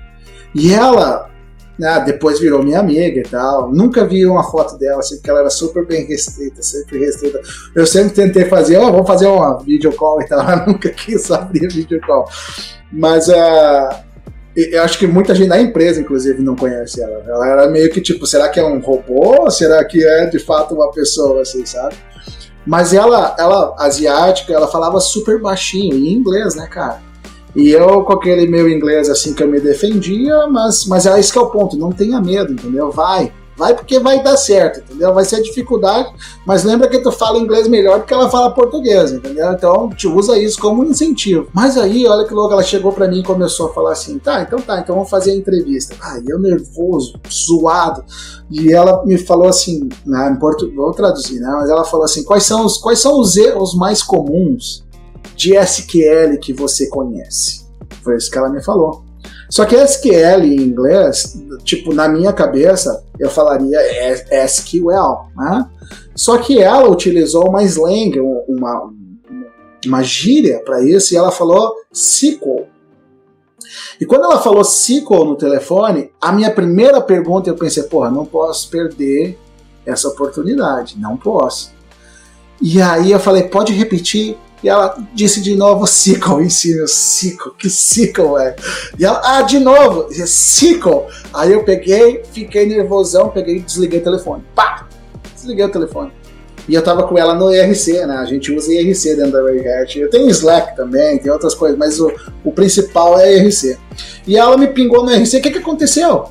E 0.55 0.73
ela, 0.73 1.29
né, 1.77 2.03
depois 2.05 2.39
virou 2.39 2.63
minha 2.63 2.79
amiga 2.79 3.19
e 3.19 3.23
tal. 3.23 3.71
Nunca 3.71 4.05
vi 4.05 4.25
uma 4.25 4.43
foto 4.43 4.77
dela, 4.77 4.99
assim, 4.99 5.15
porque 5.15 5.29
ela 5.29 5.41
era 5.41 5.49
super 5.49 5.85
bem 5.85 6.05
restrita, 6.05 6.61
sempre 6.61 6.99
restrita. 6.99 7.39
Eu 7.75 7.85
sempre 7.85 8.13
tentei 8.13 8.45
fazer, 8.45 8.77
oh, 8.77 8.91
vamos 8.91 9.07
fazer 9.07 9.27
uma 9.27 9.59
video 9.59 9.91
call 9.93 10.21
e 10.21 10.25
tal. 10.25 10.41
Ela 10.47 10.65
nunca 10.65 10.89
quis 10.89 11.29
abrir 11.31 11.67
video 11.67 11.99
call. 12.01 12.27
Mas 12.91 13.27
uh, 13.27 14.07
eu 14.55 14.81
acho 14.81 14.97
que 14.97 15.05
muita 15.05 15.35
gente 15.35 15.49
na 15.49 15.59
empresa, 15.59 16.01
inclusive, 16.01 16.41
não 16.41 16.55
conhece 16.55 17.01
ela. 17.01 17.23
Ela 17.27 17.47
era 17.47 17.67
meio 17.67 17.91
que 17.91 18.01
tipo, 18.01 18.25
será 18.25 18.49
que 18.49 18.59
é 18.59 18.65
um 18.65 18.79
robô? 18.79 19.41
Ou 19.41 19.51
será 19.51 19.83
que 19.85 20.03
é 20.03 20.25
de 20.25 20.39
fato 20.39 20.73
uma 20.73 20.91
pessoa, 20.91 21.41
assim, 21.41 21.63
sabe? 21.65 21.95
Mas 22.65 22.93
ela, 22.93 23.35
ela 23.39 23.75
asiática, 23.77 24.51
ela 24.51 24.67
falava 24.67 24.99
super 24.99 25.39
baixinho, 25.39 25.95
em 25.95 26.11
inglês, 26.11 26.55
né, 26.55 26.67
cara? 26.67 26.99
E 27.57 27.71
eu, 27.71 28.03
com 28.03 28.13
aquele 28.13 28.45
meu 28.45 28.69
inglês 28.69 29.09
assim 29.09 29.33
que 29.33 29.41
eu 29.41 29.47
me 29.47 29.59
defendia, 29.59 30.45
mas, 30.47 30.85
mas 30.85 31.07
é 31.07 31.19
esse 31.19 31.33
que 31.33 31.39
é 31.39 31.41
o 31.41 31.49
ponto, 31.49 31.75
não 31.75 31.91
tenha 31.91 32.21
medo, 32.21 32.53
entendeu? 32.53 32.91
Vai, 32.91 33.33
Vai 33.57 33.73
porque 33.73 33.99
vai 33.99 34.21
dar 34.21 34.37
certo, 34.37 34.81
entendeu? 34.81 35.11
Vai 35.15 35.25
ser 35.25 35.41
dificuldade, 35.41 36.13
mas 36.45 36.63
lembra 36.63 36.87
que 36.87 36.99
tu 36.99 37.11
fala 37.11 37.39
inglês 37.39 37.67
melhor 37.67 37.99
do 37.99 38.05
que 38.05 38.13
ela 38.13 38.29
fala 38.29 38.53
português, 38.53 39.11
entendeu? 39.11 39.51
Então, 39.51 39.89
te 39.89 40.07
usa 40.07 40.37
isso 40.37 40.61
como 40.61 40.83
um 40.83 40.85
incentivo. 40.85 41.47
Mas 41.51 41.75
aí, 41.75 42.05
olha 42.05 42.27
que 42.27 42.35
louco, 42.35 42.53
ela 42.53 42.61
chegou 42.61 42.91
para 42.91 43.07
mim 43.07 43.21
e 43.21 43.23
começou 43.23 43.65
a 43.65 43.73
falar 43.73 43.93
assim: 43.93 44.19
tá, 44.19 44.43
então 44.43 44.61
tá, 44.61 44.79
então 44.79 44.93
vamos 44.93 45.09
fazer 45.09 45.31
a 45.31 45.35
entrevista. 45.35 45.95
Ai, 45.99 46.21
eu 46.27 46.39
nervoso, 46.39 47.19
zoado. 47.27 48.05
E 48.51 48.71
ela 48.71 49.03
me 49.03 49.17
falou 49.17 49.47
assim, 49.47 49.89
né, 50.05 50.29
em 50.31 50.39
português, 50.39 50.75
vou 50.75 50.93
traduzir, 50.93 51.39
né? 51.39 51.49
Mas 51.53 51.71
ela 51.71 51.83
falou 51.83 52.05
assim: 52.05 52.23
quais 52.23 52.43
são 52.43 52.63
os, 52.63 52.77
quais 52.77 52.99
são 52.99 53.19
os 53.19 53.35
erros 53.35 53.73
mais 53.73 54.03
comuns 54.03 54.85
de 55.35 55.55
SQL 55.55 56.37
que 56.39 56.53
você 56.53 56.87
conhece? 56.87 57.65
Foi 58.03 58.15
isso 58.15 58.31
que 58.31 58.37
ela 58.37 58.49
me 58.49 58.63
falou. 58.63 59.03
Só 59.49 59.65
que 59.65 59.75
SQL 59.75 60.43
em 60.43 60.57
inglês, 60.57 61.41
tipo, 61.63 61.93
na 61.93 62.07
minha 62.07 62.33
cabeça, 62.33 63.03
eu 63.17 63.29
falaria 63.29 63.79
SQL, 64.45 65.29
né? 65.35 65.69
Só 66.15 66.37
que 66.37 66.59
ela 66.59 66.89
utilizou 66.89 67.47
uma 67.47 67.63
slang, 67.63 68.19
uma, 68.47 68.91
uma 69.85 70.03
gíria 70.03 70.59
para 70.65 70.83
isso, 70.83 71.13
e 71.13 71.17
ela 71.17 71.31
falou 71.31 71.73
SQL. 71.93 72.67
E 73.99 74.05
quando 74.05 74.25
ela 74.25 74.39
falou 74.39 74.61
SQL 74.61 75.25
no 75.25 75.35
telefone, 75.35 76.11
a 76.19 76.31
minha 76.31 76.51
primeira 76.51 76.99
pergunta 77.01 77.49
eu 77.49 77.55
pensei, 77.55 77.83
porra, 77.83 78.09
não 78.11 78.25
posso 78.25 78.69
perder 78.69 79.37
essa 79.85 80.07
oportunidade, 80.09 80.97
não 80.99 81.15
posso. 81.15 81.71
E 82.61 82.81
aí 82.81 83.11
eu 83.11 83.19
falei, 83.19 83.43
pode 83.43 83.71
repetir? 83.73 84.37
E 84.63 84.69
ela 84.69 84.97
disse 85.13 85.41
de 85.41 85.55
novo 85.55 85.85
Sickle 85.85 86.43
em 86.43 86.49
cima. 86.49 86.87
Sickle, 86.87 87.51
que 87.57 87.69
Sickle 87.69 88.37
é? 88.39 88.55
E 88.97 89.05
ela, 89.05 89.21
ah, 89.23 89.41
de 89.43 89.59
novo, 89.59 90.07
Sickle. 90.11 91.05
Aí 91.33 91.51
eu 91.51 91.63
peguei, 91.63 92.23
fiquei 92.31 92.65
nervosão, 92.65 93.29
peguei 93.29 93.57
e 93.57 93.59
desliguei 93.59 93.99
o 93.99 94.03
telefone. 94.03 94.43
Pá! 94.55 94.87
Desliguei 95.35 95.65
o 95.65 95.71
telefone. 95.71 96.11
E 96.67 96.75
eu 96.75 96.83
tava 96.83 97.07
com 97.07 97.17
ela 97.17 97.33
no 97.33 97.53
IRC, 97.53 98.05
né? 98.05 98.17
A 98.17 98.25
gente 98.25 98.51
usa 98.51 98.73
IRC 98.73 99.15
dentro 99.15 99.31
da 99.31 99.81
Hat. 99.81 99.97
Eu 99.97 100.09
tenho 100.09 100.29
Slack 100.29 100.75
também, 100.75 101.17
tem 101.17 101.31
outras 101.31 101.55
coisas, 101.55 101.77
mas 101.77 101.99
o, 101.99 102.11
o 102.43 102.51
principal 102.51 103.17
é 103.17 103.37
IRC. 103.37 103.77
E 104.25 104.37
ela 104.37 104.57
me 104.57 104.67
pingou 104.67 105.05
no 105.05 105.11
IRC, 105.11 105.37
o 105.37 105.41
que, 105.41 105.51
que 105.51 105.59
aconteceu? 105.59 106.25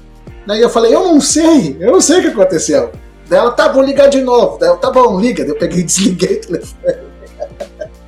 Daí 0.47 0.61
eu 0.61 0.69
falei, 0.69 0.95
eu 0.95 1.05
não 1.05 1.21
sei, 1.21 1.77
eu 1.81 1.91
não 1.91 2.01
sei 2.01 2.19
o 2.19 2.23
que 2.23 2.29
aconteceu. 2.29 2.93
Daí 3.29 3.39
ela, 3.39 3.51
tá, 3.51 3.69
vou 3.69 3.83
ligar 3.83 4.09
de 4.09 4.21
novo. 4.21 4.59
Daí 4.59 4.69
eu, 4.69 4.77
tá 4.77 4.91
bom, 4.91 5.19
liga. 5.19 5.43
Daí 5.43 5.53
eu 5.53 5.59
peguei 5.59 5.81
e 5.81 5.85
desliguei 5.85 6.37
o 6.37 6.41
telefone. 6.41 7.06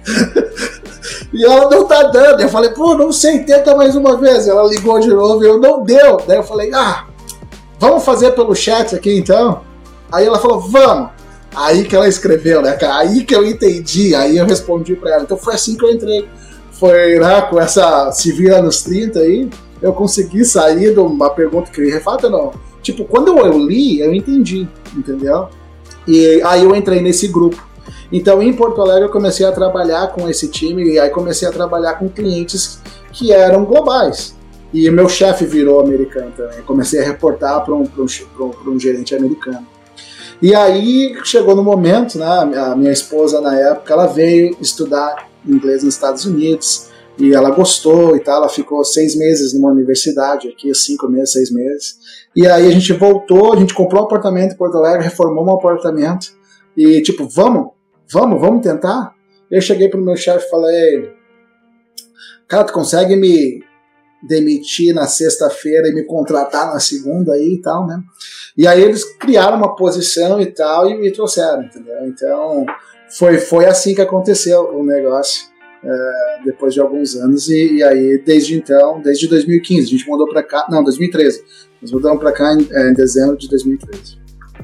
e 1.32 1.44
ela 1.44 1.70
não 1.70 1.84
tá 1.84 2.04
dando. 2.04 2.40
Eu 2.40 2.48
falei, 2.48 2.70
pô, 2.70 2.94
não 2.94 3.12
sei, 3.12 3.40
tenta 3.40 3.74
mais 3.76 3.94
uma 3.94 4.16
vez. 4.16 4.48
Ela 4.48 4.68
ligou 4.68 4.98
de 5.00 5.08
novo 5.08 5.42
e 5.42 5.46
eu 5.46 5.58
não 5.58 5.82
deu. 5.82 6.18
Daí 6.26 6.38
eu 6.38 6.42
falei, 6.42 6.72
ah, 6.74 7.06
vamos 7.78 8.04
fazer 8.04 8.32
pelo 8.32 8.54
chat 8.54 8.94
aqui 8.94 9.16
então? 9.16 9.62
Aí 10.10 10.26
ela 10.26 10.38
falou, 10.38 10.60
vamos. 10.60 11.10
Aí 11.54 11.84
que 11.84 11.96
ela 11.96 12.08
escreveu, 12.08 12.62
né, 12.62 12.72
cara? 12.72 12.98
Aí 12.98 13.24
que 13.24 13.34
eu 13.34 13.44
entendi, 13.44 14.14
aí 14.14 14.36
eu 14.36 14.46
respondi 14.46 14.94
pra 14.94 15.14
ela. 15.14 15.22
Então 15.22 15.36
foi 15.36 15.54
assim 15.54 15.76
que 15.76 15.84
eu 15.84 15.90
entrei. 15.90 16.28
Foi, 16.72 17.18
né, 17.18 17.42
com 17.42 17.58
essa 17.58 18.12
se 18.12 18.30
vira 18.30 18.62
nos 18.62 18.82
30 18.84 19.18
aí, 19.18 19.50
eu 19.82 19.92
consegui 19.92 20.44
sair 20.44 20.92
de 20.92 21.00
uma 21.00 21.30
pergunta 21.30 21.70
que 21.72 21.84
refata, 21.90 22.30
não. 22.30 22.52
Tipo, 22.82 23.04
quando 23.04 23.36
eu 23.36 23.58
li, 23.58 24.00
eu 24.00 24.14
entendi, 24.14 24.68
entendeu? 24.96 25.48
E 26.06 26.40
aí 26.42 26.62
eu 26.62 26.74
entrei 26.74 27.02
nesse 27.02 27.28
grupo. 27.28 27.67
Então, 28.10 28.42
em 28.42 28.52
Porto 28.52 28.80
Alegre, 28.80 29.04
eu 29.04 29.12
comecei 29.12 29.44
a 29.44 29.52
trabalhar 29.52 30.08
com 30.08 30.28
esse 30.28 30.48
time 30.48 30.92
e 30.92 30.98
aí 30.98 31.10
comecei 31.10 31.46
a 31.46 31.52
trabalhar 31.52 31.94
com 31.94 32.08
clientes 32.08 32.80
que 33.12 33.32
eram 33.32 33.64
globais. 33.64 34.34
E 34.72 34.90
meu 34.90 35.08
chefe 35.08 35.44
virou 35.44 35.80
americano 35.80 36.32
também. 36.36 36.62
Comecei 36.62 37.00
a 37.00 37.04
reportar 37.04 37.64
para 37.64 37.74
um, 37.74 37.82
um, 37.98 38.70
um 38.70 38.80
gerente 38.80 39.14
americano. 39.14 39.66
E 40.40 40.54
aí 40.54 41.16
chegou 41.24 41.56
no 41.56 41.64
momento, 41.64 42.18
né? 42.18 42.26
A 42.26 42.76
minha 42.76 42.92
esposa 42.92 43.40
na 43.40 43.58
época, 43.58 43.92
ela 43.92 44.06
veio 44.06 44.56
estudar 44.60 45.28
inglês 45.46 45.82
nos 45.82 45.94
Estados 45.94 46.24
Unidos. 46.24 46.88
E 47.18 47.34
ela 47.34 47.50
gostou 47.50 48.14
e 48.14 48.20
tal, 48.20 48.36
ela 48.36 48.48
ficou 48.48 48.84
seis 48.84 49.16
meses 49.16 49.52
numa 49.52 49.72
universidade 49.72 50.48
aqui, 50.48 50.72
cinco 50.72 51.08
meses, 51.08 51.32
seis 51.32 51.50
meses. 51.50 51.96
E 52.36 52.46
aí 52.46 52.68
a 52.68 52.70
gente 52.70 52.92
voltou, 52.92 53.52
a 53.52 53.56
gente 53.56 53.74
comprou 53.74 54.02
um 54.02 54.04
apartamento 54.04 54.52
em 54.52 54.56
Porto 54.56 54.76
Alegre, 54.76 55.02
reformou 55.02 55.44
um 55.44 55.54
apartamento. 55.54 56.28
E 56.76 57.02
tipo, 57.02 57.28
vamos, 57.28 57.70
vamos, 58.12 58.40
vamos 58.40 58.62
tentar? 58.62 59.14
Eu 59.50 59.60
cheguei 59.60 59.88
pro 59.88 60.00
meu 60.00 60.16
chefe 60.16 60.46
e 60.46 60.50
falei, 60.50 61.12
cara, 62.46 62.64
tu 62.64 62.72
consegue 62.72 63.16
me 63.16 63.62
demitir 64.22 64.94
na 64.94 65.06
sexta-feira 65.06 65.88
e 65.88 65.94
me 65.94 66.04
contratar 66.04 66.72
na 66.72 66.80
segunda 66.80 67.34
aí 67.34 67.54
e 67.54 67.62
tal, 67.62 67.86
né? 67.86 68.02
E 68.56 68.66
aí 68.66 68.82
eles 68.82 69.04
criaram 69.04 69.56
uma 69.56 69.76
posição 69.76 70.40
e 70.40 70.46
tal 70.46 70.90
e 70.90 70.98
me 70.98 71.12
trouxeram, 71.12 71.62
entendeu? 71.62 72.04
Então 72.06 72.66
foi, 73.16 73.38
foi 73.38 73.66
assim 73.66 73.94
que 73.94 74.00
aconteceu 74.00 74.76
o 74.76 74.84
negócio. 74.84 75.46
É, 75.80 76.42
depois 76.44 76.74
de 76.74 76.80
alguns 76.80 77.14
anos 77.14 77.48
e, 77.48 77.76
e, 77.76 77.82
aí 77.84 78.18
desde 78.18 78.56
então, 78.56 79.00
desde 79.00 79.28
2015, 79.28 79.86
a 79.86 79.90
gente 79.90 80.08
mudou 80.08 80.28
para 80.28 80.42
cá, 80.42 80.66
não, 80.68 80.82
2013, 80.82 81.44
nós 81.80 81.92
mudamos 81.92 82.18
para 82.18 82.32
cá 82.32 82.52
em, 82.52 82.66
é, 82.68 82.90
em, 82.90 82.94
dezembro 82.94 83.36
de 83.36 83.48
2013. 83.48 84.18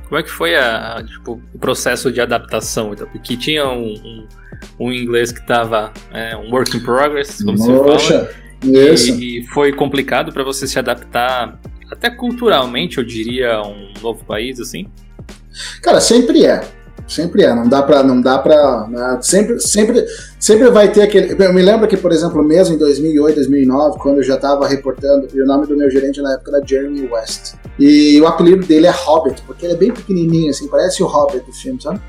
Como 0.09 0.19
é 0.19 0.23
que 0.23 0.31
foi 0.31 0.55
a, 0.55 1.03
tipo, 1.07 1.41
o 1.53 1.59
processo 1.59 2.13
de 2.13 2.21
adaptação? 2.21 2.93
Então, 2.93 3.07
porque 3.07 3.37
tinha 3.37 3.67
um, 3.69 3.95
um, 3.95 4.29
um 4.81 4.93
inglês 4.93 5.33
que 5.33 5.41
estava 5.41 5.93
é, 6.13 6.37
um 6.37 6.51
work 6.51 6.77
in 6.77 6.81
progress, 6.81 7.43
como 7.43 7.59
você 7.59 7.73
fala, 7.73 8.31
e, 8.63 9.39
e 9.39 9.47
foi 9.49 9.73
complicado 9.73 10.33
para 10.33 10.45
você 10.45 10.67
se 10.67 10.79
adaptar 10.79 11.59
até 11.91 12.11
culturalmente, 12.11 12.99
eu 12.99 13.05
diria, 13.05 13.55
a 13.55 13.67
um 13.67 13.93
novo 14.03 14.25
país 14.25 14.61
assim? 14.61 14.87
Cara, 15.83 16.01
sempre 16.01 16.45
é. 16.45 16.63
Sempre 17.07 17.45
é, 17.45 17.55
não 17.55 17.69
dá 17.69 17.83
pra. 17.83 18.03
Não 18.03 18.21
dá 18.21 18.39
pra 18.39 18.87
né? 18.89 19.19
sempre, 19.21 19.61
sempre, 19.61 20.07
sempre 20.41 20.71
vai 20.71 20.91
ter 20.91 21.03
aquele. 21.03 21.37
Eu 21.43 21.53
me 21.53 21.61
lembro 21.61 21.87
que, 21.87 21.97
por 21.97 22.11
exemplo, 22.11 22.43
mesmo 22.43 22.75
em 22.75 22.79
2008, 22.79 23.35
2009, 23.37 23.99
quando 23.99 24.19
eu 24.19 24.23
já 24.23 24.37
estava 24.37 24.67
reportando, 24.67 25.29
e 25.35 25.43
o 25.43 25.47
nome 25.47 25.67
do 25.67 25.77
meu 25.77 25.91
gerente 25.91 26.23
na 26.23 26.33
época 26.33 26.57
era 26.57 26.67
Jeremy 26.67 27.07
West. 27.09 27.57
E 27.79 28.21
o 28.21 28.27
apelido 28.27 28.67
dele 28.67 28.87
é 28.87 28.91
Hobbit, 28.91 29.43
porque 29.43 29.67
ele 29.67 29.75
é 29.75 29.77
bem 29.77 29.93
pequenininho, 29.93 30.51
assim, 30.51 30.69
parece 30.69 31.03
o 31.03 31.07
Hobbit 31.07 31.45
do 31.45 31.53
filme, 31.53 31.81
sabe? 31.83 32.01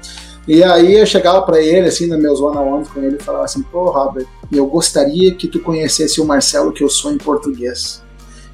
E 0.47 0.63
aí 0.63 0.99
eu 0.99 1.06
chegava 1.06 1.41
para 1.41 1.60
ele, 1.60 1.88
assim, 1.88 2.06
nos 2.06 2.19
meus 2.19 2.39
one-on-ones 2.39 2.88
com 2.89 3.01
ele, 3.01 3.17
e 3.19 3.23
falava 3.23 3.45
assim: 3.45 3.63
pô, 3.63 3.89
Robert, 3.89 4.28
eu 4.51 4.65
gostaria 4.67 5.34
que 5.34 5.47
tu 5.47 5.60
conhecesse 5.60 6.21
o 6.21 6.25
Marcelo 6.25 6.71
que 6.71 6.84
eu 6.84 6.89
sou 6.89 7.12
em 7.12 7.17
português 7.17 8.06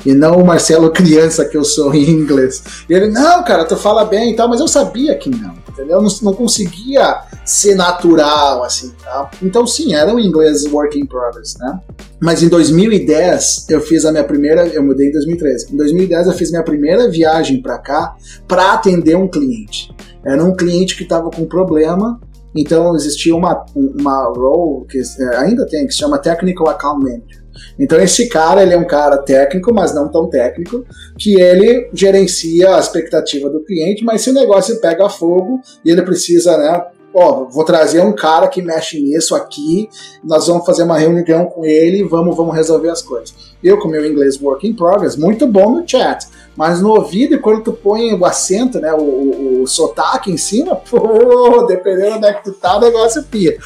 e 0.05 0.13
não 0.13 0.37
o 0.37 0.45
Marcelo 0.45 0.91
criança 0.91 1.45
que 1.45 1.55
eu 1.55 1.63
sou 1.63 1.93
em 1.93 2.09
inglês. 2.09 2.63
E 2.89 2.93
ele, 2.93 3.09
não, 3.09 3.43
cara, 3.43 3.65
tu 3.65 3.75
fala 3.75 4.05
bem 4.05 4.31
e 4.31 4.35
tal, 4.35 4.47
mas 4.47 4.59
eu 4.59 4.67
sabia 4.67 5.15
que 5.17 5.29
não, 5.29 5.53
entendeu? 5.69 5.97
Eu 5.97 6.01
não, 6.01 6.09
não 6.21 6.33
conseguia 6.33 7.21
ser 7.45 7.75
natural, 7.75 8.63
assim, 8.63 8.91
tá? 9.03 9.29
Então, 9.41 9.65
sim, 9.67 9.93
era 9.93 10.11
um 10.13 10.19
inglês 10.19 10.65
work 10.71 10.97
in 10.99 11.05
progress, 11.05 11.57
né? 11.59 11.79
Mas 12.21 12.43
em 12.43 12.49
2010, 12.49 13.65
eu 13.69 13.81
fiz 13.81 14.05
a 14.05 14.11
minha 14.11 14.23
primeira, 14.23 14.67
eu 14.67 14.83
mudei 14.83 15.07
em 15.07 15.11
2013. 15.11 15.73
Em 15.73 15.77
2010, 15.77 16.27
eu 16.27 16.33
fiz 16.33 16.51
minha 16.51 16.63
primeira 16.63 17.09
viagem 17.09 17.61
para 17.61 17.79
cá 17.79 18.15
para 18.47 18.73
atender 18.73 19.15
um 19.15 19.27
cliente. 19.27 19.91
Era 20.23 20.43
um 20.43 20.55
cliente 20.55 20.95
que 20.95 21.03
estava 21.03 21.31
com 21.31 21.45
problema 21.45 22.19
então 22.55 22.95
existia 22.95 23.35
uma, 23.35 23.65
uma 23.75 24.25
role 24.25 24.85
que 24.87 24.99
é, 24.99 25.37
ainda 25.37 25.65
tem, 25.65 25.87
que 25.87 25.93
se 25.93 25.99
chama 25.99 26.17
Technical 26.17 26.69
Account 26.69 27.03
Manager. 27.03 27.41
Então 27.79 27.99
esse 27.99 28.27
cara, 28.27 28.61
ele 28.61 28.73
é 28.73 28.77
um 28.77 28.87
cara 28.87 29.17
técnico, 29.17 29.73
mas 29.73 29.93
não 29.93 30.09
tão 30.09 30.29
técnico, 30.29 30.85
que 31.17 31.39
ele 31.39 31.89
gerencia 31.93 32.75
a 32.75 32.79
expectativa 32.79 33.49
do 33.49 33.63
cliente, 33.63 34.03
mas 34.03 34.21
se 34.21 34.29
o 34.29 34.33
negócio 34.33 34.79
pega 34.79 35.09
fogo 35.09 35.61
e 35.83 35.91
ele 35.91 36.01
precisa, 36.01 36.57
né, 36.57 36.83
ó, 37.13 37.45
vou 37.45 37.63
trazer 37.63 38.01
um 38.01 38.13
cara 38.13 38.47
que 38.47 38.61
mexe 38.61 39.01
nisso 39.01 39.35
aqui, 39.35 39.89
nós 40.23 40.47
vamos 40.47 40.65
fazer 40.65 40.83
uma 40.83 40.97
reunião 40.97 41.45
com 41.45 41.65
ele 41.65 41.99
e 41.99 42.03
vamos, 42.03 42.35
vamos 42.35 42.55
resolver 42.55 42.89
as 42.89 43.01
coisas. 43.01 43.33
Eu 43.63 43.79
com 43.79 43.87
meu 43.87 44.05
inglês 44.05 44.41
work 44.41 44.67
in 44.67 44.73
progress, 44.73 45.15
muito 45.15 45.45
bom 45.47 45.71
no 45.71 45.87
chat, 45.87 46.27
mas 46.55 46.81
no 46.81 46.89
ouvido, 46.89 47.39
quando 47.39 47.63
tu 47.63 47.73
põe 47.73 48.13
o 48.13 48.25
acento, 48.25 48.79
né, 48.79 48.93
o, 48.93 49.01
o, 49.01 49.61
o 49.63 49.67
sotaque 49.67 50.31
em 50.31 50.37
cima, 50.37 50.75
pô, 50.89 51.63
dependendo 51.67 52.17
onde 52.17 52.27
é 52.27 52.33
que 52.33 52.43
tu 52.43 52.53
tá, 52.53 52.77
o 52.77 52.81
negócio 52.81 53.23
pia. 53.23 53.57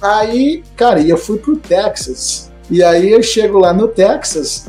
Aí, 0.00 0.62
cara, 0.76 1.00
e 1.00 1.08
eu 1.08 1.16
fui 1.16 1.38
pro 1.38 1.56
Texas, 1.56 2.50
e 2.70 2.82
aí 2.82 3.12
eu 3.12 3.22
chego 3.22 3.58
lá 3.58 3.72
no 3.72 3.88
Texas, 3.88 4.66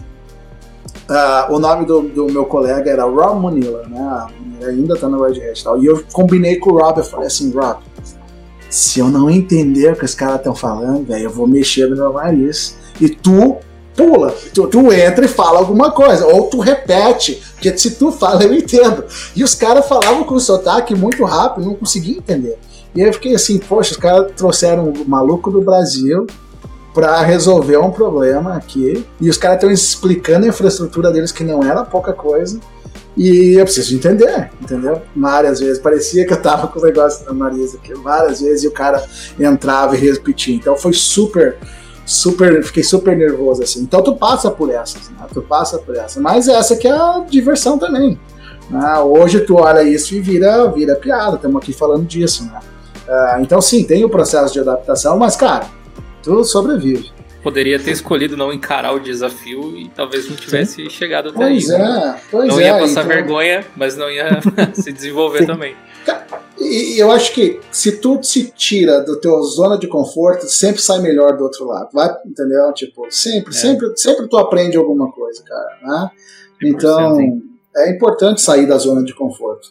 uh, 1.09 1.53
o 1.53 1.59
nome 1.59 1.85
do, 1.85 2.01
do, 2.01 2.25
meu 2.27 2.45
colega 2.45 2.91
era 2.91 3.03
Rob 3.03 3.41
Munilla, 3.41 3.87
né? 3.87 4.27
Ainda 4.67 4.95
tá 4.95 5.07
no 5.07 5.23
Red 5.23 5.41
Hat 5.49 5.63
tal. 5.63 5.81
E 5.81 5.85
eu 5.85 6.03
combinei 6.11 6.57
com 6.57 6.71
o 6.71 6.79
Rob, 6.79 6.99
eu 6.99 7.03
falei 7.03 7.27
assim, 7.27 7.51
Rob, 7.51 7.79
se 8.69 8.99
eu 8.99 9.07
não 9.07 9.29
entender 9.29 9.93
o 9.93 9.95
que 9.95 10.05
os 10.05 10.15
caras 10.15 10.37
estão 10.37 10.55
falando, 10.55 11.05
velho, 11.05 11.25
eu 11.25 11.29
vou 11.29 11.47
mexer 11.47 11.87
no 11.89 11.95
meu 11.95 12.13
nariz. 12.13 12.77
E 12.99 13.09
tu 13.09 13.57
pula, 13.95 14.33
tu, 14.53 14.67
tu, 14.67 14.93
entra 14.93 15.25
e 15.25 15.27
fala 15.27 15.57
alguma 15.57 15.91
coisa, 15.91 16.27
ou 16.27 16.43
tu 16.43 16.59
repete, 16.59 17.41
porque 17.53 17.75
se 17.77 17.95
tu 17.95 18.11
fala 18.11 18.43
eu 18.43 18.53
entendo. 18.53 19.03
E 19.35 19.43
os 19.43 19.55
caras 19.55 19.87
falavam 19.87 20.23
com 20.23 20.39
sotaque 20.39 20.93
muito 20.93 21.23
rápido, 21.25 21.65
não 21.65 21.75
conseguia 21.75 22.17
entender. 22.17 22.57
E 22.93 23.01
aí 23.01 23.07
eu 23.07 23.13
fiquei 23.13 23.35
assim, 23.35 23.57
poxa, 23.57 23.91
os 23.91 23.97
caras 23.97 24.31
trouxeram 24.35 24.89
um 24.89 25.03
maluco 25.05 25.49
do 25.51 25.61
Brasil 25.61 26.27
para 26.93 27.21
resolver 27.21 27.77
um 27.77 27.91
problema 27.91 28.55
aqui. 28.55 29.05
E 29.19 29.29
os 29.29 29.37
caras 29.37 29.57
estão 29.57 29.69
explicando 29.71 30.45
a 30.45 30.49
infraestrutura 30.49 31.11
deles 31.11 31.31
que 31.31 31.43
não 31.43 31.63
era 31.63 31.83
pouca 31.83 32.13
coisa. 32.13 32.59
E 33.17 33.55
eu 33.59 33.65
preciso 33.65 33.95
entender, 33.95 34.51
entendeu? 34.61 35.01
Várias 35.15 35.59
vezes. 35.59 35.79
Parecia 35.79 36.25
que 36.25 36.33
eu 36.33 36.41
tava 36.41 36.67
com 36.67 36.79
o 36.79 36.83
negócio 36.83 37.25
na 37.25 37.33
nariz 37.33 37.73
aqui. 37.73 37.91
Várias 37.95 38.39
vezes 38.41 38.63
e 38.63 38.67
o 38.67 38.71
cara 38.71 39.03
entrava 39.39 39.97
e 39.97 39.99
repetia. 39.99 40.55
Então 40.55 40.77
foi 40.77 40.93
super, 40.93 41.57
super. 42.05 42.63
Fiquei 42.63 42.83
super 42.83 43.17
nervoso 43.17 43.63
assim. 43.63 43.81
Então 43.81 44.03
tu 44.03 44.15
passa 44.15 44.51
por 44.51 44.69
essas, 44.69 45.09
né? 45.09 45.25
Tu 45.33 45.41
passa 45.41 45.79
por 45.79 45.95
essa. 45.95 46.21
Mas 46.21 46.47
essa 46.47 46.75
que 46.75 46.87
é 46.87 46.91
a 46.91 47.25
diversão 47.27 47.79
também. 47.79 48.19
Né? 48.69 48.99
Hoje 48.99 49.39
tu 49.39 49.55
olha 49.55 49.81
isso 49.81 50.13
e 50.13 50.19
vira, 50.19 50.69
vira 50.69 50.95
piada. 50.95 51.37
Estamos 51.37 51.57
aqui 51.57 51.73
falando 51.73 52.05
disso, 52.05 52.43
né? 52.45 52.59
Uh, 53.07 53.41
então 53.41 53.59
sim, 53.59 53.83
tem 53.83 54.05
o 54.05 54.09
processo 54.09 54.53
de 54.53 54.59
adaptação, 54.59 55.17
mas 55.17 55.35
cara, 55.35 55.65
tu 56.21 56.43
sobrevive. 56.43 57.16
Poderia 57.47 57.79
ter 57.79 57.91
escolhido 57.91 58.35
não 58.35 58.51
encarar 58.51 58.91
o 58.91 58.99
desafio 58.99 59.73
e 59.77 59.87
talvez 59.87 60.29
não 60.29 60.35
tivesse 60.35 60.83
Sim. 60.83 60.89
chegado 60.89 61.29
até 61.29 61.37
pois 61.37 61.69
aí. 61.69 61.81
É, 61.81 62.15
pois 62.29 62.47
não 62.49 62.59
é, 62.59 62.63
ia 62.65 62.73
passar 62.73 63.05
então... 63.05 63.15
vergonha, 63.15 63.65
mas 63.73 63.95
não 63.95 64.11
ia 64.11 64.41
se 64.75 64.91
desenvolver 64.91 65.39
Sim. 65.39 65.45
também. 65.45 65.73
E 66.59 67.01
eu 67.01 67.09
acho 67.09 67.33
que 67.33 67.61
se 67.71 68.01
tu 68.01 68.21
se 68.21 68.51
tira 68.51 68.99
do 68.99 69.17
teu 69.21 69.41
zona 69.43 69.77
de 69.77 69.87
conforto, 69.87 70.45
sempre 70.49 70.81
sai 70.81 70.99
melhor 70.99 71.37
do 71.37 71.45
outro 71.45 71.65
lado. 71.65 71.87
Vai, 71.93 72.13
entendeu? 72.25 72.73
Tipo, 72.73 73.09
sempre, 73.09 73.55
é. 73.55 73.57
sempre, 73.57 73.95
sempre 73.95 74.27
tu 74.27 74.37
aprende 74.37 74.75
alguma 74.75 75.09
coisa, 75.09 75.41
cara. 75.41 75.77
Né? 75.81 76.11
Então, 76.65 77.41
é 77.77 77.89
importante 77.89 78.41
sair 78.41 78.65
da 78.65 78.77
zona 78.77 79.05
de 79.05 79.15
conforto. 79.15 79.69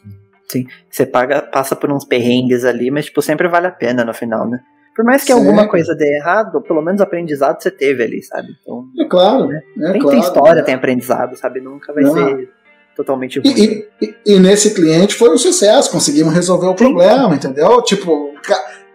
Sim, 0.49 0.65
você 0.91 1.05
paga, 1.05 1.43
passa 1.43 1.77
por 1.77 1.93
uns 1.93 2.07
perrengues 2.07 2.65
ali, 2.65 2.91
mas 2.91 3.05
tipo, 3.05 3.21
sempre 3.21 3.49
vale 3.49 3.67
a 3.67 3.71
pena 3.71 4.03
no 4.03 4.15
final, 4.15 4.49
né? 4.49 4.61
Por 4.97 5.05
mais 5.05 5.23
que 5.23 5.31
alguma 5.31 5.69
coisa 5.69 5.95
dê 5.95 6.17
errado, 6.17 6.63
pelo 6.63 6.81
menos 6.81 7.03
aprendizado 7.03 7.63
você 7.63 7.71
teve 7.71 8.03
ali, 8.03 8.23
sabe? 8.23 8.49
Então, 8.63 8.87
é 8.99 9.05
claro. 9.05 9.47
Né? 9.47 9.61
É 9.79 9.93
tem, 9.93 10.01
claro, 10.01 10.17
tem 10.17 10.21
história, 10.21 10.63
tem 10.63 10.75
aprendizado, 10.75 11.37
sabe? 11.37 11.61
Nunca 11.61 11.93
vai 11.93 12.03
Não. 12.03 12.15
ser 12.15 12.49
totalmente 12.97 13.39
ruim. 13.39 13.53
E, 13.55 13.89
e, 14.01 14.15
e, 14.25 14.41
nesse 14.41 14.73
cliente 14.75 15.15
foi 15.15 15.29
um 15.29 15.37
sucesso, 15.37 15.91
conseguimos 15.91 16.33
resolver 16.33 16.69
o 16.69 16.71
Sim. 16.71 16.77
problema, 16.77 17.35
entendeu? 17.35 17.83
Tipo, 17.83 18.33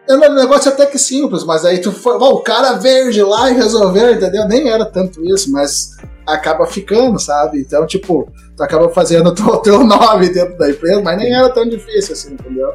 é 0.10 0.16
um 0.16 0.34
negócio 0.34 0.72
até 0.72 0.88
que 0.88 0.98
simples, 0.98 1.44
mas 1.44 1.64
aí 1.64 1.80
tu 1.80 1.92
foi, 1.92 2.16
o 2.16 2.40
cara 2.40 2.74
verde 2.74 3.22
lá 3.22 3.52
e 3.52 3.54
resolveu, 3.54 4.12
entendeu? 4.12 4.48
Nem 4.48 4.72
era 4.72 4.86
tanto 4.86 5.24
isso, 5.24 5.52
mas 5.52 5.98
acaba 6.26 6.66
ficando, 6.66 7.20
sabe? 7.20 7.60
Então, 7.60 7.86
tipo, 7.86 8.28
tu 8.58 8.64
acaba 8.64 8.90
fazendo 8.90 9.28
o 9.30 9.58
teu 9.62 9.84
nome 9.86 10.30
dentro 10.30 10.58
da 10.58 10.68
empresa, 10.68 11.00
mas 11.02 11.18
nem 11.18 11.32
era 11.32 11.50
tão 11.50 11.70
difícil 11.70 12.14
assim, 12.14 12.34
entendeu? 12.34 12.74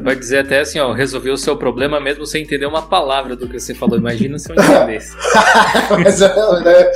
Vai 0.00 0.16
dizer 0.16 0.38
até 0.38 0.60
assim, 0.60 0.78
ó, 0.80 0.92
resolveu 0.92 1.34
o 1.34 1.38
seu 1.38 1.56
problema 1.56 2.00
mesmo 2.00 2.26
sem 2.26 2.42
entender 2.42 2.66
uma 2.66 2.82
palavra 2.82 3.36
do 3.36 3.48
que 3.48 3.58
você 3.60 3.74
falou. 3.74 3.96
Imagina 3.96 4.38
se 4.38 4.50
eu 4.50 4.56
entendesse. 4.56 5.16
mas, 6.02 6.20
né, 6.20 6.90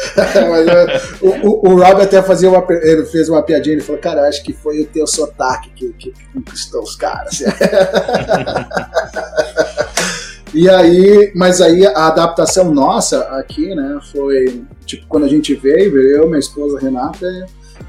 mas 0.49 0.67
é, 0.67 1.01
o, 1.21 1.69
o, 1.69 1.77
Rob 1.77 2.03
até 2.03 2.21
fazia 2.23 2.51
uma, 2.51 2.67
ele 2.71 3.05
fez 3.07 3.29
uma 3.29 3.43
piadinha, 3.43 3.75
ele 3.75 3.83
falou, 3.83 4.01
cara, 4.01 4.29
acho 4.29 4.43
que 4.43 4.53
foi 4.53 4.81
o 4.81 4.87
teu 4.87 5.07
sotaque 5.07 5.71
que, 5.71 5.93
que 5.93 6.13
conquistou 6.33 6.83
os 6.83 6.97
caras. 6.97 7.43
e 10.53 10.69
aí, 10.69 11.33
mas 11.37 11.61
aí 11.61 11.87
a 11.87 12.09
adaptação 12.09 12.73
nossa 12.73 13.21
aqui, 13.39 13.75
né, 13.75 13.99
foi, 14.13 14.65
tipo, 14.85 15.07
quando 15.07 15.25
a 15.25 15.29
gente 15.29 15.55
veio, 15.55 15.97
eu, 15.99 16.27
minha 16.27 16.41
esposa 16.41 16.81
Renata 16.81 17.27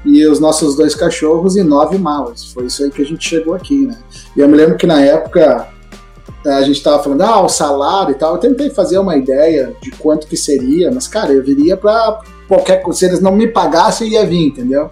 e 0.04 0.26
os 0.26 0.40
nossos 0.40 0.76
dois 0.76 0.94
cachorros 0.94 1.56
e 1.56 1.62
nove 1.62 1.98
malas. 1.98 2.46
Foi 2.52 2.66
isso 2.66 2.82
aí 2.82 2.90
que 2.90 3.02
a 3.02 3.04
gente 3.04 3.26
chegou 3.26 3.54
aqui, 3.54 3.86
né? 3.86 3.98
E 4.36 4.40
eu 4.40 4.48
me 4.48 4.56
lembro 4.56 4.76
que 4.76 4.86
na 4.86 5.00
época 5.00 5.68
eh, 6.44 6.50
a 6.50 6.62
gente 6.62 6.76
estava 6.76 7.02
falando, 7.02 7.22
ah, 7.22 7.42
o 7.42 7.48
salário 7.48 8.12
e 8.12 8.14
tal. 8.14 8.34
Eu 8.34 8.40
tentei 8.40 8.70
fazer 8.70 8.98
uma 8.98 9.16
ideia 9.16 9.74
de 9.82 9.90
quanto 9.92 10.26
que 10.26 10.36
seria, 10.36 10.90
mas, 10.90 11.06
cara, 11.06 11.32
eu 11.32 11.42
viria 11.42 11.76
para 11.76 12.20
qualquer 12.48 12.82
coisa. 12.82 12.98
Se 12.98 13.04
eles 13.06 13.20
não 13.20 13.32
me 13.32 13.46
pagassem, 13.46 14.10
ia 14.10 14.24
vir, 14.24 14.46
entendeu? 14.46 14.88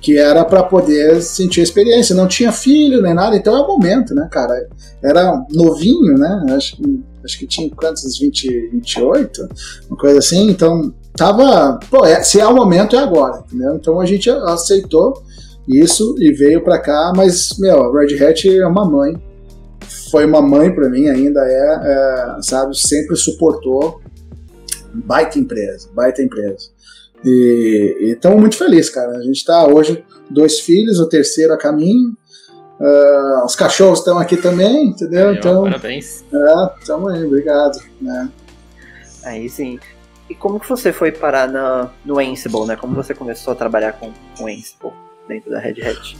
Que 0.00 0.16
era 0.18 0.44
para 0.44 0.62
poder 0.62 1.20
sentir 1.22 1.60
a 1.60 1.64
experiência. 1.64 2.14
Não 2.14 2.26
tinha 2.26 2.50
filho 2.50 3.02
nem 3.02 3.14
nada, 3.14 3.36
então 3.36 3.56
é 3.56 3.60
o 3.60 3.66
momento, 3.66 4.14
né, 4.14 4.26
cara? 4.30 4.68
Era 5.02 5.44
novinho, 5.50 6.16
né? 6.16 6.46
Acho 6.56 6.76
acho 7.24 7.38
que 7.40 7.46
tinha 7.46 7.68
quantos? 7.68 8.18
20, 8.18 8.68
28? 8.70 9.48
Uma 9.90 9.98
coisa 9.98 10.20
assim, 10.20 10.48
então 10.48 10.94
tava. 11.16 11.78
Pô, 11.90 12.04
é, 12.04 12.22
se 12.22 12.40
é 12.40 12.46
o 12.46 12.54
momento, 12.54 12.96
é 12.96 12.98
agora, 13.00 13.42
entendeu? 13.46 13.74
Então 13.74 14.00
a 14.00 14.06
gente 14.06 14.28
aceitou 14.30 15.22
isso 15.68 16.14
e 16.18 16.32
veio 16.32 16.62
para 16.62 16.78
cá, 16.78 17.12
mas, 17.16 17.58
meu, 17.58 17.84
a 17.84 18.00
Red 18.00 18.22
Hat 18.22 18.48
é 18.48 18.66
uma 18.66 18.84
mãe. 18.84 19.20
Foi 20.10 20.24
uma 20.24 20.40
mãe 20.40 20.72
para 20.72 20.88
mim, 20.88 21.08
ainda 21.08 21.40
é, 21.40 22.36
é, 22.38 22.42
sabe, 22.42 22.76
sempre 22.78 23.16
suportou. 23.16 24.00
Baita 24.94 25.38
empresa, 25.38 25.88
baita 25.92 26.22
empresa. 26.22 26.70
E 27.24 28.12
estamos 28.12 28.38
muito 28.40 28.56
felizes, 28.56 28.88
cara. 28.88 29.18
A 29.18 29.22
gente 29.22 29.36
está 29.36 29.66
hoje, 29.66 30.04
dois 30.30 30.60
filhos, 30.60 31.00
o 31.00 31.08
terceiro 31.08 31.52
a 31.52 31.58
caminho. 31.58 32.16
Uh, 32.78 33.44
os 33.44 33.56
cachorros 33.56 34.00
estão 34.00 34.18
aqui 34.18 34.36
também, 34.36 34.88
entendeu? 34.88 35.32
então, 35.32 35.62
parabéns. 35.64 36.24
É, 36.32 36.84
tamo 36.86 37.08
aí, 37.08 37.24
obrigado. 37.24 37.78
Né? 38.00 38.28
Aí 39.24 39.48
sim. 39.48 39.78
E 40.28 40.34
como 40.34 40.58
que 40.58 40.68
você 40.68 40.92
foi 40.92 41.12
parar 41.12 41.48
na, 41.48 41.90
no 42.04 42.18
Ansible, 42.18 42.66
né? 42.66 42.76
Como 42.76 42.94
você 42.94 43.14
começou 43.14 43.52
a 43.52 43.56
trabalhar 43.56 43.92
com 43.92 44.12
o 44.40 44.46
Ansible 44.46 44.92
dentro 45.28 45.50
da 45.50 45.60
Red 45.60 45.82
Hat? 45.82 46.16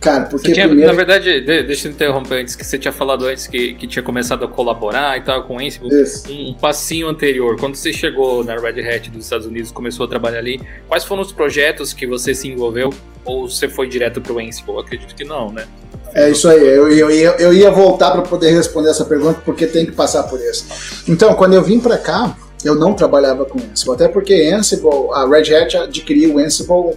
Cara, 0.00 0.26
porque 0.26 0.52
tinha, 0.52 0.66
primeiro... 0.66 0.90
Na 0.90 0.96
verdade, 0.96 1.40
deixa 1.40 1.88
eu 1.88 1.92
interromper 1.92 2.40
antes, 2.40 2.54
que 2.54 2.64
você 2.64 2.78
tinha 2.78 2.92
falado 2.92 3.26
antes 3.26 3.46
que, 3.46 3.74
que 3.74 3.86
tinha 3.86 4.02
começado 4.02 4.44
a 4.44 4.48
colaborar 4.48 5.16
e 5.16 5.22
tal 5.22 5.44
com 5.44 5.56
o 5.56 5.58
Ansible. 5.58 5.88
Um, 6.28 6.50
um, 6.50 6.54
passinho 6.54 7.08
anterior, 7.08 7.56
quando 7.58 7.76
você 7.76 7.92
chegou 7.92 8.44
na 8.44 8.56
Red 8.56 8.80
Hat 8.88 9.10
dos 9.10 9.24
Estados 9.24 9.46
Unidos 9.46 9.70
começou 9.70 10.04
a 10.04 10.08
trabalhar 10.08 10.38
ali, 10.38 10.60
quais 10.88 11.04
foram 11.04 11.22
os 11.22 11.32
projetos 11.32 11.92
que 11.92 12.06
você 12.06 12.34
se 12.34 12.48
envolveu 12.48 12.92
ou 13.24 13.48
você 13.48 13.68
foi 13.68 13.88
direto 13.88 14.20
para 14.20 14.32
o 14.32 14.38
Ansible? 14.38 14.78
Acredito 14.78 15.14
que 15.14 15.24
não, 15.24 15.50
né? 15.52 15.66
É 16.14 16.30
isso 16.30 16.48
aí, 16.48 16.60
eu, 16.60 16.90
eu, 16.90 17.10
eu, 17.10 17.32
eu 17.32 17.52
ia 17.52 17.70
voltar 17.70 18.10
para 18.10 18.22
poder 18.22 18.50
responder 18.50 18.90
essa 18.90 19.04
pergunta 19.04 19.40
porque 19.44 19.66
tem 19.66 19.84
que 19.84 19.92
passar 19.92 20.22
por 20.24 20.40
isso. 20.40 21.04
Então, 21.08 21.34
quando 21.34 21.54
eu 21.54 21.62
vim 21.62 21.80
para 21.80 21.98
cá, 21.98 22.36
eu 22.66 22.74
não 22.74 22.94
trabalhava 22.94 23.44
com 23.44 23.58
Ansible, 23.58 23.94
até 23.94 24.08
porque 24.08 24.50
Ansible, 24.52 25.10
a 25.12 25.26
Red 25.26 25.54
Hat 25.54 25.76
adquiriu 25.76 26.34
o 26.34 26.38
Ansible 26.38 26.96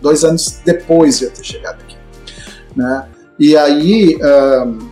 dois 0.00 0.24
anos 0.24 0.60
depois 0.64 1.18
de 1.18 1.26
eu 1.26 1.30
ter 1.30 1.44
chegado 1.44 1.80
aqui. 1.82 1.96
Né? 2.74 3.08
E 3.38 3.56
aí 3.56 4.18
um, 4.66 4.88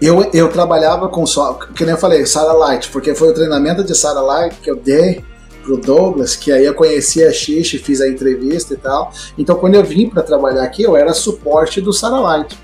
eu, 0.00 0.30
eu 0.32 0.48
trabalhava 0.48 1.08
com 1.08 1.24
só, 1.24 1.54
que 1.54 1.84
nem 1.84 1.94
eu 1.94 1.98
falei, 1.98 2.26
Sarah 2.26 2.52
Light, 2.52 2.90
porque 2.90 3.14
foi 3.14 3.28
o 3.28 3.34
treinamento 3.34 3.84
de 3.84 3.94
Sarah 3.94 4.20
Light 4.20 4.56
que 4.60 4.70
eu 4.70 4.76
dei 4.76 5.24
pro 5.62 5.76
Douglas, 5.76 6.34
que 6.34 6.50
aí 6.50 6.64
eu 6.64 6.74
conheci 6.74 7.24
a 7.24 7.32
Xixi, 7.32 7.78
fiz 7.78 8.00
a 8.00 8.08
entrevista 8.08 8.74
e 8.74 8.76
tal. 8.76 9.12
Então 9.38 9.56
quando 9.56 9.76
eu 9.76 9.84
vim 9.84 10.08
para 10.08 10.22
trabalhar 10.22 10.64
aqui, 10.64 10.82
eu 10.82 10.96
era 10.96 11.14
suporte 11.14 11.80
do 11.80 11.92
Sarah 11.92 12.20
Light. 12.20 12.58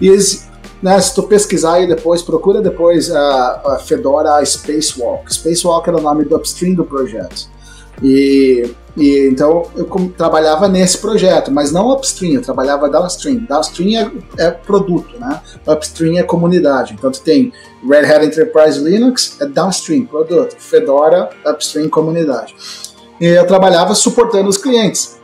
E 0.00 0.08
né, 0.82 1.00
se 1.00 1.14
tu 1.14 1.22
pesquisar 1.22 1.74
aí 1.74 1.86
depois, 1.86 2.22
procura 2.22 2.60
depois 2.60 3.10
a, 3.10 3.62
a 3.64 3.78
Fedora 3.78 4.44
Spacewalk. 4.44 5.32
Spacewalk 5.32 5.88
era 5.88 5.98
o 5.98 6.02
nome 6.02 6.24
do 6.24 6.36
upstream 6.36 6.74
do 6.74 6.84
projeto. 6.84 7.48
E 8.02 8.74
e, 8.96 9.28
então 9.30 9.70
eu 9.74 9.86
trabalhava 10.16 10.68
nesse 10.68 10.98
projeto, 10.98 11.50
mas 11.50 11.72
não 11.72 11.90
upstream, 11.90 12.34
eu 12.34 12.42
trabalhava 12.42 12.90
downstream. 12.90 13.46
Downstream 13.48 14.22
é, 14.38 14.46
é 14.46 14.50
produto, 14.50 15.18
né? 15.18 15.40
Upstream 15.66 16.18
é 16.18 16.22
comunidade. 16.22 16.92
Então 16.92 17.10
tu 17.10 17.22
tem 17.22 17.52
Red 17.88 18.04
Hat 18.04 18.26
Enterprise 18.26 18.78
Linux, 18.78 19.40
é 19.40 19.46
downstream, 19.46 20.04
produto. 20.04 20.54
Fedora, 20.58 21.30
upstream, 21.46 21.88
comunidade. 21.88 22.54
E 23.20 23.26
eu 23.26 23.46
trabalhava 23.46 23.94
suportando 23.94 24.48
os 24.48 24.58
clientes. 24.58 25.18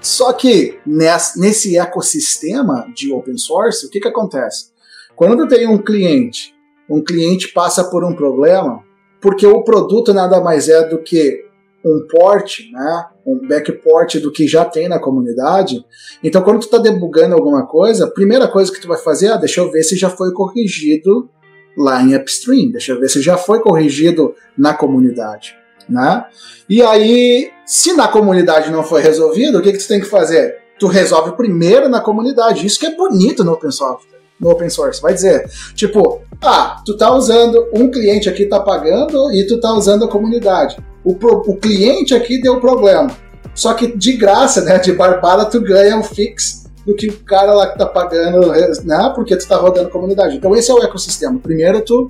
Só 0.00 0.32
que 0.32 0.78
nesse 0.86 1.76
ecossistema 1.76 2.86
de 2.94 3.12
open 3.12 3.36
source, 3.36 3.84
o 3.84 3.90
que, 3.90 4.00
que 4.00 4.08
acontece? 4.08 4.75
Quando 5.16 5.48
tenho 5.48 5.72
um 5.72 5.78
cliente, 5.78 6.54
um 6.88 7.02
cliente 7.02 7.48
passa 7.48 7.82
por 7.84 8.04
um 8.04 8.14
problema, 8.14 8.84
porque 9.18 9.46
o 9.46 9.64
produto 9.64 10.12
nada 10.12 10.42
mais 10.42 10.68
é 10.68 10.86
do 10.86 10.98
que 10.98 11.42
um 11.82 12.06
port, 12.06 12.60
né, 12.70 13.06
um 13.26 13.48
backport 13.48 14.16
do 14.16 14.30
que 14.30 14.46
já 14.46 14.64
tem 14.64 14.88
na 14.88 14.98
comunidade. 14.98 15.82
Então, 16.22 16.42
quando 16.42 16.60
tu 16.60 16.64
está 16.64 16.78
debugando 16.78 17.34
alguma 17.34 17.66
coisa, 17.66 18.04
a 18.04 18.10
primeira 18.10 18.46
coisa 18.46 18.70
que 18.70 18.80
tu 18.80 18.88
vai 18.88 18.98
fazer 18.98 19.28
é, 19.28 19.38
deixa 19.38 19.60
eu 19.60 19.70
ver 19.70 19.82
se 19.84 19.96
já 19.96 20.10
foi 20.10 20.32
corrigido 20.32 21.30
lá 21.78 22.02
em 22.02 22.14
upstream, 22.14 22.70
deixa 22.70 22.92
eu 22.92 23.00
ver 23.00 23.08
se 23.08 23.22
já 23.22 23.38
foi 23.38 23.60
corrigido 23.60 24.34
na 24.56 24.74
comunidade, 24.74 25.56
né? 25.88 26.26
E 26.68 26.82
aí, 26.82 27.50
se 27.64 27.94
na 27.94 28.08
comunidade 28.08 28.70
não 28.70 28.82
foi 28.82 29.00
resolvido, 29.00 29.58
o 29.58 29.62
que, 29.62 29.72
que 29.72 29.78
tu 29.78 29.88
tem 29.88 30.00
que 30.00 30.06
fazer? 30.06 30.58
Tu 30.78 30.86
resolve 30.86 31.36
primeiro 31.36 31.88
na 31.88 32.00
comunidade. 32.00 32.66
Isso 32.66 32.78
que 32.78 32.86
é 32.86 32.94
bonito 32.94 33.42
no 33.42 33.52
open 33.52 33.70
software 33.70 34.15
no 34.40 34.50
open 34.50 34.68
source. 34.68 35.00
Vai 35.00 35.14
dizer, 35.14 35.48
tipo, 35.74 36.22
ah, 36.42 36.82
tu 36.84 36.96
tá 36.96 37.12
usando, 37.12 37.68
um 37.72 37.90
cliente 37.90 38.28
aqui 38.28 38.46
tá 38.46 38.60
pagando 38.60 39.32
e 39.32 39.46
tu 39.46 39.60
tá 39.60 39.72
usando 39.72 40.04
a 40.04 40.08
comunidade. 40.08 40.76
O, 41.04 41.14
pro, 41.14 41.42
o 41.46 41.56
cliente 41.56 42.14
aqui 42.14 42.40
deu 42.40 42.60
problema. 42.60 43.10
Só 43.54 43.72
que 43.74 43.96
de 43.96 44.12
graça, 44.12 44.60
né, 44.62 44.78
de 44.78 44.92
barbada, 44.92 45.46
tu 45.46 45.60
ganha 45.60 45.96
um 45.96 46.02
fix 46.02 46.66
do 46.84 46.94
que 46.94 47.08
o 47.08 47.18
cara 47.24 47.54
lá 47.54 47.68
que 47.68 47.78
tá 47.78 47.86
pagando, 47.86 48.48
né, 48.84 49.12
porque 49.14 49.34
tu 49.36 49.48
tá 49.48 49.56
rodando 49.56 49.88
comunidade. 49.88 50.36
Então 50.36 50.54
esse 50.54 50.70
é 50.70 50.74
o 50.74 50.82
ecossistema. 50.82 51.38
Primeiro 51.38 51.80
tu 51.80 52.08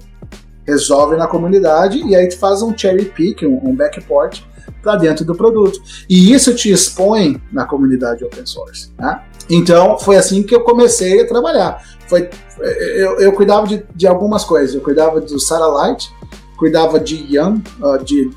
resolve 0.67 1.17
na 1.17 1.29
comunidade 1.29 2.03
e 2.05 2.17
aí 2.17 2.29
tu 2.29 2.37
faz 2.39 2.61
um 2.63 2.77
cherry 2.77 3.05
pick, 3.05 3.43
um, 3.43 3.71
um 3.71 3.75
backport 3.75 4.41
para 4.83 4.97
dentro 4.97 5.25
do 5.25 5.35
produto. 5.35 5.81
E 6.11 6.33
isso 6.33 6.55
te 6.55 6.71
expõe 6.71 7.41
na 7.53 7.65
comunidade 7.65 8.25
open 8.25 8.45
source. 8.45 8.93
Né? 8.99 9.23
Então 9.49 9.99
foi 9.99 10.17
assim 10.17 10.43
que 10.43 10.55
eu 10.55 10.63
comecei 10.63 11.21
a 11.21 11.27
trabalhar 11.27 11.83
foi 12.09 12.29
eu, 12.59 13.21
eu 13.21 13.33
cuidava 13.33 13.67
de, 13.67 13.85
de 13.95 14.07
algumas 14.07 14.45
coisas. 14.45 14.75
Eu 14.75 14.81
cuidava 14.81 15.21
do 15.21 15.39
Satellite, 15.39 16.11
cuidava 16.57 16.99
de 16.99 17.35
Yam, 17.35 17.63
de, 18.05 18.31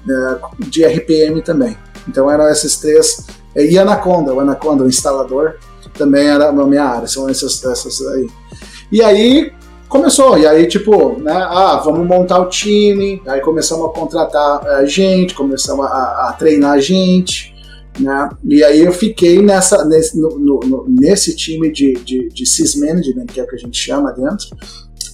de 0.60 0.86
RPM 0.86 1.42
também. 1.42 1.78
Então 2.08 2.30
eram 2.30 2.48
esses 2.50 2.78
três. 2.78 3.26
E 3.56 3.78
Anaconda, 3.78 4.34
o 4.34 4.40
Anaconda, 4.40 4.84
o 4.84 4.88
instalador, 4.88 5.56
também 5.94 6.28
era 6.28 6.50
a 6.50 6.52
minha 6.52 6.84
área, 6.84 7.08
são 7.08 7.28
essas, 7.30 7.64
essas 7.64 8.02
aí. 8.08 8.30
E 8.92 9.04
aí 9.04 9.52
começou, 9.88 10.38
e 10.38 10.46
aí 10.46 10.68
tipo, 10.68 11.20
né, 11.20 11.34
ah, 11.34 11.82
vamos 11.84 12.08
montar 12.08 12.40
o 12.40 12.48
time, 12.48 13.22
aí 13.28 13.42
começamos 13.42 13.86
a 13.88 13.90
contratar 13.90 14.66
a 14.66 14.86
gente, 14.86 15.34
começamos 15.34 15.86
a, 15.86 16.30
a 16.30 16.36
treinar 16.38 16.74
a 16.74 16.80
gente, 16.80 17.56
né? 18.00 18.30
E 18.46 18.64
aí 18.64 18.84
eu 18.84 18.92
fiquei 18.92 19.42
nessa, 19.42 19.86
nesse, 19.86 20.20
no, 20.20 20.30
no, 20.38 20.86
nesse 20.88 21.36
time 21.36 21.72
de, 21.72 21.94
de, 21.94 22.30
de 22.30 22.46
sysmanagement, 22.46 23.26
que 23.26 23.40
é 23.40 23.44
o 23.44 23.48
que 23.48 23.56
a 23.56 23.60
gente 23.60 23.78
chama 23.78 24.12
dentro, 24.12 24.48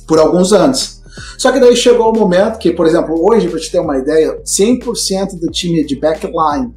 por 0.08 0.20
alguns 0.20 0.54
anos. 0.54 1.02
Só 1.38 1.52
que 1.52 1.60
daí 1.60 1.76
chegou 1.76 2.12
o 2.12 2.18
momento 2.18 2.60
que, 2.60 2.72
por 2.72 2.86
exemplo, 2.86 3.16
hoje, 3.26 3.48
para 3.48 3.60
te 3.60 3.72
ter 3.72 3.80
uma 3.80 3.98
ideia, 3.98 4.40
100% 4.44 5.40
do 5.40 5.48
time 5.48 5.86
de 5.86 5.96
backline 5.96 6.74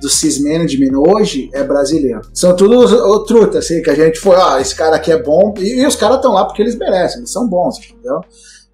do 0.00 0.08
sysmanagement 0.08 0.96
hoje 0.96 1.50
é 1.52 1.62
brasileiro. 1.62 2.22
São 2.32 2.56
todos 2.56 2.90
truta, 3.26 3.58
assim, 3.58 3.82
que 3.82 3.90
a 3.90 3.94
gente 3.94 4.18
foi, 4.18 4.36
ah, 4.36 4.58
esse 4.60 4.74
cara 4.74 4.96
aqui 4.96 5.12
é 5.12 5.22
bom, 5.22 5.54
e, 5.58 5.82
e 5.82 5.86
os 5.86 5.94
caras 5.94 6.16
estão 6.16 6.32
lá 6.32 6.44
porque 6.44 6.62
eles 6.62 6.76
merecem, 6.76 7.18
eles 7.18 7.30
são 7.30 7.46
bons, 7.46 7.78
entendeu? 7.78 8.20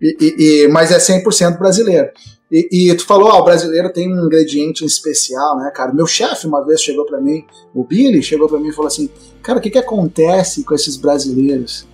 E, 0.00 0.64
e, 0.64 0.68
mas 0.68 0.92
é 0.92 0.98
100% 0.98 1.58
brasileiro. 1.58 2.10
E, 2.50 2.90
e, 2.90 2.94
tu 2.94 3.04
falou, 3.04 3.28
ah, 3.28 3.40
o 3.40 3.44
brasileiro 3.44 3.92
tem 3.92 4.12
um 4.12 4.24
ingrediente 4.24 4.84
especial, 4.84 5.58
né, 5.58 5.70
cara? 5.74 5.92
Meu 5.92 6.06
chefe 6.06 6.46
uma 6.46 6.64
vez 6.64 6.80
chegou 6.80 7.04
para 7.04 7.20
mim, 7.20 7.44
o 7.74 7.82
Billy 7.82 8.22
chegou 8.22 8.48
para 8.48 8.58
mim 8.58 8.68
e 8.68 8.72
falou 8.72 8.86
assim, 8.86 9.10
cara, 9.42 9.58
o 9.58 9.62
que 9.62 9.70
que 9.70 9.78
acontece 9.78 10.62
com 10.62 10.74
esses 10.74 10.96
brasileiros? 10.96 11.86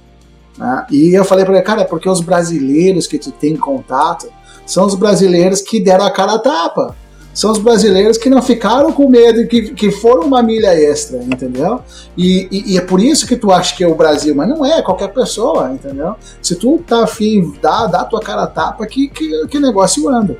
Né? 0.59 0.86
E 0.90 1.14
eu 1.14 1.24
falei 1.24 1.44
para 1.44 1.55
ele, 1.55 1.62
cara, 1.64 1.82
é 1.82 1.84
porque 1.84 2.09
os 2.09 2.20
brasileiros 2.20 3.07
que 3.07 3.18
tu 3.18 3.32
tem 3.32 3.57
contato 3.57 4.28
são 4.66 4.86
os 4.86 4.94
brasileiros 4.94 5.62
que 5.62 5.80
deram 5.80 6.05
a 6.05 6.11
cara 6.11 6.34
a 6.34 6.38
tapa 6.38 6.96
são 7.35 7.51
os 7.51 7.59
brasileiros 7.59 8.18
que 8.18 8.28
não 8.28 8.43
ficaram 8.43 8.93
com 8.93 9.09
medo, 9.09 9.47
que, 9.47 9.72
que 9.74 9.91
foram 9.91 10.26
uma 10.26 10.43
milha 10.43 10.74
extra, 10.74 11.18
entendeu? 11.18 11.80
E, 12.16 12.49
e, 12.51 12.72
e, 12.72 12.78
é 12.78 12.80
por 12.80 13.01
isso 13.01 13.26
que 13.26 13.37
tu 13.37 13.51
acha 13.51 13.74
que 13.74 13.83
é 13.83 13.89
o 13.89 13.95
Brasil, 13.95 14.35
mas 14.35 14.49
não 14.49 14.64
é, 14.64 14.83
qualquer 14.83 15.09
pessoa, 15.09 15.72
entendeu? 15.72 16.14
Se 16.43 16.57
tu 16.57 16.83
tá 16.87 17.05
afim, 17.05 17.55
dá, 17.61 17.87
dá 17.87 18.05
tua 18.05 18.20
cara 18.20 18.43
a 18.43 18.47
tapa 18.47 18.87
que, 18.87 19.09
que, 19.09 19.47
que 19.47 19.59
negócio 19.59 20.09
anda. 20.09 20.37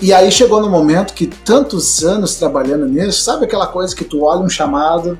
E 0.00 0.12
aí 0.12 0.32
chegou 0.32 0.60
no 0.60 0.68
momento 0.68 1.14
que 1.14 1.28
tantos 1.28 2.02
anos 2.02 2.34
trabalhando 2.34 2.86
nisso, 2.86 3.22
sabe 3.22 3.44
aquela 3.44 3.68
coisa 3.68 3.94
que 3.94 4.04
tu 4.04 4.24
olha 4.24 4.40
um 4.40 4.48
chamado, 4.48 5.16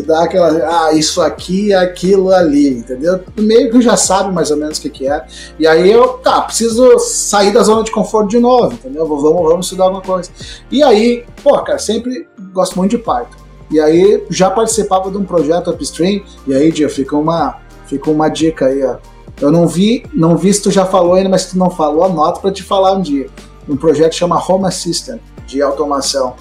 tu 0.00 0.06
dá 0.06 0.24
aquela, 0.24 0.86
ah, 0.86 0.92
isso 0.92 1.20
aqui, 1.20 1.72
aquilo 1.74 2.32
ali, 2.32 2.78
entendeu? 2.78 3.20
Meio 3.36 3.70
que 3.70 3.80
já 3.80 3.96
sabe 3.96 4.32
mais 4.32 4.50
ou 4.50 4.56
menos 4.56 4.78
o 4.78 4.82
que, 4.82 4.90
que 4.90 5.08
é. 5.08 5.26
E 5.58 5.66
aí 5.66 5.90
eu, 5.90 6.08
tá, 6.18 6.42
preciso 6.42 6.98
sair 6.98 7.52
da 7.52 7.62
zona 7.62 7.82
de 7.82 7.90
conforto 7.90 8.28
de 8.28 8.38
novo, 8.38 8.74
entendeu? 8.74 9.06
Vamos, 9.06 9.22
vamos 9.22 9.66
estudar 9.66 9.84
alguma 9.84 10.02
coisa. 10.02 10.30
E 10.70 10.82
aí, 10.82 11.24
pô, 11.42 11.58
cara, 11.62 11.78
sempre 11.78 12.28
gosto 12.52 12.76
muito 12.76 12.92
de 12.92 12.98
Python. 12.98 13.36
E 13.70 13.80
aí 13.80 14.24
já 14.30 14.50
participava 14.50 15.10
de 15.10 15.16
um 15.16 15.24
projeto 15.24 15.70
upstream, 15.70 16.22
e 16.46 16.54
aí, 16.54 16.70
Dia, 16.70 16.88
fica 16.88 17.16
uma, 17.16 17.58
fica 17.86 18.10
uma 18.10 18.28
dica 18.28 18.66
aí, 18.66 18.84
ó. 18.84 18.96
Eu 19.40 19.52
não 19.52 19.68
vi, 19.68 20.04
não 20.12 20.36
vi 20.36 20.52
se 20.52 20.62
tu 20.62 20.70
já 20.70 20.84
falou 20.84 21.14
ainda, 21.14 21.28
mas 21.28 21.42
se 21.42 21.50
tu 21.50 21.58
não 21.58 21.70
falou, 21.70 22.02
anota 22.04 22.40
para 22.40 22.50
te 22.50 22.62
falar 22.62 22.92
um 22.92 23.00
dia. 23.00 23.28
Um 23.68 23.76
projeto 23.76 24.14
chama 24.14 24.42
Home 24.48 24.66
Assistant, 24.66 25.20
de 25.46 25.62
automação 25.62 26.34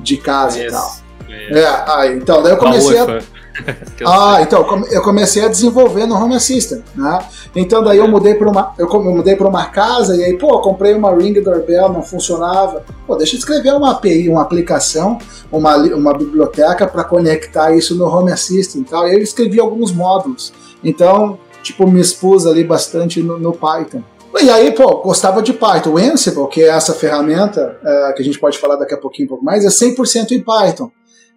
de 0.00 0.16
casa 0.16 0.58
yes. 0.58 0.72
e 0.72 0.76
tal. 0.76 1.03
É, 1.50 1.66
aí, 1.86 2.16
então, 2.16 2.42
daí 2.42 2.52
eu 2.52 2.56
comecei 2.56 2.98
a. 2.98 3.20
ah, 4.06 4.42
então 4.42 4.66
eu 4.90 5.02
comecei 5.02 5.44
a 5.44 5.48
desenvolver 5.48 6.06
no 6.06 6.16
Home 6.16 6.34
Assistant, 6.34 6.82
né? 6.94 7.24
Então 7.54 7.84
daí 7.84 7.98
eu 7.98 8.08
mudei 8.08 8.34
para 8.34 8.50
uma, 8.50 8.74
eu 8.76 8.88
mudei 9.02 9.36
para 9.36 9.46
uma 9.46 9.66
casa 9.66 10.16
e 10.16 10.24
aí 10.24 10.36
pô, 10.36 10.60
comprei 10.60 10.92
uma 10.92 11.14
Ring 11.14 11.34
Doorbell, 11.40 11.88
não 11.88 12.02
funcionava. 12.02 12.84
Pô, 13.06 13.14
deixa 13.14 13.36
eu 13.36 13.38
escrever 13.38 13.72
uma 13.72 13.92
API, 13.92 14.28
uma 14.28 14.42
aplicação, 14.42 15.18
uma, 15.52 15.76
uma 15.76 16.12
biblioteca 16.12 16.86
para 16.86 17.04
conectar 17.04 17.74
isso 17.74 17.94
no 17.94 18.06
Home 18.06 18.32
Assistant 18.32 18.86
e 18.86 18.90
tal. 18.90 19.08
E 19.08 19.14
eu 19.14 19.20
escrevi 19.20 19.60
alguns 19.60 19.92
módulos. 19.92 20.52
Então, 20.82 21.38
tipo, 21.62 21.86
me 21.86 22.00
expus 22.00 22.46
ali 22.46 22.64
bastante 22.64 23.22
no, 23.22 23.38
no 23.38 23.52
Python. 23.52 24.02
E 24.42 24.50
aí, 24.50 24.72
pô, 24.72 24.96
gostava 24.96 25.40
de 25.40 25.52
Python. 25.52 25.90
O 25.90 25.98
Ansible, 25.98 26.48
que 26.48 26.60
é 26.60 26.68
essa 26.68 26.92
ferramenta, 26.92 27.78
é, 27.84 28.12
que 28.14 28.20
a 28.20 28.24
gente 28.24 28.38
pode 28.38 28.58
falar 28.58 28.74
daqui 28.74 28.92
a 28.92 28.98
pouquinho 28.98 29.26
um 29.26 29.28
pouco 29.28 29.44
mais, 29.44 29.64
é 29.64 29.68
100% 29.68 30.32
em 30.32 30.40
Python. 30.40 30.90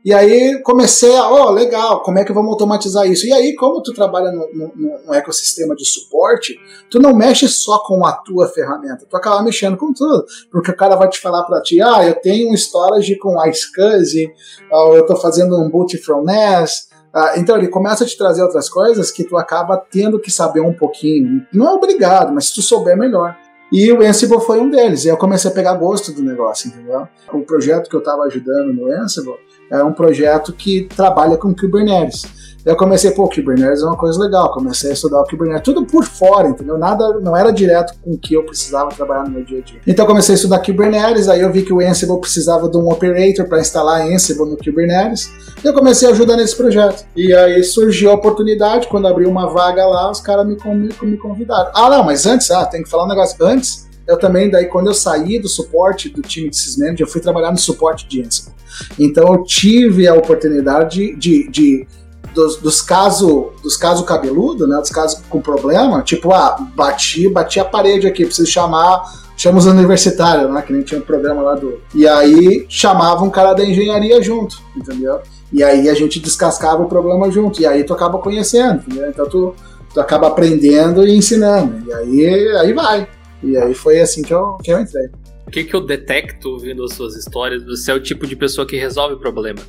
E 0.08 0.14
aí 0.14 0.62
comecei 0.64 1.14
a, 1.18 1.30
ó, 1.30 1.48
oh, 1.48 1.52
legal, 1.52 2.02
como 2.02 2.18
é 2.18 2.24
que 2.24 2.32
vamos 2.32 2.52
automatizar 2.52 3.06
isso? 3.06 3.28
E 3.28 3.34
aí, 3.34 3.54
como 3.56 3.84
tu 3.84 3.92
trabalha 3.94 4.32
no, 4.32 5.14
ecossistema 5.14 5.76
de 5.76 5.84
suporte, 5.84 6.58
tu 6.90 6.98
não 6.98 7.14
mexe 7.14 7.46
só 7.50 7.80
com 7.80 8.06
a 8.06 8.14
tua 8.14 8.48
ferramenta, 8.48 9.06
tu 9.06 9.18
acaba 9.18 9.44
mexendo 9.44 9.76
com 9.76 9.92
tudo. 9.92 10.24
Porque 10.50 10.72
o 10.72 10.78
cara 10.78 10.96
vai 10.96 11.10
te 11.10 11.20
falar 11.20 11.44
para 11.44 11.62
ti, 11.62 11.82
ah, 11.82 12.08
eu 12.08 12.16
tenho 12.22 12.50
um 12.50 12.54
storage 12.54 13.18
com 13.18 13.36
iSCSI, 13.50 14.32
ou 14.72 14.96
eu 14.96 15.02
estou 15.02 15.18
fazendo 15.18 15.60
um 15.60 15.70
boot 15.70 15.98
from 15.98 16.24
NAS, 16.24 16.88
ah, 17.14 17.34
então 17.36 17.58
ele 17.58 17.68
começa 17.68 18.06
a 18.06 18.08
te 18.08 18.18
trazer 18.18 18.42
outras 18.42 18.70
coisas 18.70 19.12
que 19.12 19.26
tu 19.26 19.36
acaba 19.36 19.76
tendo 19.76 20.22
que 20.22 20.32
saber 20.32 20.62
um 20.62 20.72
pouquinho. 20.72 21.46
Não 21.52 21.68
é 21.68 21.72
obrigado, 21.72 22.34
mas 22.34 22.46
se 22.46 22.56
tu 22.56 22.62
souber, 22.62 22.96
melhor. 22.96 23.36
E 23.74 23.92
o 23.92 24.02
Ansible 24.02 24.40
foi 24.40 24.62
um 24.62 24.70
deles. 24.70 25.04
E 25.04 25.10
eu 25.10 25.18
comecei 25.18 25.52
a 25.52 25.54
pegar 25.54 25.74
gosto 25.74 26.14
do 26.14 26.22
negócio, 26.22 26.70
entendeu? 26.70 27.06
O 27.34 27.42
projeto 27.42 27.90
que 27.90 27.96
eu 27.98 28.00
estava 28.00 28.24
ajudando 28.24 28.74
no 28.74 28.90
Ansible 28.90 29.36
é 29.72 29.84
um 29.84 29.94
projeto 29.94 30.54
que 30.54 30.88
trabalha 30.96 31.38
com 31.38 31.54
Kubernetes. 31.54 32.24
Eu 32.68 32.76
comecei, 32.76 33.12
pô, 33.12 33.30
Kubernetes 33.30 33.82
é 33.82 33.86
uma 33.86 33.96
coisa 33.96 34.20
legal, 34.20 34.52
comecei 34.52 34.90
a 34.90 34.94
estudar 34.94 35.22
o 35.22 35.26
Kubernetes, 35.26 35.64
tudo 35.64 35.86
por 35.86 36.04
fora, 36.04 36.50
entendeu? 36.50 36.78
Nada, 36.78 37.18
não 37.22 37.36
era 37.36 37.50
direto 37.50 37.94
com 38.04 38.12
o 38.12 38.18
que 38.18 38.34
eu 38.34 38.44
precisava 38.44 38.90
trabalhar 38.90 39.24
no 39.24 39.30
meu 39.30 39.44
dia 39.46 39.60
a 39.60 39.62
dia. 39.62 39.80
Então 39.88 40.06
comecei 40.06 40.34
a 40.34 40.36
estudar 40.36 40.60
Kubernetes, 40.60 41.30
aí 41.30 41.40
eu 41.40 41.50
vi 41.50 41.62
que 41.64 41.72
o 41.72 41.80
Ansible 41.80 42.20
precisava 42.20 42.68
de 42.68 42.76
um 42.76 42.90
operator 42.92 43.48
para 43.48 43.62
instalar 43.62 44.02
Ansible 44.02 44.50
no 44.50 44.58
Kubernetes, 44.58 45.32
e 45.64 45.68
eu 45.68 45.74
comecei 45.74 46.10
a 46.10 46.12
ajudar 46.12 46.36
nesse 46.36 46.58
projeto. 46.58 47.06
E 47.16 47.34
aí 47.34 47.64
surgiu 47.64 48.12
a 48.12 48.16
oportunidade, 48.16 48.88
quando 48.88 49.08
abriu 49.08 49.30
uma 49.30 49.50
vaga 49.50 49.86
lá, 49.86 50.12
os 50.12 50.20
caras 50.20 50.46
me, 50.46 50.58
me, 50.76 50.90
me 51.04 51.18
convidaram. 51.18 51.72
Ah, 51.74 51.90
não, 51.90 52.04
mas 52.04 52.26
antes, 52.26 52.52
ah, 52.52 52.66
tem 52.66 52.84
que 52.84 52.90
falar 52.90 53.06
um 53.06 53.08
negócio. 53.08 53.38
Antes, 53.46 53.87
eu 54.08 54.18
também, 54.18 54.50
daí 54.50 54.66
quando 54.66 54.88
eu 54.88 54.94
saí 54.94 55.40
do 55.40 55.48
suporte 55.48 56.10
do 56.10 56.22
time 56.22 56.50
de 56.50 56.58
Sysmanager, 56.58 57.06
eu 57.06 57.12
fui 57.12 57.22
trabalhar 57.22 57.52
no 57.52 57.58
suporte 57.58 58.08
de 58.08 58.24
Ansible. 58.24 58.54
Então 59.00 59.34
eu 59.34 59.44
tive 59.44 60.08
a 60.08 60.14
oportunidade 60.14 61.16
de, 61.16 61.50
de 61.50 61.88
dos, 62.34 62.58
dos 62.58 62.82
casos 62.82 63.48
dos 63.64 63.76
caso 63.76 64.04
cabeludo, 64.04 64.68
né? 64.68 64.78
Dos 64.78 64.90
casos 64.90 65.22
com 65.30 65.42
problema, 65.42 66.02
tipo, 66.02 66.32
ah, 66.32 66.56
bati, 66.76 67.28
bati 67.30 67.60
a 67.60 67.66
parede 67.66 68.08
aqui, 68.08 68.26
preciso 68.26 68.50
chamar 68.50 69.04
chama 69.38 69.60
os 69.60 69.68
universitários, 69.68 70.52
né? 70.52 70.62
Que 70.64 70.74
nem 70.74 70.82
tinha 70.82 71.00
um 71.00 71.04
programa 71.04 71.42
lá 71.42 71.56
do. 71.56 71.80
E 71.94 72.08
aí 72.08 72.66
chamava 72.68 73.24
um 73.24 73.30
cara 73.30 73.54
da 73.54 73.64
engenharia 73.64 74.22
junto, 74.22 74.58
entendeu? 74.76 75.20
E 75.54 75.64
aí 75.64 75.88
a 75.88 75.94
gente 75.94 76.20
descascava 76.20 76.82
o 76.82 76.90
problema 76.90 77.32
junto. 77.32 77.62
E 77.62 77.66
aí 77.66 77.84
tu 77.84 77.94
acaba 77.94 78.18
conhecendo, 78.18 78.82
entendeu? 78.86 79.10
Então 79.10 79.30
tu, 79.30 79.54
tu 79.94 80.02
acaba 80.02 80.28
aprendendo 80.28 81.08
e 81.08 81.16
ensinando. 81.16 81.88
E 81.88 81.94
aí, 81.94 82.58
aí 82.58 82.74
vai. 82.74 83.08
E 83.44 83.58
aí 83.58 83.74
foi 83.74 84.00
assim 84.00 84.22
que 84.22 84.34
eu, 84.34 84.58
que 84.64 84.72
eu 84.72 84.80
entrei. 84.80 85.08
O 85.46 85.52
que, 85.52 85.64
que 85.64 85.74
eu 85.74 85.82
detecto 85.82 86.50
ouvindo 86.50 86.84
as 86.84 86.94
suas 86.94 87.16
histórias? 87.16 87.64
Você 87.64 87.92
é 87.92 87.94
o 87.94 88.00
tipo 88.00 88.28
de 88.28 88.36
pessoa 88.36 88.68
que 88.68 88.76
resolve 88.76 89.16
problema. 89.18 89.60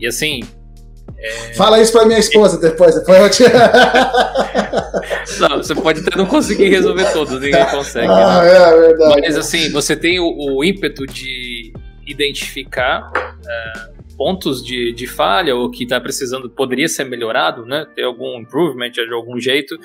E 0.00 0.06
assim, 0.06 0.40
é... 1.18 1.54
Fala 1.54 1.80
isso 1.80 1.92
pra 1.92 2.06
minha 2.06 2.18
esposa 2.18 2.60
depois, 2.60 2.94
depois 2.94 3.18
eu 3.18 3.30
te... 3.30 3.42
Não, 5.40 5.56
você 5.56 5.74
pode 5.74 6.00
até 6.00 6.16
não 6.16 6.26
conseguir 6.26 6.68
resolver 6.68 7.12
todos, 7.12 7.40
ninguém 7.40 7.66
consegue. 7.66 8.06
Ah, 8.06 8.42
né? 8.42 8.50
é 8.50 8.76
verdade. 8.88 9.20
Mas 9.20 9.36
assim, 9.36 9.70
você 9.70 9.96
tem 9.96 10.20
o, 10.20 10.26
o 10.26 10.64
ímpeto 10.64 11.04
de 11.06 11.72
identificar 12.06 13.10
uh, 13.10 14.16
pontos 14.16 14.64
de, 14.64 14.92
de 14.92 15.06
falha 15.06 15.54
ou 15.56 15.70
que 15.70 15.82
está 15.84 16.00
precisando, 16.00 16.48
poderia 16.48 16.88
ser 16.88 17.04
melhorado, 17.04 17.66
né? 17.66 17.86
Ter 17.94 18.04
algum 18.04 18.38
improvement 18.40 18.90
de 18.90 19.12
algum 19.12 19.40
jeito. 19.40 19.76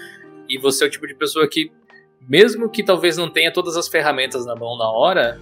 E 0.48 0.58
você 0.60 0.84
é 0.84 0.88
o 0.88 0.90
tipo 0.90 1.08
de 1.08 1.16
pessoa 1.16 1.48
que, 1.48 1.72
mesmo 2.28 2.70
que 2.70 2.84
talvez 2.84 3.18
não 3.18 3.30
tenha 3.30 3.52
todas 3.52 3.76
as 3.76 3.88
ferramentas 3.88 4.46
na 4.46 4.56
mão 4.56 4.78
na 4.78 4.90
hora 4.90 5.40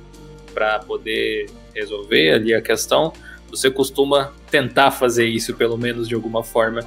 para 0.53 0.79
poder 0.79 1.49
resolver 1.73 2.31
ali 2.31 2.53
a 2.53 2.61
questão, 2.61 3.13
você 3.49 3.69
costuma 3.69 4.33
tentar 4.49 4.91
fazer 4.91 5.25
isso, 5.25 5.53
pelo 5.53 5.77
menos 5.77 6.07
de 6.07 6.15
alguma 6.15 6.43
forma, 6.43 6.81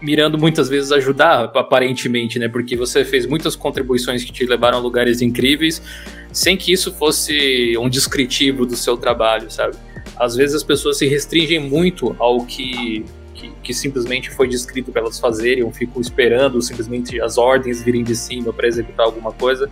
mirando 0.00 0.38
muitas 0.38 0.68
vezes 0.68 0.92
ajudar, 0.92 1.50
aparentemente, 1.54 2.38
né? 2.38 2.48
Porque 2.48 2.76
você 2.76 3.04
fez 3.04 3.26
muitas 3.26 3.56
contribuições 3.56 4.24
que 4.24 4.32
te 4.32 4.44
levaram 4.44 4.78
a 4.78 4.80
lugares 4.80 5.20
incríveis, 5.22 5.82
sem 6.32 6.56
que 6.56 6.72
isso 6.72 6.92
fosse 6.92 7.76
um 7.78 7.88
descritivo 7.88 8.66
do 8.66 8.76
seu 8.76 8.96
trabalho, 8.96 9.50
sabe? 9.50 9.76
Às 10.16 10.34
vezes 10.34 10.56
as 10.56 10.62
pessoas 10.62 10.98
se 10.98 11.06
restringem 11.06 11.60
muito 11.60 12.14
ao 12.18 12.44
que, 12.44 13.04
que, 13.46 13.52
que 13.62 13.74
simplesmente 13.74 14.30
foi 14.30 14.48
descrito 14.48 14.90
para 14.90 15.02
elas 15.02 15.18
fazerem, 15.18 15.62
ou 15.62 15.72
ficam 15.72 16.00
esperando 16.00 16.60
simplesmente 16.60 17.20
as 17.20 17.38
ordens 17.38 17.82
virem 17.82 18.02
de 18.02 18.14
cima 18.14 18.52
para 18.52 18.66
executar 18.66 19.06
alguma 19.06 19.32
coisa, 19.32 19.70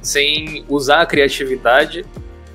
sem 0.00 0.64
usar 0.68 1.02
a 1.02 1.06
criatividade 1.06 2.04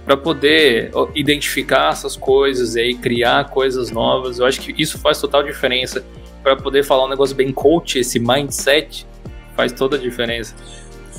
para 0.05 0.15
poder 0.15 0.91
identificar 1.15 1.91
essas 1.91 2.15
coisas 2.15 2.75
e 2.75 2.79
aí 2.79 2.95
criar 2.95 3.49
coisas 3.49 3.89
novas. 3.89 4.39
Eu 4.39 4.45
acho 4.45 4.61
que 4.61 4.73
isso 4.81 4.99
faz 4.99 5.19
total 5.19 5.43
diferença 5.43 6.03
para 6.43 6.55
poder 6.55 6.83
falar 6.83 7.05
um 7.05 7.09
negócio 7.09 7.35
bem 7.35 7.51
coach, 7.51 7.97
esse 7.97 8.19
mindset 8.19 9.07
faz 9.55 9.71
toda 9.71 9.95
a 9.95 9.99
diferença. 9.99 10.53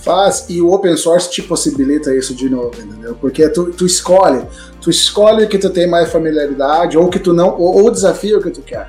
Faz, 0.05 0.47
e 0.49 0.61
o 0.61 0.71
open 0.71 0.97
source 0.97 1.29
te 1.29 1.43
possibilita 1.43 2.15
isso 2.15 2.33
de 2.33 2.49
novo, 2.49 2.81
entendeu? 2.81 3.17
Porque 3.21 3.49
tu, 3.49 3.73
tu 3.73 3.85
escolhe, 3.85 4.45
tu 4.81 4.89
escolhe 4.89 5.49
que 5.49 5.59
tu 5.59 5.69
tem 5.69 5.89
mais 5.89 6.13
familiaridade, 6.13 6.97
ou 6.97 7.09
que 7.09 7.19
tu 7.19 7.33
não, 7.33 7.59
ou 7.59 7.87
o 7.87 7.91
desafio 7.91 8.41
que 8.41 8.51
tu 8.51 8.63
quer, 8.63 8.89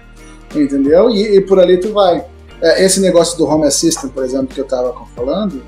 entendeu? 0.55 1.09
E, 1.09 1.37
e 1.37 1.41
por 1.41 1.59
ali 1.59 1.77
tu 1.77 1.91
vai. 1.93 2.23
É, 2.61 2.83
esse 2.83 2.99
negócio 2.99 3.37
do 3.37 3.45
Home 3.45 3.67
Assistant, 3.67 4.11
por 4.11 4.23
exemplo, 4.23 4.47
que 4.47 4.59
eu 4.59 4.65
tava 4.65 4.93
falando, 5.15 5.61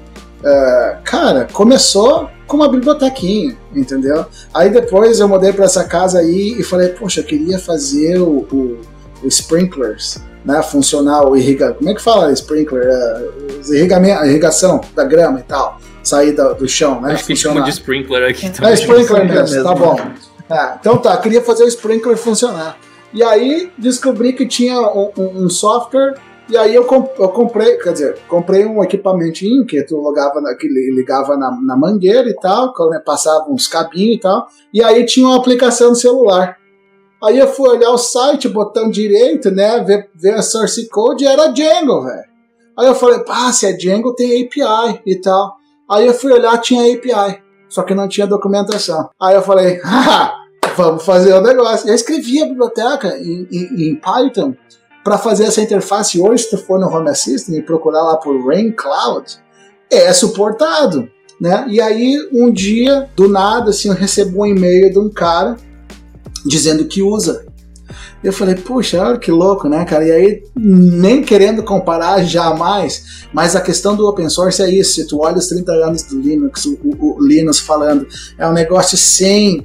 é, 0.44 0.98
cara, 1.04 1.48
começou 1.52 2.30
com 2.48 2.58
uma 2.58 2.70
bibliotequinha, 2.70 3.56
entendeu? 3.76 4.26
Aí 4.54 4.70
depois 4.70 5.20
eu 5.20 5.28
mudei 5.28 5.54
para 5.54 5.66
essa 5.66 5.84
casa 5.84 6.20
aí 6.20 6.56
e 6.58 6.64
falei, 6.64 6.90
poxa, 6.90 7.20
eu 7.20 7.24
queria 7.24 7.60
fazer 7.60 8.20
o, 8.20 8.48
o, 8.52 8.78
o 9.24 9.28
sprinklers, 9.28 10.18
né, 10.44 10.64
funcionar 10.64 11.28
o 11.28 11.36
irriga, 11.36 11.74
como 11.74 11.90
é 11.90 11.94
que 11.94 12.02
fala 12.02 12.32
sprinkler, 12.32 12.88
é, 12.88 13.76
irrigamento, 13.76 14.22
a 14.22 14.28
irrigação 14.28 14.82
da 14.96 15.04
grama 15.04 15.40
e 15.40 15.44
tal, 15.44 15.80
sair 16.02 16.32
do, 16.32 16.56
do 16.56 16.68
chão, 16.68 17.00
né, 17.02 17.14
Acho 17.14 17.26
funcionar. 17.26 17.66
de 17.66 17.70
sprinkler 17.72 18.30
aqui 18.30 18.50
também. 18.50 18.72
É 18.72 18.74
sprinkler 18.74 19.26
mesmo, 19.26 19.56
mesmo, 19.56 19.64
tá 19.64 19.76
bom. 19.76 20.00
É, 20.50 20.74
então 20.80 20.98
tá, 20.98 21.16
queria 21.18 21.44
fazer 21.44 21.66
o 21.66 21.68
sprinkler 21.68 22.18
funcionar. 22.18 22.78
E 23.14 23.24
aí 23.24 23.72
descobri 23.78 24.34
que 24.34 24.46
tinha 24.46 24.80
um, 24.80 25.12
um 25.18 25.50
software 25.50 26.16
e 26.50 26.58
aí 26.58 26.74
eu, 26.74 26.84
comp 26.84 27.08
eu 27.20 27.30
comprei, 27.30 27.78
quer 27.78 27.94
dizer, 27.94 28.18
comprei 28.28 28.66
um 28.66 28.84
equipamentinho 28.84 29.66
que 29.68 29.84
tu 29.84 29.98
logava 29.98 30.42
na, 30.42 30.56
que 30.56 30.68
ligava 30.68 31.38
na, 31.38 31.52
na 31.62 31.78
mangueira 31.78 32.28
e 32.28 32.34
tal, 32.34 32.74
passava 33.06 33.46
uns 33.52 33.68
cabinhos 33.68 34.16
e 34.16 34.20
tal. 34.20 34.48
E 34.74 34.84
aí 34.84 35.06
tinha 35.06 35.28
uma 35.28 35.38
aplicação 35.38 35.90
no 35.90 35.96
celular. 35.96 36.58
Aí 37.24 37.38
eu 37.38 37.48
fui 37.48 37.70
olhar 37.70 37.92
o 37.92 37.98
site, 37.98 38.48
botão 38.48 38.90
direito, 38.90 39.52
né, 39.52 39.84
ver, 39.84 40.10
ver 40.16 40.34
a 40.34 40.42
source 40.42 40.88
code 40.90 41.24
e 41.24 41.28
era 41.28 41.52
Django, 41.52 42.02
velho. 42.02 42.30
Aí 42.78 42.88
eu 42.88 42.96
falei, 42.96 43.20
pá, 43.20 43.52
se 43.52 43.68
é 43.68 43.74
Django 43.74 44.16
tem 44.16 44.44
API 44.44 45.02
e 45.06 45.16
tal. 45.18 45.56
Aí 45.88 46.08
eu 46.08 46.14
fui 46.14 46.32
olhar, 46.32 46.58
tinha 46.60 46.82
API, 46.82 47.44
só 47.68 47.84
que 47.84 47.94
não 47.94 48.08
tinha 48.08 48.26
documentação. 48.26 49.10
Aí 49.22 49.36
eu 49.36 49.42
falei, 49.44 49.80
haha, 49.86 50.34
vamos 50.76 51.04
fazer 51.04 51.34
o 51.34 51.42
negócio. 51.42 51.90
Eu 51.90 51.96
escrevi 51.96 52.42
a 52.42 52.46
biblioteca 52.46 53.18
em, 53.18 53.48
em, 53.52 53.90
em 53.90 53.96
Python 53.96 54.56
para 55.04 55.18
fazer 55.18 55.46
essa 55.46 55.62
interface 55.62 56.20
hoje, 56.20 56.44
se 56.44 56.50
tu 56.50 56.58
for 56.58 56.80
no 56.80 56.88
Home 56.88 57.10
Assistant 57.10 57.58
e 57.58 57.62
procurar 57.62 58.02
lá 58.02 58.18
por 58.18 58.48
Rain 58.48 58.72
Cloud, 58.72 59.26
é 59.90 60.12
suportado. 60.14 61.10
Né? 61.40 61.66
E 61.70 61.80
aí, 61.80 62.18
um 62.34 62.52
dia, 62.52 63.10
do 63.16 63.28
nada, 63.30 63.70
assim, 63.70 63.88
eu 63.88 63.96
recebo 63.96 64.42
um 64.42 64.46
e-mail 64.46 64.92
de 64.92 65.00
um 65.00 65.10
cara 65.10 65.56
dizendo 66.46 66.86
que 66.86 67.02
usa. 67.02 67.46
Eu 68.22 68.34
falei, 68.34 68.56
puxa, 68.56 69.02
olha 69.02 69.18
que 69.18 69.32
louco, 69.32 69.70
né, 69.70 69.86
cara? 69.86 70.06
E 70.06 70.12
aí, 70.12 70.44
nem 70.56 71.24
querendo 71.24 71.64
comparar 71.64 72.22
jamais, 72.24 73.26
mas 73.32 73.56
a 73.56 73.62
questão 73.62 73.96
do 73.96 74.06
open 74.06 74.30
source 74.30 74.62
é 74.62 74.70
isso. 74.70 74.96
Se 74.96 75.08
tu 75.08 75.22
olha 75.22 75.38
os 75.38 75.48
30 75.48 75.72
anos 75.72 76.04
do 76.04 76.20
Linux, 76.20 76.66
o, 76.66 76.78
o, 76.84 77.18
o 77.18 77.26
Linux 77.26 77.60
falando, 77.60 78.06
é 78.38 78.46
um 78.46 78.52
negócio 78.52 78.98
sem, 78.98 79.64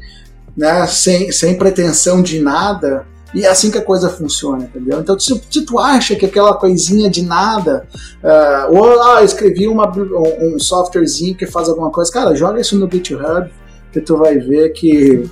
né, 0.56 0.86
sem, 0.86 1.30
sem 1.32 1.56
pretensão 1.56 2.22
de 2.22 2.40
nada, 2.40 3.06
e 3.34 3.44
é 3.44 3.48
assim 3.48 3.70
que 3.70 3.78
a 3.78 3.82
coisa 3.82 4.08
funciona, 4.08 4.64
entendeu? 4.64 5.00
Então, 5.00 5.18
se, 5.18 5.40
se 5.50 5.62
tu 5.62 5.78
acha 5.78 6.14
que 6.14 6.24
aquela 6.24 6.54
coisinha 6.54 7.10
de 7.10 7.22
nada, 7.22 7.86
uh, 8.22 8.76
ou 8.76 9.02
ah, 9.02 9.24
escrevi 9.24 9.66
uma, 9.66 9.90
um, 9.90 10.54
um 10.54 10.58
softwarezinho 10.58 11.34
que 11.34 11.46
faz 11.46 11.68
alguma 11.68 11.90
coisa, 11.90 12.12
cara, 12.12 12.34
joga 12.36 12.60
isso 12.60 12.78
no 12.78 12.88
GitHub, 12.88 13.50
que 13.92 14.00
tu 14.00 14.16
vai 14.16 14.38
ver 14.38 14.70
que 14.70 15.28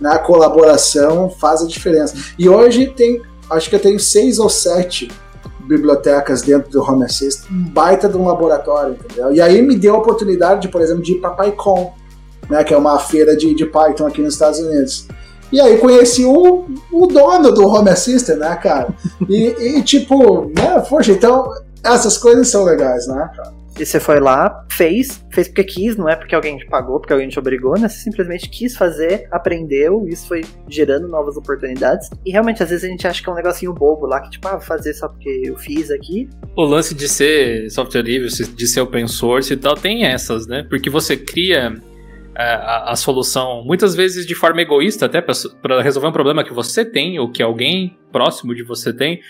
na 0.00 0.14
né, 0.14 0.18
colaboração 0.18 1.28
faz 1.28 1.62
a 1.62 1.66
diferença. 1.66 2.14
E 2.38 2.48
hoje 2.48 2.86
tem 2.86 3.20
acho 3.50 3.68
que 3.68 3.76
eu 3.76 3.80
tenho 3.80 4.00
seis 4.00 4.38
ou 4.38 4.48
sete 4.48 5.10
bibliotecas 5.60 6.42
dentro 6.42 6.70
do 6.70 6.82
Home 6.82 7.04
Assistant, 7.04 7.50
um 7.50 7.64
baita 7.64 8.08
de 8.08 8.16
um 8.16 8.26
laboratório, 8.26 8.94
entendeu? 8.94 9.32
E 9.32 9.40
aí 9.40 9.62
me 9.62 9.76
deu 9.76 9.94
a 9.94 9.98
oportunidade, 9.98 10.62
de, 10.62 10.68
por 10.68 10.80
exemplo, 10.80 11.02
de 11.02 11.12
ir 11.12 11.20
para 11.20 11.30
PyCon, 11.30 11.94
né, 12.48 12.64
que 12.64 12.74
é 12.74 12.76
uma 12.76 12.98
feira 12.98 13.36
de, 13.36 13.54
de 13.54 13.66
Python 13.66 14.06
aqui 14.06 14.20
nos 14.20 14.34
Estados 14.34 14.58
Unidos. 14.60 15.06
E 15.52 15.60
aí 15.60 15.76
conheci 15.78 16.24
o, 16.24 16.66
o 16.90 17.06
dono 17.06 17.52
do 17.52 17.66
Home 17.66 17.90
Assistant, 17.90 18.38
né, 18.38 18.56
cara? 18.56 18.88
E, 19.28 19.76
e 19.78 19.82
tipo, 19.82 20.50
né, 20.56 20.82
poxa, 20.88 21.12
então 21.12 21.50
essas 21.84 22.16
coisas 22.16 22.48
são 22.48 22.64
legais, 22.64 23.06
né, 23.06 23.30
cara? 23.36 23.62
E 23.78 23.86
você 23.86 23.98
foi 23.98 24.20
lá, 24.20 24.66
fez, 24.70 25.24
fez 25.32 25.48
porque 25.48 25.64
quis, 25.64 25.96
não 25.96 26.06
é 26.06 26.14
porque 26.14 26.34
alguém 26.34 26.58
te 26.58 26.66
pagou, 26.66 27.00
porque 27.00 27.12
alguém 27.12 27.28
te 27.28 27.38
obrigou, 27.38 27.78
né? 27.78 27.88
Você 27.88 28.00
simplesmente 28.00 28.48
quis 28.50 28.76
fazer, 28.76 29.26
aprendeu, 29.30 30.06
isso 30.06 30.28
foi 30.28 30.44
gerando 30.68 31.08
novas 31.08 31.36
oportunidades. 31.36 32.10
E 32.24 32.30
realmente, 32.30 32.62
às 32.62 32.68
vezes 32.68 32.84
a 32.84 32.88
gente 32.88 33.06
acha 33.06 33.22
que 33.22 33.28
é 33.28 33.32
um 33.32 33.34
negocinho 33.34 33.72
bobo 33.72 34.06
lá, 34.06 34.20
que 34.20 34.30
tipo, 34.30 34.46
ah, 34.46 34.52
vou 34.52 34.60
fazer 34.60 34.92
só 34.92 35.08
porque 35.08 35.42
eu 35.44 35.56
fiz 35.56 35.90
aqui. 35.90 36.28
O 36.54 36.64
lance 36.64 36.94
de 36.94 37.08
ser 37.08 37.70
software 37.70 38.02
livre, 38.02 38.28
de 38.28 38.68
ser 38.68 38.82
open 38.82 39.08
source 39.08 39.52
e 39.52 39.56
tal, 39.56 39.74
tem 39.74 40.04
essas, 40.04 40.46
né? 40.46 40.66
Porque 40.68 40.90
você 40.90 41.16
cria 41.16 41.74
a, 42.34 42.42
é, 42.42 42.54
a, 42.54 42.90
a, 42.90 42.96
solução, 42.96 43.62
muitas 43.64 43.94
vezes 43.94 44.26
de 44.26 44.34
forma 44.34 44.60
egoísta, 44.60 45.06
até 45.06 45.20
para 45.20 45.82
resolver 45.82 46.08
um 46.08 46.12
problema 46.12 46.44
que 46.44 46.52
você 46.52 46.84
tem 46.84 47.18
ou 47.18 47.30
que 47.30 47.42
alguém 47.42 47.96
próximo 48.10 48.54
de 48.54 48.62
você 48.62 48.92
tem. 48.92 49.20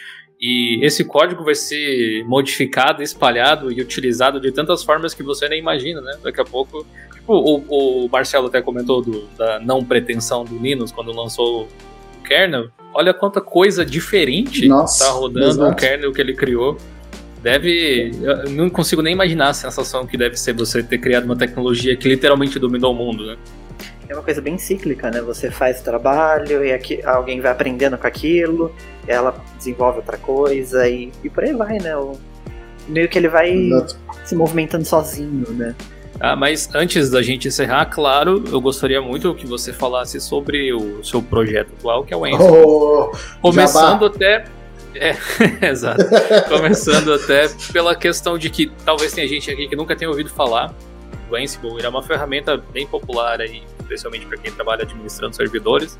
E 0.40 0.84
esse 0.84 1.04
código 1.04 1.44
vai 1.44 1.54
ser 1.54 2.24
modificado, 2.24 3.00
espalhado 3.00 3.70
e 3.70 3.80
utilizado 3.80 4.40
de 4.40 4.50
tantas 4.50 4.82
formas 4.82 5.14
que 5.14 5.22
você 5.22 5.48
nem 5.48 5.60
imagina, 5.60 6.00
né? 6.00 6.18
Daqui 6.20 6.40
a 6.40 6.44
pouco. 6.44 6.84
Tipo, 7.14 7.32
o, 7.32 8.04
o 8.04 8.08
Marcelo 8.08 8.48
até 8.48 8.60
comentou 8.60 9.00
do, 9.00 9.28
da 9.38 9.60
não 9.60 9.84
pretensão 9.84 10.44
do 10.44 10.58
Linux 10.58 10.90
quando 10.90 11.12
lançou 11.12 11.68
o 12.18 12.22
kernel. 12.24 12.70
Olha 12.92 13.14
quanta 13.14 13.40
coisa 13.40 13.86
diferente 13.86 14.66
Nossa, 14.66 15.04
tá 15.04 15.12
rodando 15.12 15.46
exato. 15.46 15.72
o 15.72 15.76
kernel 15.76 16.12
que 16.12 16.20
ele 16.20 16.34
criou. 16.34 16.76
Deve. 17.42 18.12
Eu 18.22 18.50
não 18.50 18.70
consigo 18.70 19.02
nem 19.02 19.12
imaginar 19.12 19.48
a 19.48 19.54
sensação 19.54 20.06
que 20.06 20.16
deve 20.16 20.36
ser 20.36 20.52
você 20.52 20.82
ter 20.82 20.98
criado 20.98 21.24
uma 21.24 21.36
tecnologia 21.36 21.96
que 21.96 22.08
literalmente 22.08 22.58
dominou 22.58 22.92
o 22.92 22.96
mundo, 22.96 23.26
né? 23.26 23.36
é 24.12 24.14
uma 24.14 24.22
coisa 24.22 24.40
bem 24.40 24.58
cíclica, 24.58 25.10
né? 25.10 25.20
Você 25.22 25.50
faz 25.50 25.80
o 25.80 25.84
trabalho 25.84 26.64
e 26.64 26.72
aqui, 26.72 27.02
alguém 27.02 27.40
vai 27.40 27.50
aprendendo 27.50 27.96
com 27.96 28.06
aquilo, 28.06 28.74
ela 29.06 29.34
desenvolve 29.56 29.98
outra 29.98 30.18
coisa 30.18 30.88
e, 30.88 31.10
e 31.24 31.30
por 31.30 31.42
aí 31.44 31.52
vai, 31.54 31.78
né? 31.78 31.96
O, 31.96 32.18
meio 32.86 33.08
que 33.08 33.18
ele 33.18 33.28
vai 33.28 33.50
Exato. 33.50 33.96
se 34.24 34.34
movimentando 34.34 34.84
sozinho, 34.84 35.50
né? 35.52 35.74
Ah, 36.20 36.36
mas 36.36 36.68
antes 36.74 37.10
da 37.10 37.22
gente 37.22 37.48
encerrar, 37.48 37.86
claro, 37.86 38.44
eu 38.52 38.60
gostaria 38.60 39.00
muito 39.00 39.34
que 39.34 39.46
você 39.46 39.72
falasse 39.72 40.20
sobre 40.20 40.72
o 40.72 41.02
seu 41.02 41.22
projeto 41.22 41.72
atual, 41.78 42.04
que 42.04 42.14
é 42.14 42.16
o 42.16 42.26
Enzo. 42.26 42.44
Oh, 42.44 43.10
Começando 43.40 44.02
jabá. 44.02 44.06
até 44.06 44.44
é, 44.94 45.16
exato. 45.68 46.04
Começando 46.48 47.12
até 47.12 47.48
pela 47.72 47.94
questão 47.94 48.36
de 48.36 48.50
que 48.50 48.70
talvez 48.84 49.12
tenha 49.12 49.26
gente 49.26 49.50
aqui 49.50 49.68
que 49.68 49.76
nunca 49.76 49.96
tenha 49.96 50.10
ouvido 50.10 50.30
falar 50.30 50.74
do 51.28 51.36
Ansible. 51.36 51.82
É 51.82 51.88
uma 51.88 52.02
ferramenta 52.02 52.56
bem 52.56 52.86
popular 52.86 53.40
aí 53.40 53.62
especialmente 53.92 54.26
para 54.26 54.38
quem 54.38 54.52
trabalha 54.52 54.82
administrando 54.82 55.34
servidores. 55.36 55.98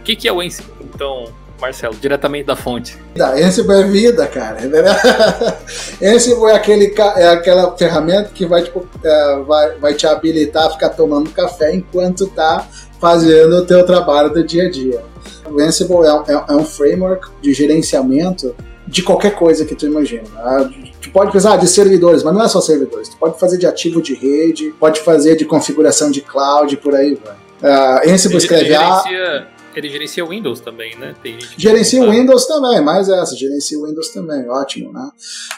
O 0.00 0.02
que, 0.02 0.16
que 0.16 0.28
é 0.28 0.32
o 0.32 0.40
Ansible? 0.40 0.72
Então, 0.82 1.32
Marcelo, 1.60 1.94
diretamente 1.96 2.46
da 2.46 2.56
fonte. 2.56 2.96
Ansible 3.18 3.80
é 3.80 3.82
vida, 3.84 4.26
cara. 4.26 4.58
Ansible 6.02 6.50
é, 6.50 6.54
aquele, 6.54 6.94
é 7.16 7.28
aquela 7.28 7.76
ferramenta 7.76 8.30
que 8.34 8.46
vai, 8.46 8.62
tipo, 8.62 8.86
é, 9.04 9.36
vai, 9.40 9.70
vai 9.76 9.94
te 9.94 10.06
habilitar 10.06 10.66
a 10.66 10.70
ficar 10.70 10.90
tomando 10.90 11.30
café 11.30 11.74
enquanto 11.74 12.26
tá 12.28 12.66
fazendo 13.00 13.56
o 13.56 13.66
teu 13.66 13.84
trabalho 13.84 14.32
do 14.32 14.44
dia 14.44 14.66
a 14.66 14.70
dia. 14.70 15.02
O 15.50 15.60
Ansible 15.60 15.96
é, 16.04 16.32
é, 16.32 16.44
é 16.48 16.52
um 16.54 16.64
framework 16.64 17.28
de 17.40 17.52
gerenciamento 17.52 18.54
de 18.86 19.02
qualquer 19.02 19.34
coisa 19.34 19.64
que 19.64 19.74
tu 19.74 19.86
imagina. 19.86 20.22
Né? 20.22 20.90
Tu 21.00 21.10
pode 21.10 21.30
pensar 21.30 21.56
de 21.58 21.68
servidores, 21.68 22.22
mas 22.22 22.34
não 22.34 22.42
é 22.42 22.48
só 22.48 22.60
servidores. 22.60 23.08
Tu 23.08 23.16
pode 23.18 23.38
fazer 23.38 23.58
de 23.58 23.66
ativo 23.66 24.00
de 24.00 24.14
rede, 24.14 24.74
pode 24.80 25.00
fazer 25.00 25.36
de 25.36 25.44
configuração 25.44 26.10
de 26.10 26.22
cloud, 26.22 26.74
por 26.78 26.94
aí 26.94 27.14
vai. 27.14 27.36
Uh, 27.60 28.10
Ansible 28.12 28.38
escreve 28.38 28.66
gerencia, 28.66 29.48
Ele 29.74 29.88
gerencia 29.88 30.24
Windows 30.24 30.60
também, 30.60 30.96
né? 30.96 31.14
gerencia 31.56 32.02
o 32.02 32.10
Windows 32.10 32.46
também, 32.46 32.80
mais 32.80 33.08
essa, 33.08 33.34
gerencia 33.36 33.78
o 33.78 33.86
Windows 33.86 34.08
também, 34.10 34.48
ótimo, 34.48 34.92
né? 34.92 35.10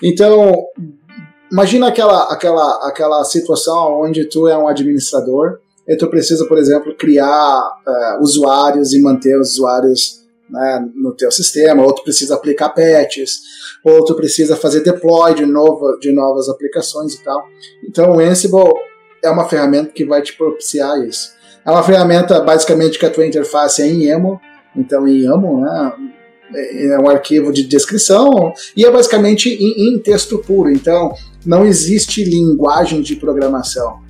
Então, 0.02 0.64
imagina 1.52 1.88
aquela, 1.88 2.32
aquela, 2.32 2.88
aquela 2.88 3.22
situação 3.24 4.00
onde 4.00 4.24
tu 4.24 4.48
é 4.48 4.56
um 4.56 4.66
administrador 4.66 5.58
e 5.86 5.96
tu 5.96 6.08
precisa, 6.08 6.46
por 6.46 6.58
exemplo, 6.58 6.94
criar 6.96 7.58
uh, 7.58 8.22
usuários 8.22 8.92
e 8.92 9.00
manter 9.00 9.38
os 9.38 9.52
usuários 9.52 10.20
né, 10.48 10.88
no 10.94 11.14
teu 11.14 11.30
sistema, 11.30 11.82
outro 11.82 12.02
precisa 12.02 12.34
aplicar 12.34 12.70
patches, 12.70 13.40
outro 13.84 14.16
precisa 14.16 14.56
fazer 14.56 14.82
deploy 14.82 15.34
de, 15.34 15.46
novo, 15.46 15.98
de 16.00 16.12
novas 16.12 16.48
aplicações 16.48 17.14
e 17.14 17.22
tal. 17.22 17.44
Então 17.88 18.16
o 18.16 18.20
Ansible 18.20 18.74
é 19.22 19.30
uma 19.30 19.48
ferramenta 19.48 19.92
que 19.92 20.04
vai 20.04 20.22
te 20.22 20.36
propiciar 20.36 20.98
isso. 21.04 21.32
É 21.64 21.70
uma 21.70 21.82
ferramenta 21.82 22.40
basicamente 22.40 22.98
que 22.98 23.06
a 23.06 23.10
tua 23.10 23.26
interface 23.26 23.82
é 23.82 23.86
em 23.86 24.04
YAML, 24.04 24.40
então 24.74 25.06
em 25.06 25.24
YAML, 25.24 25.60
né, 25.60 25.92
é 26.54 26.98
um 26.98 27.08
arquivo 27.08 27.52
de 27.52 27.62
descrição 27.64 28.52
e 28.76 28.84
é 28.84 28.90
basicamente 28.90 29.48
em, 29.50 29.94
em 29.94 29.98
texto 29.98 30.38
puro, 30.38 30.70
então 30.70 31.12
não 31.46 31.64
existe 31.64 32.24
linguagem 32.24 33.02
de 33.02 33.16
programação. 33.16 34.00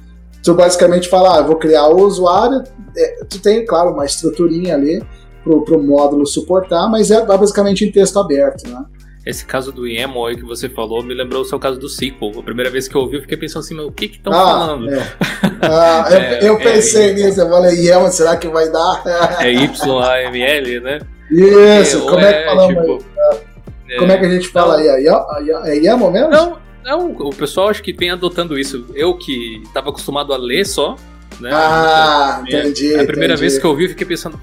Tu 0.42 0.54
basicamente 0.54 1.08
fala, 1.08 1.38
ah, 1.38 1.42
vou 1.42 1.56
criar 1.56 1.88
o 1.88 2.02
usuário, 2.02 2.62
é, 2.96 3.24
tu 3.24 3.40
tem, 3.40 3.64
claro, 3.64 3.92
uma 3.92 4.06
estruturinha 4.06 4.74
ali, 4.74 5.02
para 5.44 5.76
o 5.76 5.82
módulo 5.82 6.26
suportar, 6.26 6.88
mas 6.88 7.10
é 7.10 7.24
basicamente 7.24 7.84
em 7.84 7.92
texto 7.92 8.18
aberto, 8.18 8.68
né? 8.68 8.84
Esse 9.24 9.44
caso 9.44 9.70
do 9.70 9.86
YAML 9.86 10.26
aí 10.26 10.36
que 10.36 10.44
você 10.44 10.66
falou 10.68 11.02
me 11.02 11.12
lembrou 11.12 11.42
o 11.42 11.44
seu 11.44 11.58
caso 11.58 11.78
do 11.78 11.86
SQL. 11.86 12.38
A 12.38 12.42
primeira 12.42 12.70
vez 12.70 12.88
que 12.88 12.94
eu 12.94 13.02
ouvi, 13.02 13.16
eu 13.16 13.20
fiquei 13.20 13.36
pensando 13.36 13.62
assim, 13.62 13.78
o 13.78 13.92
que 13.92 14.08
que 14.08 14.16
estão 14.16 14.32
ah, 14.32 14.36
falando? 14.36 14.94
É. 14.94 15.00
Ah, 15.62 16.06
é, 16.10 16.48
eu, 16.48 16.56
pensei 16.58 17.10
é, 17.10 17.12
nisso, 17.12 17.38
eu 17.38 17.48
falei, 17.48 17.86
YAML, 17.86 18.10
será 18.10 18.34
que 18.36 18.48
vai 18.48 18.70
dar? 18.70 19.02
É 19.40 19.52
YAML, 19.52 20.80
né? 20.82 21.00
Isso, 21.30 22.00
como 22.06 22.18
é 22.18 22.32
que 22.32 22.48
falamos 22.48 22.74
tipo, 22.74 23.04
aí? 23.90 23.98
Como 23.98 24.10
é 24.12 24.18
que 24.18 24.24
a 24.24 24.30
gente 24.30 24.48
fala 24.48 24.78
aí? 24.78 24.88
É 24.88 25.76
YAML 25.76 26.10
mesmo? 26.10 26.30
Não, 26.30 26.56
não, 26.84 27.12
o 27.12 27.34
pessoal 27.34 27.68
acho 27.68 27.82
que 27.82 27.92
vem 27.92 28.10
adotando 28.10 28.58
isso. 28.58 28.86
Eu 28.94 29.16
que 29.16 29.62
estava 29.64 29.90
acostumado 29.90 30.32
a 30.32 30.36
ler 30.36 30.64
só, 30.66 30.96
né? 31.40 31.50
Ah, 31.52 32.42
entendi. 32.46 32.94
A 32.94 33.04
primeira 33.04 33.34
entendi. 33.34 33.40
vez 33.40 33.58
que 33.58 33.64
eu 33.64 33.70
ouvi, 33.70 33.84
eu 33.84 33.90
fiquei 33.90 34.06
pensando, 34.06 34.38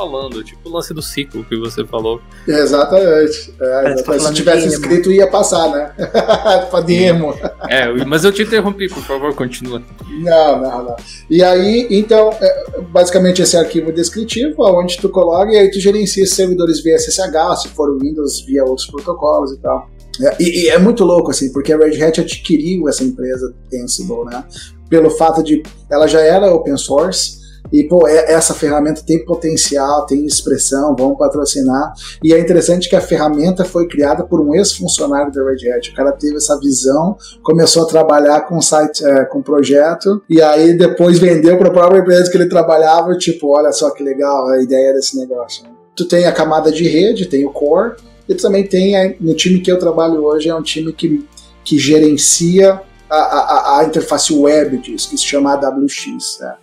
falando, 0.00 0.42
tipo 0.42 0.66
o 0.66 0.72
lance 0.72 0.94
do 0.94 1.02
ciclo 1.02 1.44
que 1.44 1.56
você 1.56 1.84
falou. 1.84 2.22
Exatamente. 2.48 3.54
É, 3.60 3.92
exatamente. 3.92 4.24
Se 4.24 4.32
tivesse 4.32 4.68
escrito, 4.68 5.12
ia 5.12 5.26
passar, 5.26 5.68
né? 5.70 5.92
pra 6.70 6.80
demo. 6.80 7.34
É, 7.68 7.86
mas 8.06 8.24
eu 8.24 8.32
te 8.32 8.42
interrompi, 8.42 8.88
por 8.88 9.02
favor, 9.02 9.34
continua. 9.34 9.82
Não, 10.08 10.60
não, 10.60 10.84
não. 10.84 10.96
E 11.28 11.42
aí, 11.42 11.86
então, 11.90 12.30
é, 12.40 12.80
basicamente 12.80 13.42
esse 13.42 13.56
arquivo 13.58 13.92
descritivo, 13.92 14.62
onde 14.62 14.96
tu 14.98 15.10
coloca 15.10 15.52
e 15.52 15.58
aí 15.58 15.70
tu 15.70 15.78
gerencia 15.78 16.26
servidores 16.26 16.82
via 16.82 16.96
SSH, 16.96 17.62
se 17.62 17.68
for 17.68 17.98
Windows, 17.98 18.40
via 18.46 18.64
outros 18.64 18.86
protocolos 18.86 19.52
e 19.52 19.58
tal. 19.58 19.90
É, 20.20 20.36
e, 20.42 20.64
e, 20.64 20.68
é 20.68 20.78
muito 20.78 21.04
louco, 21.04 21.30
assim, 21.30 21.52
porque 21.52 21.72
a 21.72 21.76
Red 21.76 22.02
Hat 22.02 22.20
adquiriu 22.20 22.88
essa 22.88 23.04
empresa 23.04 23.54
Ansible, 23.82 24.24
né? 24.24 24.44
Pelo 24.88 25.10
fato 25.10 25.42
de 25.42 25.62
ela 25.90 26.06
já 26.06 26.20
era 26.20 26.52
open 26.52 26.76
source, 26.76 27.40
e, 27.72 27.84
pô, 27.84 28.06
é, 28.08 28.32
essa 28.32 28.54
ferramenta 28.54 29.02
tem 29.06 29.24
potencial, 29.24 30.06
tem 30.06 30.24
expressão, 30.26 30.94
vamos 30.96 31.18
patrocinar. 31.18 31.92
E 32.22 32.32
é 32.32 32.38
interessante 32.38 32.88
que 32.88 32.96
a 32.96 33.00
ferramenta 33.00 33.64
foi 33.64 33.86
criada 33.86 34.24
por 34.24 34.40
um 34.40 34.54
ex-funcionário 34.54 35.32
da 35.32 35.44
Red 35.44 35.70
Hat. 35.70 35.90
O 35.90 35.94
cara 35.94 36.12
teve 36.12 36.36
essa 36.36 36.58
visão, 36.58 37.16
começou 37.42 37.84
a 37.84 37.86
trabalhar 37.86 38.40
com 38.42 38.60
site, 38.60 39.04
é, 39.04 39.24
com 39.24 39.42
projeto, 39.42 40.22
e 40.28 40.42
aí 40.42 40.76
depois 40.76 41.18
vendeu 41.18 41.56
para 41.58 41.68
a 41.68 41.72
própria 41.72 42.00
empresa 42.00 42.30
que 42.30 42.36
ele 42.36 42.48
trabalhava, 42.48 43.16
tipo, 43.16 43.56
olha 43.56 43.72
só 43.72 43.90
que 43.90 44.02
legal 44.02 44.48
a 44.48 44.62
ideia 44.62 44.92
desse 44.92 45.16
negócio. 45.16 45.64
Tu 45.94 46.08
tem 46.08 46.26
a 46.26 46.32
camada 46.32 46.72
de 46.72 46.88
rede, 46.88 47.26
tem 47.26 47.44
o 47.44 47.52
core, 47.52 47.94
e 48.30 48.34
também 48.36 48.64
tem, 48.64 49.16
no 49.20 49.34
time 49.34 49.58
que 49.58 49.72
eu 49.72 49.76
trabalho 49.76 50.24
hoje, 50.24 50.48
é 50.48 50.54
um 50.54 50.62
time 50.62 50.92
que, 50.92 51.26
que 51.64 51.76
gerencia 51.76 52.80
a, 53.10 53.16
a, 53.16 53.80
a 53.80 53.84
interface 53.84 54.32
web 54.32 54.78
disso, 54.78 55.10
que 55.10 55.18
se 55.18 55.24
chama 55.24 55.54
AWX. 55.54 56.38
Né? 56.40 56.54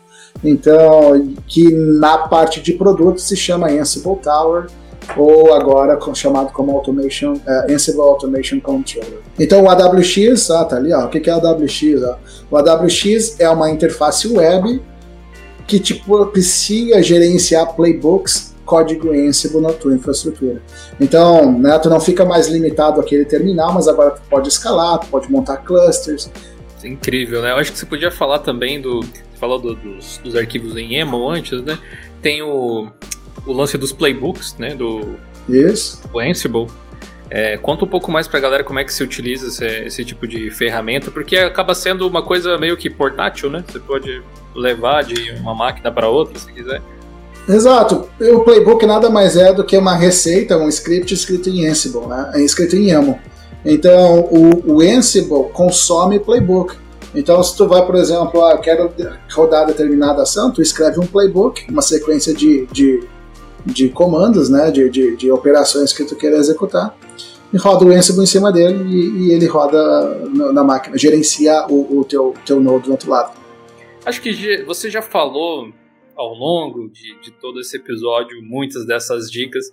Então, 0.45 1.33
que 1.45 1.69
na 1.73 2.19
parte 2.19 2.61
de 2.61 2.71
produtos 2.71 3.27
se 3.27 3.35
chama 3.35 3.67
Ansible 3.67 4.15
Tower, 4.15 4.67
ou 5.17 5.53
agora 5.53 5.99
chamado 6.13 6.53
como 6.53 6.71
Automation, 6.71 7.33
uh, 7.33 7.69
Ansible 7.69 8.01
Automation 8.01 8.61
Controller. 8.61 9.19
Então 9.37 9.63
o 9.63 9.69
AWX, 9.69 10.49
ah, 10.51 10.63
tá 10.63 10.77
ali, 10.77 10.93
ó, 10.93 11.05
o 11.05 11.09
que 11.09 11.29
é 11.29 11.35
o 11.35 11.45
AWX? 11.45 11.81
Ó? 12.03 12.17
O 12.49 12.57
AWX 12.57 13.39
é 13.39 13.49
uma 13.49 13.69
interface 13.69 14.25
web 14.27 14.81
que 15.67 15.79
te 15.81 15.95
propicia 15.95 17.03
gerenciar 17.03 17.75
playbooks, 17.75 18.55
código 18.67 19.11
Ansible 19.11 19.61
na 19.61 19.71
tua 19.71 19.95
infraestrutura. 19.95 20.61
Então, 20.99 21.57
né, 21.57 21.79
tu 21.79 21.89
não 21.89 21.99
fica 21.99 22.25
mais 22.25 22.47
limitado 22.47 22.99
àquele 22.99 23.25
terminal, 23.25 23.73
mas 23.73 23.87
agora 23.87 24.11
tu 24.11 24.21
pode 24.29 24.49
escalar, 24.49 24.99
tu 24.99 25.07
pode 25.07 25.31
montar 25.31 25.57
clusters. 25.57 26.29
Incrível, 26.83 27.41
né? 27.41 27.51
Eu 27.51 27.55
acho 27.55 27.71
que 27.71 27.79
você 27.79 27.85
podia 27.85 28.11
falar 28.11 28.39
também 28.39 28.79
do 28.79 28.99
falou 29.39 29.59
do, 29.59 29.75
dos, 29.75 30.17
dos, 30.17 30.35
arquivos 30.35 30.75
em 30.75 30.95
YAML 30.95 31.29
antes, 31.29 31.61
né? 31.61 31.77
Tem 32.21 32.41
o, 32.41 32.87
o 33.45 33.53
lance 33.53 33.77
dos 33.77 33.91
playbooks, 33.91 34.55
né? 34.57 34.75
Do, 34.75 35.15
Isso. 35.47 36.01
O 36.13 36.19
Ansible. 36.19 36.67
É, 37.29 37.57
conta 37.57 37.83
um 37.83 37.87
pouco 37.87 38.09
mais 38.09 38.25
pra 38.25 38.39
galera 38.39 38.63
como 38.63 38.79
é 38.79 38.85
que 38.85 38.93
se 38.93 39.03
utiliza 39.03 39.47
esse, 39.47 39.65
esse, 39.85 40.05
tipo 40.05 40.25
de 40.25 40.49
ferramenta, 40.49 41.11
porque 41.11 41.35
acaba 41.35 41.75
sendo 41.75 42.07
uma 42.07 42.23
coisa 42.23 42.57
meio 42.57 42.77
que 42.77 42.89
portátil, 42.89 43.49
né? 43.49 43.63
Você 43.67 43.79
pode 43.79 44.23
levar 44.55 45.03
de 45.03 45.31
uma 45.31 45.53
máquina 45.53 45.91
para 45.91 46.07
outra, 46.07 46.39
se 46.39 46.51
quiser. 46.51 46.81
Exato. 47.47 48.09
O 48.19 48.41
playbook 48.41 48.85
nada 48.85 49.09
mais 49.09 49.37
é 49.37 49.53
do 49.53 49.63
que 49.63 49.77
uma 49.77 49.95
receita, 49.95 50.57
um 50.57 50.67
script 50.67 51.13
escrito 51.13 51.49
em 51.49 51.65
Ansible, 51.65 52.05
né? 52.07 52.31
É 52.35 52.41
escrito 52.41 52.75
em 52.75 52.89
YAML. 52.89 53.17
Então, 53.63 54.21
o, 54.31 54.73
o 54.73 54.81
Ansible 54.81 55.49
consome 55.53 56.19
playbook. 56.19 56.75
Então, 57.15 57.41
se 57.41 57.55
tu 57.55 57.67
vai, 57.67 57.85
por 57.85 57.95
exemplo, 57.95 58.43
ah, 58.43 58.57
quero 58.57 58.91
rodar 59.33 59.65
determinada 59.65 60.21
ação, 60.21 60.51
tu 60.51 60.61
escreve 60.61 60.99
um 60.99 61.07
playbook, 61.07 61.65
uma 61.71 61.81
sequência 61.81 62.33
de, 62.33 62.67
de, 62.71 63.03
de 63.65 63.89
comandos, 63.89 64.49
né, 64.49 64.69
de, 64.69 64.89
de, 64.89 65.15
de, 65.15 65.31
operações 65.31 65.93
que 65.93 66.03
tu 66.03 66.15
queira 66.15 66.37
executar, 66.37 66.95
e 67.51 67.57
roda 67.57 67.85
o 67.85 67.91
Ansible 67.91 68.23
em 68.23 68.27
cima 68.27 68.51
dele 68.51 68.83
e, 68.89 69.27
e 69.27 69.31
ele 69.31 69.47
roda 69.47 70.19
na 70.53 70.63
máquina, 70.63 70.97
gerencia 70.97 71.65
o, 71.69 71.99
o 71.99 72.03
teu, 72.03 72.33
teu 72.45 72.59
node 72.59 72.85
do 72.85 72.91
outro 72.91 73.09
lado. 73.09 73.31
Acho 74.05 74.21
que 74.21 74.63
você 74.65 74.89
já 74.89 75.01
falou 75.01 75.69
ao 76.17 76.33
longo 76.33 76.89
de, 76.89 77.21
de 77.21 77.31
todo 77.31 77.59
esse 77.59 77.77
episódio 77.77 78.41
muitas 78.41 78.85
dessas 78.85 79.29
dicas, 79.29 79.71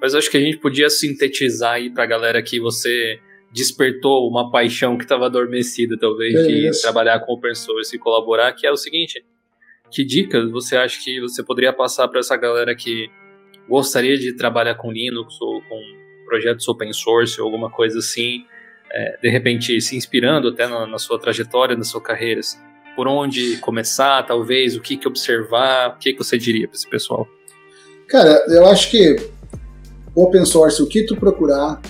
mas 0.00 0.14
acho 0.14 0.30
que 0.30 0.36
a 0.36 0.40
gente 0.40 0.56
podia 0.56 0.88
sintetizar 0.90 1.74
aí 1.74 1.90
para 1.90 2.04
a 2.04 2.06
galera 2.06 2.42
que 2.42 2.58
você 2.58 3.20
despertou 3.52 4.28
uma 4.28 4.50
paixão 4.50 4.96
que 4.96 5.04
estava 5.04 5.26
adormecida, 5.26 5.96
talvez, 5.98 6.34
é 6.34 6.70
de 6.70 6.80
trabalhar 6.80 7.20
com 7.20 7.34
open 7.34 7.54
source 7.54 7.94
e 7.94 7.98
colaborar, 7.98 8.52
que 8.52 8.66
é 8.66 8.72
o 8.72 8.76
seguinte: 8.76 9.22
que 9.90 10.02
dicas 10.04 10.50
você 10.50 10.76
acha 10.76 10.98
que 11.02 11.20
você 11.20 11.44
poderia 11.44 11.72
passar 11.72 12.08
para 12.08 12.20
essa 12.20 12.36
galera 12.36 12.74
que 12.74 13.10
gostaria 13.68 14.16
de 14.16 14.34
trabalhar 14.34 14.74
com 14.74 14.90
Linux 14.90 15.40
ou 15.40 15.60
com 15.62 15.80
projetos 16.26 16.66
open 16.66 16.92
source 16.92 17.38
ou 17.40 17.46
alguma 17.46 17.70
coisa 17.70 17.98
assim, 17.98 18.44
é, 18.90 19.18
de 19.22 19.28
repente 19.28 19.78
se 19.80 19.96
inspirando 19.96 20.48
até 20.48 20.66
na, 20.66 20.86
na, 20.86 20.98
sua 20.98 21.18
trajetória, 21.18 21.76
na 21.76 21.84
sua 21.84 22.02
carreira? 22.02 22.40
Assim, 22.40 22.58
por 22.94 23.08
onde 23.08 23.56
começar, 23.58 24.22
talvez, 24.24 24.76
o 24.76 24.80
que, 24.80 24.96
que 24.96 25.08
observar, 25.08 25.94
o 25.94 25.98
que, 25.98 26.12
que 26.12 26.18
você 26.18 26.38
diria 26.38 26.68
para 26.68 26.76
esse 26.76 26.88
pessoal? 26.88 27.26
Cara, 28.08 28.44
eu 28.48 28.66
acho 28.66 28.90
que 28.90 29.16
open 30.14 30.44
source, 30.44 30.82
o 30.82 30.86
que 30.86 31.04
tu 31.06 31.16
procurar, 31.16 31.80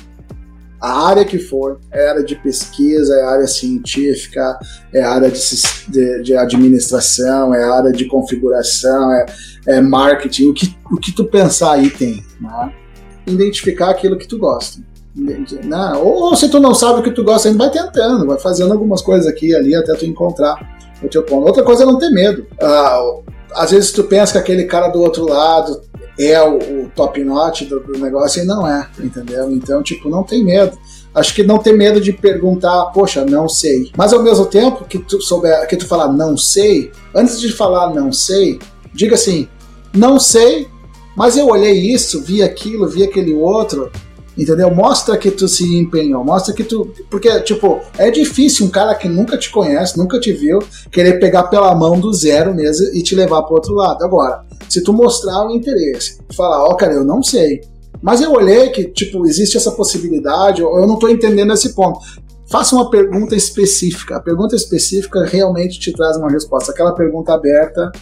a 0.80 1.06
área 1.06 1.24
que 1.24 1.38
for, 1.38 1.78
é 1.92 2.08
área 2.08 2.24
de 2.24 2.34
pesquisa, 2.34 3.14
é 3.14 3.24
área 3.24 3.46
científica, 3.46 4.58
é 4.92 5.00
área 5.00 5.30
de, 5.30 5.40
de, 5.88 6.22
de 6.22 6.36
administração, 6.36 7.54
é 7.54 7.62
área 7.62 7.92
de 7.92 8.04
configuração, 8.06 9.12
é, 9.12 9.26
é, 9.68 9.80
marketing, 9.80 10.48
o 10.48 10.54
que, 10.54 10.76
o 10.90 10.96
que 10.96 11.12
tu 11.12 11.24
pensar 11.24 11.74
aí 11.74 11.88
tem. 11.88 12.24
Né? 12.40 12.72
Identificar 13.28 13.90
aquilo 13.90 14.18
que 14.18 14.26
tu 14.26 14.38
gosta. 14.38 14.82
Né? 15.14 15.92
Ou, 15.98 16.22
ou, 16.22 16.36
se 16.36 16.48
tu 16.48 16.58
não 16.58 16.74
sabe 16.74 16.98
o 16.98 17.02
que 17.02 17.12
tu 17.12 17.22
gosta, 17.22 17.48
ainda 17.48 17.64
vai 17.64 17.70
tentando, 17.70 18.26
vai 18.26 18.38
fazendo 18.40 18.72
algumas 18.72 19.02
coisas 19.02 19.26
aqui 19.26 19.50
e 19.50 19.54
ali 19.54 19.76
até 19.76 19.94
tu 19.94 20.04
encontrar 20.04 20.56
o 21.02 21.08
teu. 21.08 21.24
Outra 21.30 21.62
coisa 21.62 21.82
é 21.82 21.86
não 21.86 21.98
ter 21.98 22.10
medo. 22.10 22.46
Ah, 22.60 23.00
às 23.54 23.70
vezes 23.70 23.92
tu 23.92 24.04
pensa 24.04 24.32
que 24.32 24.38
aquele 24.38 24.64
cara 24.64 24.88
do 24.88 25.00
outro 25.00 25.28
lado 25.28 25.82
é 26.18 26.40
o, 26.42 26.56
o 26.56 26.90
top 26.94 27.22
notch 27.24 27.62
do, 27.62 27.80
do, 27.80 27.98
negócio 27.98 28.42
e 28.42 28.46
não 28.46 28.66
é, 28.66 28.86
entendeu? 29.00 29.50
Então, 29.50 29.82
tipo, 29.82 30.08
não 30.08 30.22
tem 30.22 30.44
medo. 30.44 30.76
Acho 31.14 31.34
que 31.34 31.42
não 31.42 31.58
tem 31.58 31.76
medo 31.76 32.00
de 32.00 32.12
perguntar, 32.12 32.86
poxa, 32.86 33.24
não 33.24 33.48
sei. 33.48 33.90
Mas 33.96 34.12
ao 34.12 34.22
mesmo 34.22 34.46
tempo 34.46 34.84
que 34.84 34.98
tu 34.98 35.20
souber, 35.20 35.66
que 35.66 35.76
tu 35.76 35.86
falar 35.86 36.12
não 36.12 36.36
sei, 36.36 36.90
antes 37.14 37.40
de 37.40 37.52
falar 37.52 37.94
não 37.94 38.12
sei, 38.12 38.58
diga 38.94 39.14
assim, 39.14 39.48
não 39.92 40.18
sei, 40.18 40.68
mas 41.16 41.36
eu 41.36 41.48
olhei 41.48 41.92
isso, 41.92 42.22
vi 42.22 42.42
aquilo, 42.42 42.88
vi 42.88 43.02
aquele 43.02 43.34
outro, 43.34 43.90
Entendeu? 44.36 44.74
Mostra 44.74 45.18
que 45.18 45.30
tu 45.30 45.46
se 45.46 45.76
empenhou, 45.76 46.24
mostra 46.24 46.54
que 46.54 46.64
tu. 46.64 46.90
Porque, 47.10 47.40
tipo, 47.40 47.80
é 47.98 48.10
difícil 48.10 48.64
um 48.64 48.70
cara 48.70 48.94
que 48.94 49.08
nunca 49.08 49.36
te 49.36 49.50
conhece, 49.50 49.98
nunca 49.98 50.18
te 50.18 50.32
viu, 50.32 50.58
querer 50.90 51.20
pegar 51.20 51.44
pela 51.44 51.74
mão 51.74 52.00
do 52.00 52.12
zero 52.14 52.54
mesmo 52.54 52.86
e 52.94 53.02
te 53.02 53.14
levar 53.14 53.42
pro 53.42 53.56
outro 53.56 53.74
lado. 53.74 54.02
Agora, 54.02 54.42
se 54.68 54.82
tu 54.82 54.92
mostrar 54.92 55.46
o 55.46 55.50
interesse, 55.50 56.18
falar, 56.34 56.64
ó, 56.64 56.70
oh, 56.70 56.76
cara, 56.76 56.94
eu 56.94 57.04
não 57.04 57.22
sei. 57.22 57.60
Mas 58.00 58.22
eu 58.22 58.32
olhei 58.32 58.70
que, 58.70 58.84
tipo, 58.84 59.26
existe 59.26 59.56
essa 59.56 59.70
possibilidade, 59.70 60.62
eu 60.62 60.86
não 60.86 60.98
tô 60.98 61.08
entendendo 61.08 61.52
esse 61.52 61.74
ponto. 61.74 62.00
Faça 62.50 62.74
uma 62.74 62.90
pergunta 62.90 63.36
específica. 63.36 64.16
A 64.16 64.20
pergunta 64.20 64.56
específica 64.56 65.24
realmente 65.24 65.78
te 65.78 65.92
traz 65.92 66.16
uma 66.16 66.30
resposta. 66.30 66.72
Aquela 66.72 66.94
pergunta 66.94 67.32
aberta, 67.34 67.92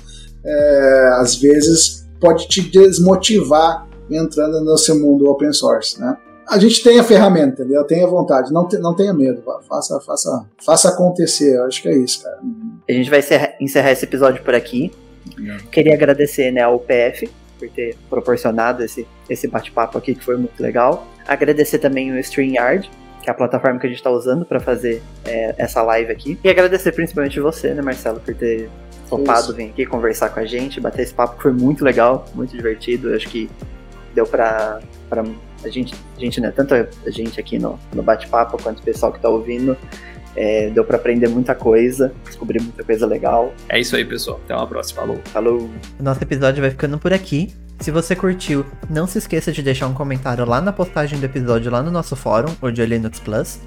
é, 0.44 1.10
às 1.18 1.36
vezes, 1.36 2.06
pode 2.20 2.48
te 2.48 2.62
desmotivar 2.62 3.89
entrando 4.16 4.76
seu 4.78 4.98
mundo 4.98 5.30
open 5.30 5.52
source, 5.52 6.00
né? 6.00 6.16
A 6.48 6.58
gente 6.58 6.82
tem 6.82 6.98
a 6.98 7.04
ferramenta, 7.04 7.62
entendeu? 7.62 7.84
Tenha 7.84 8.06
vontade, 8.08 8.52
não, 8.52 8.66
te, 8.66 8.76
não 8.78 8.94
tenha 8.94 9.14
medo, 9.14 9.40
faça, 9.68 10.00
faça, 10.00 10.46
faça 10.64 10.88
acontecer. 10.88 11.56
Eu 11.56 11.64
acho 11.64 11.80
que 11.80 11.88
é 11.88 11.96
isso, 11.96 12.24
cara. 12.24 12.40
A 12.88 12.92
gente 12.92 13.08
vai 13.08 13.20
encerrar, 13.20 13.54
encerrar 13.60 13.92
esse 13.92 14.04
episódio 14.04 14.42
por 14.42 14.54
aqui. 14.54 14.90
Queria 15.70 15.94
agradecer 15.94 16.50
né, 16.50 16.62
ao 16.62 16.80
PF 16.80 17.30
por 17.56 17.68
ter 17.68 17.96
proporcionado 18.08 18.82
esse, 18.82 19.06
esse 19.28 19.46
bate-papo 19.46 19.96
aqui, 19.96 20.14
que 20.14 20.24
foi 20.24 20.36
muito 20.36 20.60
legal. 20.60 21.06
Agradecer 21.28 21.78
também 21.78 22.10
o 22.10 22.18
StreamYard, 22.18 22.90
que 23.22 23.28
é 23.28 23.32
a 23.32 23.34
plataforma 23.34 23.78
que 23.78 23.86
a 23.86 23.88
gente 23.88 23.98
está 23.98 24.10
usando 24.10 24.44
para 24.44 24.58
fazer 24.58 25.02
é, 25.24 25.54
essa 25.56 25.82
live 25.82 26.10
aqui. 26.10 26.38
E 26.42 26.48
agradecer 26.48 26.90
principalmente 26.92 27.38
você, 27.38 27.74
né, 27.74 27.82
Marcelo, 27.82 28.18
por 28.18 28.34
ter 28.34 28.68
topado 29.08 29.54
vir 29.54 29.70
aqui 29.70 29.84
conversar 29.84 30.30
com 30.30 30.40
a 30.40 30.44
gente, 30.44 30.80
bater 30.80 31.02
esse 31.02 31.12
papo, 31.12 31.36
que 31.36 31.42
foi 31.42 31.52
muito 31.52 31.84
legal, 31.84 32.24
muito 32.34 32.56
divertido. 32.56 33.10
Eu 33.10 33.16
acho 33.16 33.28
que 33.28 33.50
deu 34.14 34.26
pra, 34.26 34.80
pra 35.08 35.24
a 35.64 35.68
gente, 35.68 35.94
a 36.16 36.20
gente, 36.20 36.40
né, 36.40 36.50
tanto 36.50 36.74
a 36.74 37.10
gente 37.10 37.38
aqui 37.38 37.58
no, 37.58 37.78
no 37.94 38.02
bate-papo 38.02 38.62
quanto 38.62 38.80
o 38.80 38.82
pessoal 38.82 39.12
que 39.12 39.20
tá 39.20 39.28
ouvindo, 39.28 39.76
é, 40.36 40.70
deu 40.70 40.84
para 40.84 40.96
aprender 40.96 41.28
muita 41.28 41.54
coisa, 41.54 42.12
descobrir 42.24 42.60
muita 42.62 42.84
coisa 42.84 43.06
legal. 43.06 43.52
É 43.68 43.78
isso 43.78 43.96
aí, 43.96 44.04
pessoal. 44.04 44.40
Até 44.44 44.54
uma 44.54 44.66
próxima. 44.66 45.00
Falou. 45.00 45.20
Falou. 45.26 45.70
O 45.98 46.02
nosso 46.02 46.22
episódio 46.22 46.60
vai 46.60 46.70
ficando 46.70 46.98
por 46.98 47.12
aqui. 47.12 47.52
Se 47.80 47.90
você 47.90 48.14
curtiu, 48.14 48.64
não 48.88 49.06
se 49.06 49.18
esqueça 49.18 49.50
de 49.50 49.62
deixar 49.62 49.86
um 49.86 49.94
comentário 49.94 50.44
lá 50.44 50.60
na 50.60 50.72
postagem 50.72 51.18
do 51.18 51.24
episódio 51.24 51.70
lá 51.70 51.82
no 51.82 51.90
nosso 51.90 52.14
fórum, 52.14 52.54
o 52.60 52.70
de 52.70 52.84
Linux 52.84 53.18
Plus. 53.18 53.58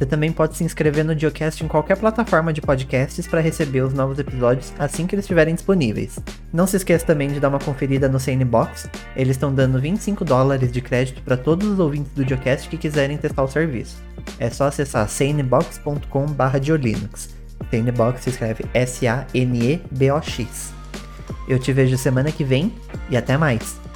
Você 0.00 0.06
também 0.06 0.32
pode 0.32 0.56
se 0.56 0.64
inscrever 0.64 1.04
no 1.04 1.16
Geocast 1.16 1.62
em 1.62 1.68
qualquer 1.68 1.94
plataforma 1.94 2.52
de 2.54 2.62
podcasts 2.62 3.26
para 3.26 3.42
receber 3.42 3.82
os 3.82 3.92
novos 3.92 4.18
episódios 4.18 4.72
assim 4.78 5.06
que 5.06 5.14
eles 5.14 5.26
estiverem 5.26 5.54
disponíveis. 5.54 6.18
Não 6.50 6.66
se 6.66 6.78
esqueça 6.78 7.04
também 7.04 7.28
de 7.28 7.38
dar 7.38 7.50
uma 7.50 7.58
conferida 7.58 8.08
no 8.08 8.18
Sanebox, 8.18 8.88
eles 9.14 9.36
estão 9.36 9.54
dando 9.54 9.78
25 9.78 10.24
dólares 10.24 10.72
de 10.72 10.80
crédito 10.80 11.20
para 11.20 11.36
todos 11.36 11.68
os 11.68 11.78
ouvintes 11.78 12.10
do 12.12 12.26
Geocast 12.26 12.70
que 12.70 12.78
quiserem 12.78 13.18
testar 13.18 13.42
o 13.42 13.48
serviço. 13.48 14.02
É 14.38 14.48
só 14.48 14.64
acessar 14.64 15.06
sanebox.com/geolinux. 15.06 17.28
Sanebox 17.70 18.22
se 18.22 18.30
escreve 18.30 18.64
S-A-N-E-B-O-X. 18.72 20.72
Eu 21.46 21.58
te 21.58 21.74
vejo 21.74 21.98
semana 21.98 22.32
que 22.32 22.42
vem 22.42 22.72
e 23.10 23.18
até 23.18 23.36
mais! 23.36 23.78